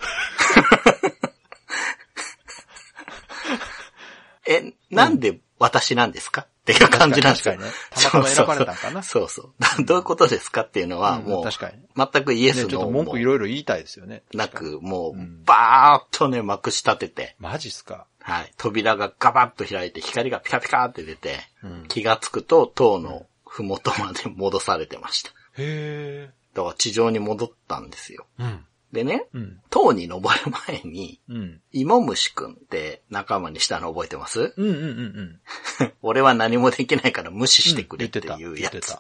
[4.48, 6.42] え、なんで私なんですか？
[6.42, 7.76] っていう感じなんですよ確かにね。
[7.92, 9.04] たまたま選ばれたんかな？
[9.04, 9.84] そうそうそう。
[9.86, 14.24] どういうことですかっていうのは、うんもう、確かに全くイエね、ちょっとスの文句いろいろ言いたいですよね。
[14.34, 18.06] なく、もう、んバーっとね、まくし立てて、マジっすか？
[18.22, 18.52] はい。
[18.58, 25.32] 扉がガバッと開いて、光がピカピカって出て、うん気がつくと、塔のふもとまで戻されてました。
[25.58, 28.26] へだから地上に戻ったんですよ。
[28.40, 28.44] え。
[28.44, 28.66] うん。
[28.92, 29.62] でね、うん。
[29.70, 31.62] 塔に登る前に、うん。
[31.72, 34.54] 芋虫くんって仲間にしたの覚えてます？
[34.56, 35.92] うんうんうんうん。
[36.02, 38.96] 俺は何もできないから無視してくれって言いうやつ。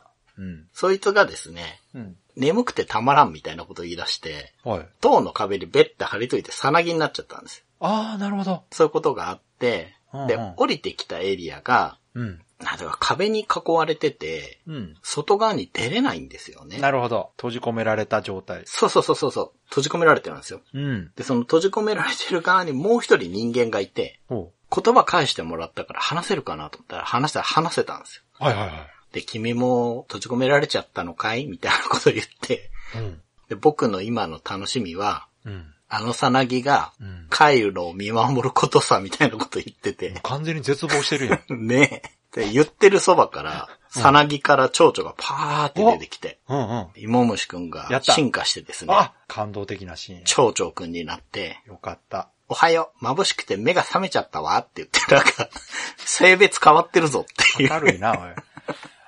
[0.74, 2.18] そいつがですね、うん。
[2.36, 4.88] 眠くてたまらんみたいなことを言い出して、はい。
[5.00, 7.66] 塔の壁にベッて張り付いてさなぎになっちゃったんですよ。
[7.80, 8.64] ああ、なるほど。
[8.72, 9.96] そういうことがあって、
[10.28, 12.42] でうんうん、降りてきたエリアが、うん。
[12.62, 14.96] なんていうか壁に囲われてて、うん。
[15.04, 16.78] 外側に出れないんですよね。
[16.78, 17.32] なるほど。
[17.38, 18.64] 閉じ込められた状態。
[18.66, 19.52] そうそうそうそうそう。
[19.70, 20.62] 閉じ込められてるんですよ。
[20.74, 21.12] うん。
[21.16, 24.20] で、その閉じ込められてる側にもう一人人間がいて。
[24.30, 28.24] 言葉返してもらったから話せるかなと思ったら話したら話せたんですよ。
[28.40, 28.88] はいはいはい。
[29.14, 31.46] で、君も閉じ込められちゃったのかい？
[31.46, 33.22] みたいなことを言って、うん。
[33.50, 35.72] で、僕の今の楽しみは、うん。
[35.88, 41.62] あのさなぎがうん、帰るのを見守ることさ、みたいなこと言ってて、完全に絶望してるやん。
[41.68, 42.12] ねえ。
[42.36, 46.88] で、言ってるそばから、さなぎから蝶々がパーって出てきて、うんうん。
[46.98, 50.24] 芋虫くんがやった進化してですね、あ感動的なシーン。
[50.26, 52.28] 蝶々くんになって、よかった。
[52.50, 55.50] おはよう、眩しくて目が覚めちゃったわって言って、なんか、
[55.98, 57.70] 性別変わってるぞっていう。
[57.72, 58.20] 明るいな、おい。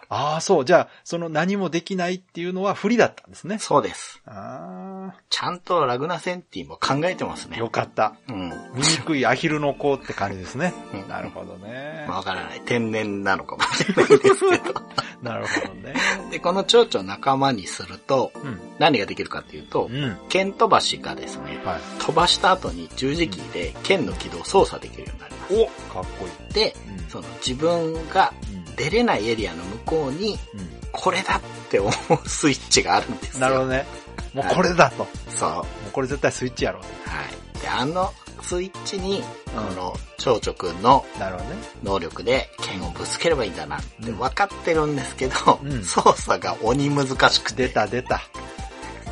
[0.09, 0.65] ああ、そう。
[0.65, 3.57] じゃあ、その何もできないっていうのは不利だったんですね。
[3.59, 4.21] そうです。
[4.25, 7.57] あちゃんとラグナセンティも考えてますあ、ね。
[7.59, 8.15] よかった。
[8.29, 8.51] うん。
[8.75, 10.97] 醜いアヒルの子って感じですねう。
[10.97, 12.17] んなるほどねまあ。
[12.17, 12.61] わからない。
[12.65, 14.81] 天然なのかもしれないですけど。
[15.21, 15.95] なるほどね。
[16.31, 18.59] で、この蝶々を仲間にすると、うん。
[18.79, 20.17] 何ができるかっていうとう、ん。
[20.29, 21.81] 剣飛ばしがですね、はい。
[21.99, 25.53] 飛ばした後に十字キーで剣の軌道を操作できるようになります。
[25.53, 26.53] おかっこいい。
[26.53, 28.56] で、うんその自分がうん。
[28.77, 30.69] 出れないエリアの向こうに、うん。
[30.91, 33.41] これだって思うスイッチがあるんですよ。
[33.41, 33.85] なるほどね。
[34.33, 35.03] もうこれだと。
[35.03, 35.89] もそう。
[35.89, 37.61] うこれ絶対スイッチやろうはい。
[37.61, 41.19] で、あのスイッチに、うんこの蝶々くんのと。
[41.19, 41.55] なるほどね。
[41.83, 48.21] 能力で剣をぶつければいいんだなって分かってるんですけど、うん操作が鬼難しくて出、た出た。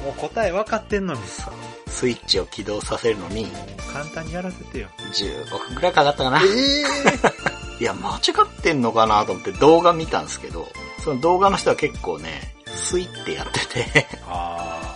[0.04, 1.20] もう答え分かってんのに。
[1.28, 1.54] そう
[1.90, 3.48] スイッチを起動させるのに
[3.94, 4.90] 簡単にやらせてよ。
[5.14, 6.42] 15分くらいかかったかな。
[6.42, 6.44] え
[7.80, 10.68] いや、間違ってんのかなと思って動画見たんですけど、
[11.04, 14.96] その動画の人は結構ね、スイってやってて、あ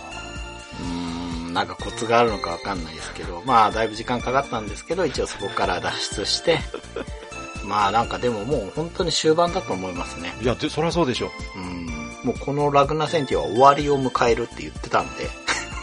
[0.80, 6.58] うーん、なんかコツがあるのかわかんないですけど、まあだいぶ時間かかったんですけど、一応そこから脱出して、
[7.64, 10.32] まあなんかでももう本当に終盤だと思いますね。
[10.40, 10.42] あ。
[10.42, 11.30] いや、でそりゃそうでしょ。
[11.56, 11.86] うん。
[12.24, 15.28] もうこのラグナセンティは終わりを迎えるって言ってたんで、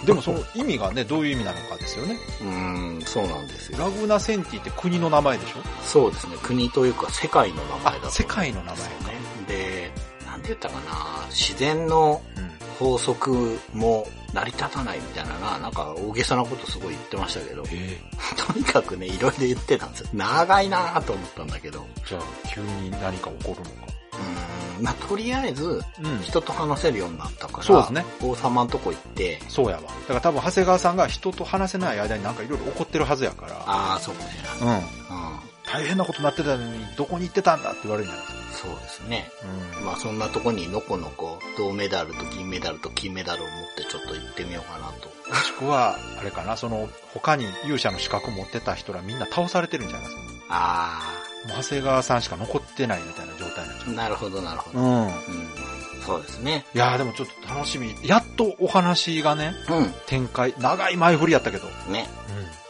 [0.05, 2.17] でもその意味がね、どういう意味なのかですよね。
[2.41, 3.79] うーん、そうなんですよ。
[3.79, 5.59] ラグナセンティって国の名前でしょ？
[5.83, 6.35] そうですね。
[6.43, 8.83] 国というか世界の名前だと思うんあ、ですよ世界の名前か。
[9.47, 9.91] で、
[10.25, 12.47] なんて言ったかな、自然のうん。
[12.77, 17.99] 法則も成り立たないみたいなな、なんか大げさなことすごい言ってましたけど、え
[18.53, 20.09] とにかくね、いろいろ言ってたんですよ。
[20.13, 22.21] 長いなぁと思ったんだけど、じゃあ、
[22.53, 23.93] 急に何か起こるのか。
[24.13, 29.83] ーん、まあ、とりあえず、うん人と話せるようになったから、そうですね王様のとこ行って、そうやわ。
[29.83, 33.55] だから多分、長谷川さんが人と話せない間になんかいろいろ起こってるはずやから。
[33.65, 34.59] ああ、そうかもしれない。
[34.61, 34.77] うん。
[34.77, 34.83] うん、
[35.63, 39.29] 大変なことなってたのに、どこに行ってたんだって言われるんじゃないですそうですね。
[39.75, 39.81] か。
[39.85, 45.09] まあそんなとこにのこのこ銅メダルと銀メダルと金メダルを持ってちょっと行ってみようかなと。
[45.29, 50.21] もしくは、あれかな、その、他に勇者の資格持ってた人らみんな倒されてるんじゃないですか。
[50.23, 51.16] もあう
[51.47, 54.79] 長谷川さんしか残ってないみたいな状態なんじあ、なるほどなるほど。
[54.79, 54.85] ゃう。
[54.85, 55.05] うん。
[55.05, 55.11] うん。
[56.05, 56.65] そうですね。
[56.73, 57.95] いやーでもちょっと楽しみ。
[58.03, 61.67] やっとお話がね、う展開、長い前振りやったけど。
[61.89, 61.91] ん。
[61.91, 62.07] ね。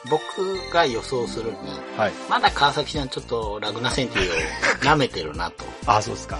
[0.05, 1.97] う僕が予想するに、ん。
[1.97, 2.13] はい。
[2.29, 4.33] まだ川崎さんちょっとラグナセンティを
[4.81, 5.65] 舐めてるなと。
[5.85, 6.39] あ、そうですか。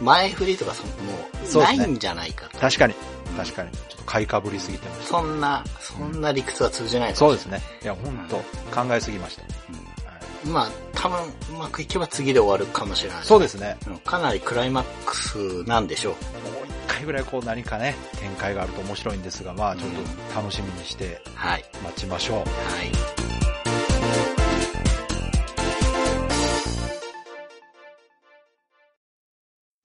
[0.00, 2.58] 前振りとかそのもそうないんじゃないかと。
[2.58, 2.94] 確かに。
[2.94, 3.70] うん確かに。
[3.70, 5.06] ちょっと買いかぶりすぎてました。
[5.06, 7.62] そんな、そんな理屈は通じないそうですね。
[7.82, 8.36] いや、ほんと、
[8.74, 9.42] 考えすぎました。
[9.42, 9.87] はい
[10.44, 11.18] まあ、多分、
[11.50, 13.24] うまくいけば次で終わるかもしれない。
[13.24, 13.76] そうですね。
[13.86, 16.12] うんかなりクライマックスなんでしょう。
[16.12, 16.18] も
[16.62, 21.64] う一回ぐらいこう何かね、展開があると面白いんですが、まあちょっと楽しみにしてはい。
[21.82, 22.36] 待ちましょう。
[22.38, 22.46] はい。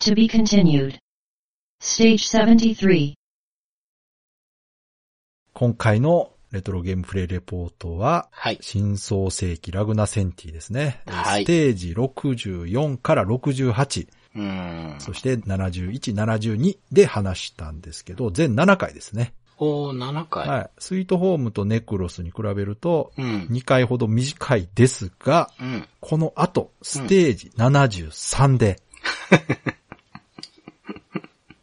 [0.01, 0.99] To be continued.
[1.81, 3.13] Stage 73.
[5.53, 8.59] 今回のレトロゲームプレイレポートは、はい。
[8.61, 11.01] 新創世紀ラグナセンティですね。
[11.07, 14.99] はいステージ64から68、うーん。
[14.99, 19.33] そして71、72で話したんですけど、全7回ですね。
[19.57, 20.47] おー、7回。
[20.47, 20.69] はい。
[20.77, 23.47] スイートホームとネクロスに比べると、うん。
[23.49, 25.87] 2回ほど短いですが、うん。
[25.99, 28.79] この後、ステージ73で、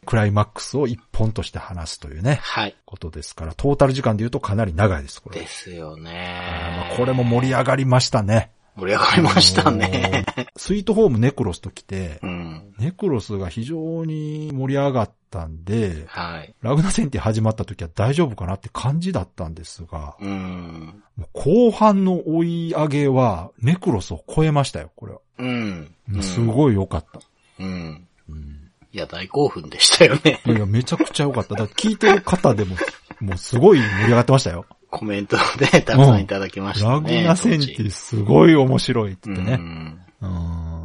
[0.05, 2.75] クライマックスを一本として話すというね、はい。
[2.85, 5.39] ことですから、トータル時間で言うとかなり長いです、これ。
[5.39, 6.95] ですよあーまねあ。
[6.97, 8.51] これも盛り上がりましたね。
[8.75, 10.25] 盛り上がりましたね。
[10.27, 10.47] あのー。
[10.57, 12.73] スイートホームネクロスと来てう、ん。
[12.79, 16.55] ネクロスが非常に盛り上がったんで、はい。
[16.61, 21.03] ラグナセンティ始まった時は大丈夫かなって感じだったんですが、うん。
[21.33, 25.19] 後半の追い上げはネクロスを超えましたよ、これは。
[25.37, 25.95] うん。
[26.21, 27.19] すごい良かった。
[27.59, 28.07] うん。
[28.29, 28.60] うん
[28.93, 30.41] いや、大興奮でしたよね。
[30.45, 31.55] いやめちゃくちゃ良かった。
[31.55, 32.75] だから聞いてる方でも、
[33.21, 34.65] もうすごい盛り上がってましたよ。
[34.89, 37.21] コメントでたくさんいただきましたラね。
[37.21, 39.53] グナセンティすごい面白いって言ってね。
[39.53, 40.80] うんうん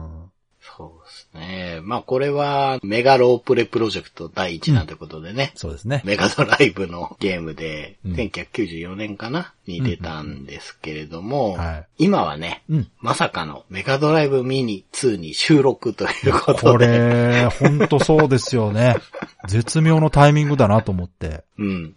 [1.37, 1.81] ね。
[1.83, 5.53] まあこれはメガロープレプロジェクト第1弾ということでね。
[5.55, 6.03] そうですね。
[6.05, 9.53] メガドライブのゲームで、うん1994年かな？
[9.67, 12.91] に出たんですけれども、はい今はね、うん。
[13.01, 16.87] まさかのメガドライブミニ2に収録ということこで。
[16.87, 18.97] れ、ほんとそうですよね。
[19.47, 21.45] 絶妙のタイミングだなと思って。
[21.59, 21.97] うん。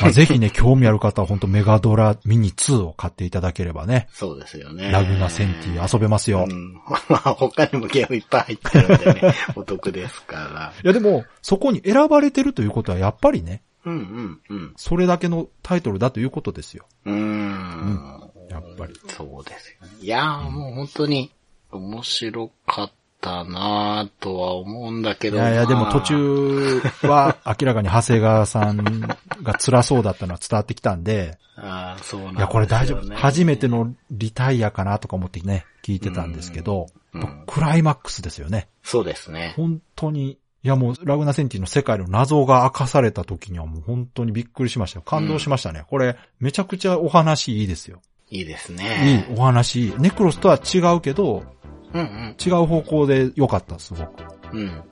[0.00, 4.08] まあ、ぜひね、興味ある方はほんとメガドラミニ2を買っていただければね。
[4.12, 4.90] そうですよね。
[4.90, 6.46] ラグナセンティ遊べますよ。
[6.48, 6.74] いうん。
[7.08, 10.72] まあ他にもゲームいっぱい入ってるんでね、 お得ですから。
[10.82, 14.72] やでも、そこに選ばれてるということはやっぱりね、うんうんうん。
[14.76, 16.86] それだけのタイトルだということですよ。
[17.04, 18.30] うーん。
[18.48, 18.94] やっぱり。
[19.08, 19.92] そうですよね。
[20.00, 21.32] いやーもう本当に
[21.72, 23.01] 面白かった
[23.44, 25.36] なーとは思うんだけど。
[25.36, 26.00] いやいや、でもまあ途。
[26.00, 29.00] 中は明らかに長谷川さん
[29.42, 33.14] が辛そうだったのは伝わってきたんで、ああ、そうなんいや、これ大丈夫。
[33.14, 38.68] 初めてのリタイアかなとか思ってね、聞いてたんですけど、うんクライマックスですよね。
[38.82, 39.52] そうですね。
[39.56, 45.02] 本当に、いやもう、ラグナセンティの世界の謎が明かされた時にはもう本当にびっくりしましたよ。
[45.02, 45.84] 感動しましたね。
[45.90, 48.00] これ、めちゃくちゃお話いいですよ。
[48.30, 49.26] いいですいいね。
[49.36, 49.94] お話いい。
[49.98, 51.44] ネクロスとは違うけど、
[51.94, 52.36] うんうん。
[52.44, 54.24] 違う方向で良かった、すごく。
[54.52, 54.60] うん。
[54.60, 54.82] うん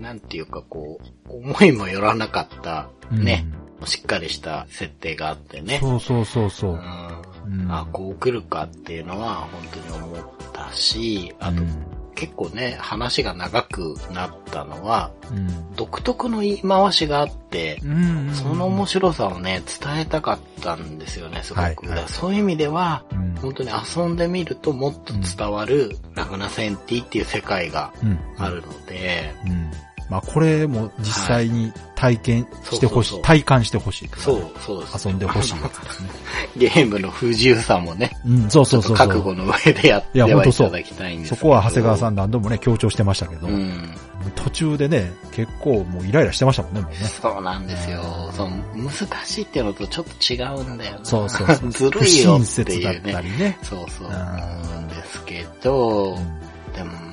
[0.00, 3.46] なんていうかこう、思いもよらなかった、ね、
[3.84, 5.80] しっかりした設定があってね。
[5.82, 6.74] そうそうそうそうう。
[6.76, 15.76] んうんあ、こう来るかっていうのは本当に思ったし、あと、うん結構ね、話が長くなったのは、うん。
[15.76, 21.62] 独特の言い回しがあって、うんその面白さをね、伝えたかったんですよね、すごく。
[21.62, 21.88] はいはい。
[21.90, 23.34] だからそういう意味では、うん。
[23.36, 28.18] 本当に遊んでみるともっと伝わるラグナセンティっていう世界がうん。
[28.36, 29.70] あるので、うん。
[30.08, 34.08] まあこれも実際に体験してほしい、そうそうそう体感してほしい。
[34.16, 35.08] そう、そうです。
[35.08, 36.08] 遊んでほしいやつですね。
[36.56, 38.96] ゲームの不自由さもね、うん、そうそうそう。
[38.96, 40.28] 覚悟の上でやっていた
[40.70, 43.92] だきたいんですそけどこは長谷川さん何度もね、強調してましたけど、うん。
[44.34, 46.98] 途中でね、結構もうイライラしてましたもんね、もうね。
[46.98, 48.30] そうなんですよ。
[48.32, 51.04] そう、難しいっていうのとちょっと違うんだよな。
[51.04, 51.70] そうそうそう。
[51.72, 53.12] ずる不いよ親って切だっいうね。
[53.12, 53.58] たりね。
[53.62, 54.06] そうそう。
[54.06, 57.07] うんなんですけど、うんでも、うん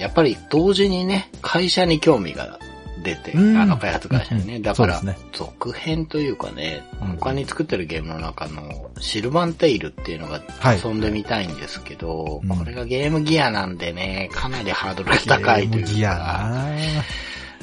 [0.00, 2.58] やっぱり同時にね、会社に興味が
[3.02, 4.56] 出て、うんあの開発会社にね。
[4.56, 5.00] うんだから、
[5.32, 15.92] 続編というかね、うん他に作ってるゲームの中のシルバンテイルっていうのがはい遊んでみたいんですけど、うんこれがゲームギアなんでね、かなりハードルが高いというか。
[15.92, 16.74] ゲームギアな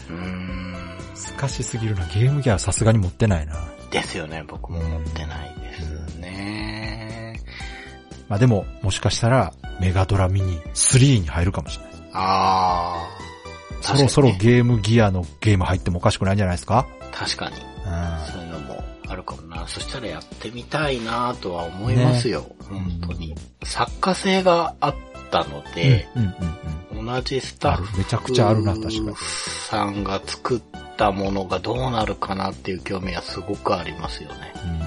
[0.10, 0.68] うーん。
[1.38, 2.06] 難しすぎるな。
[2.08, 3.54] ゲームギアはさすがに持ってないな。
[3.92, 7.40] ですよね、僕も持ってないですね。
[8.28, 11.87] まあでも、もしかしたら、メガドラミニ3に入るかもしれない。
[12.18, 13.84] あー。
[13.84, 16.88] そろそろゲームギアのゲーム入ってもおかしくないんじゃないですか？
[17.12, 17.56] 確かに。
[17.56, 17.60] う
[18.32, 19.68] そういうのもあるかもな。
[19.68, 22.42] そしたらやってみたいなとは思いますよ。
[22.42, 23.36] ね本当に。
[23.64, 24.96] 作家性があっ
[25.32, 26.20] たので、ん。
[26.20, 26.36] うんうん
[27.06, 29.24] 同じスタッあるめちゃくちゃあるな確かにフ
[29.70, 30.62] さんが作っ
[30.98, 34.54] たものがどうなるかなっていう興味はすごくありますよね。
[34.66, 34.72] うん。
[34.72, 34.80] うん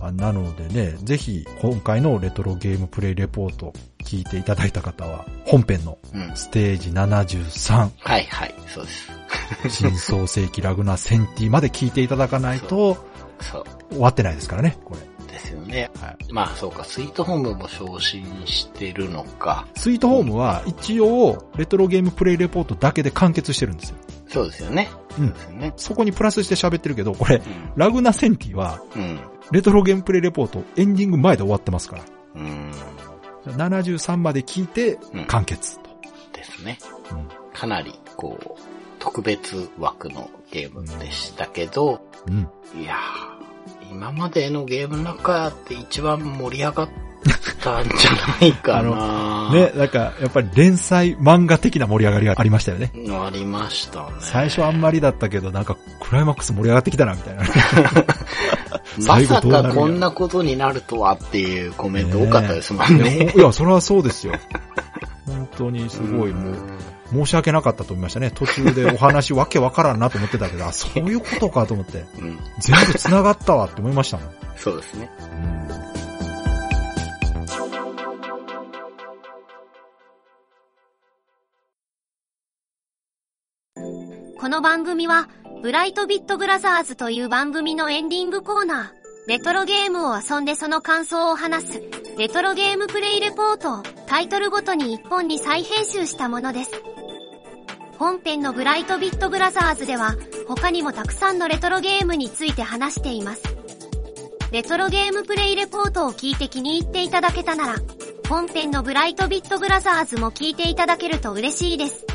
[0.00, 3.72] まあなのでね、ぜひ今回のレトロゲームプレイレポート
[4.08, 6.32] 聞いていただいた方は、本編のうん。
[6.34, 9.12] ステージ73、はいはい、そうです。
[9.68, 12.96] 新創世紀ラグナセンティまで聞いていただかないと
[13.40, 15.00] そう終わってないですからね、これ。
[15.30, 15.90] ですよね。
[16.00, 16.32] はい。
[16.32, 19.66] まあそうか、スイートホームも昇進してるのか。
[19.76, 23.96] スイートホームは一応、レトロゲームプレイレポートだけで完結してるんですよ。
[24.28, 24.90] そうですよね。
[25.18, 25.72] うんそね。
[25.76, 27.42] そこにプラスして喋ってるけど、これ、
[27.76, 29.02] ラグナセンティは、うん。
[29.02, 29.20] うん。
[29.52, 32.02] レトロゲームプレイレポートエンディング前で終わってますから。
[32.36, 32.72] うん。
[33.52, 35.90] 73まで聞いてうん、完結と。
[36.32, 36.78] ですね。
[37.12, 38.60] うんかなり、こう、
[39.00, 42.48] 特別枠のゲームでしたけど、うん。
[42.80, 46.88] いやー、今までのゲームの中で一番盛り上がっ
[47.60, 52.92] たんじゃないかなね、なんか、やっぱり連載漫画的な盛り上がりがありましたよね。
[53.10, 54.16] ありましたね。
[54.20, 57.42] 最初あんまりだったけど、なんか、クライマックス盛り上がってきたな、みたいな。
[59.06, 63.18] まさかこんなことになるとはっていうコメント多かったですもんいね。
[63.26, 64.34] や、いやそれはそうですよ。
[65.26, 66.56] 本当にすごい、もう、
[67.12, 68.30] 申し訳なかったと思いましたね。
[68.34, 72.38] 途中でお話わけわからんなと思ってたけど、あ、そういうことかと思って、うん。
[72.60, 74.30] 全部繋がったわって思いましたもん。
[74.56, 75.10] そうですね。
[84.38, 85.28] この番組は、
[85.62, 91.82] ブライトビットブラザーズという番組のエンディングコーナー、レトロゲームを遊んでその感想を話す、
[92.16, 96.70] レトロゲームプレイレポートをタイトルごとに1本に再編集したものです。
[97.98, 100.14] 本編のブライトビットブラザーズでは、
[100.46, 103.42] 他にもたくさんのレトロゲームについて話しています。
[104.52, 107.74] レトロゲームプレイレポートを聞いて気に入っていただけたなら、
[108.28, 112.06] 本編のブライトビットブラザーズも聞いていただけると嬉しいです。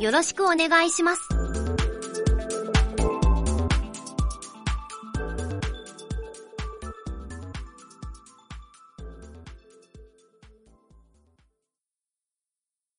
[0.00, 1.49] よろしくお願いします。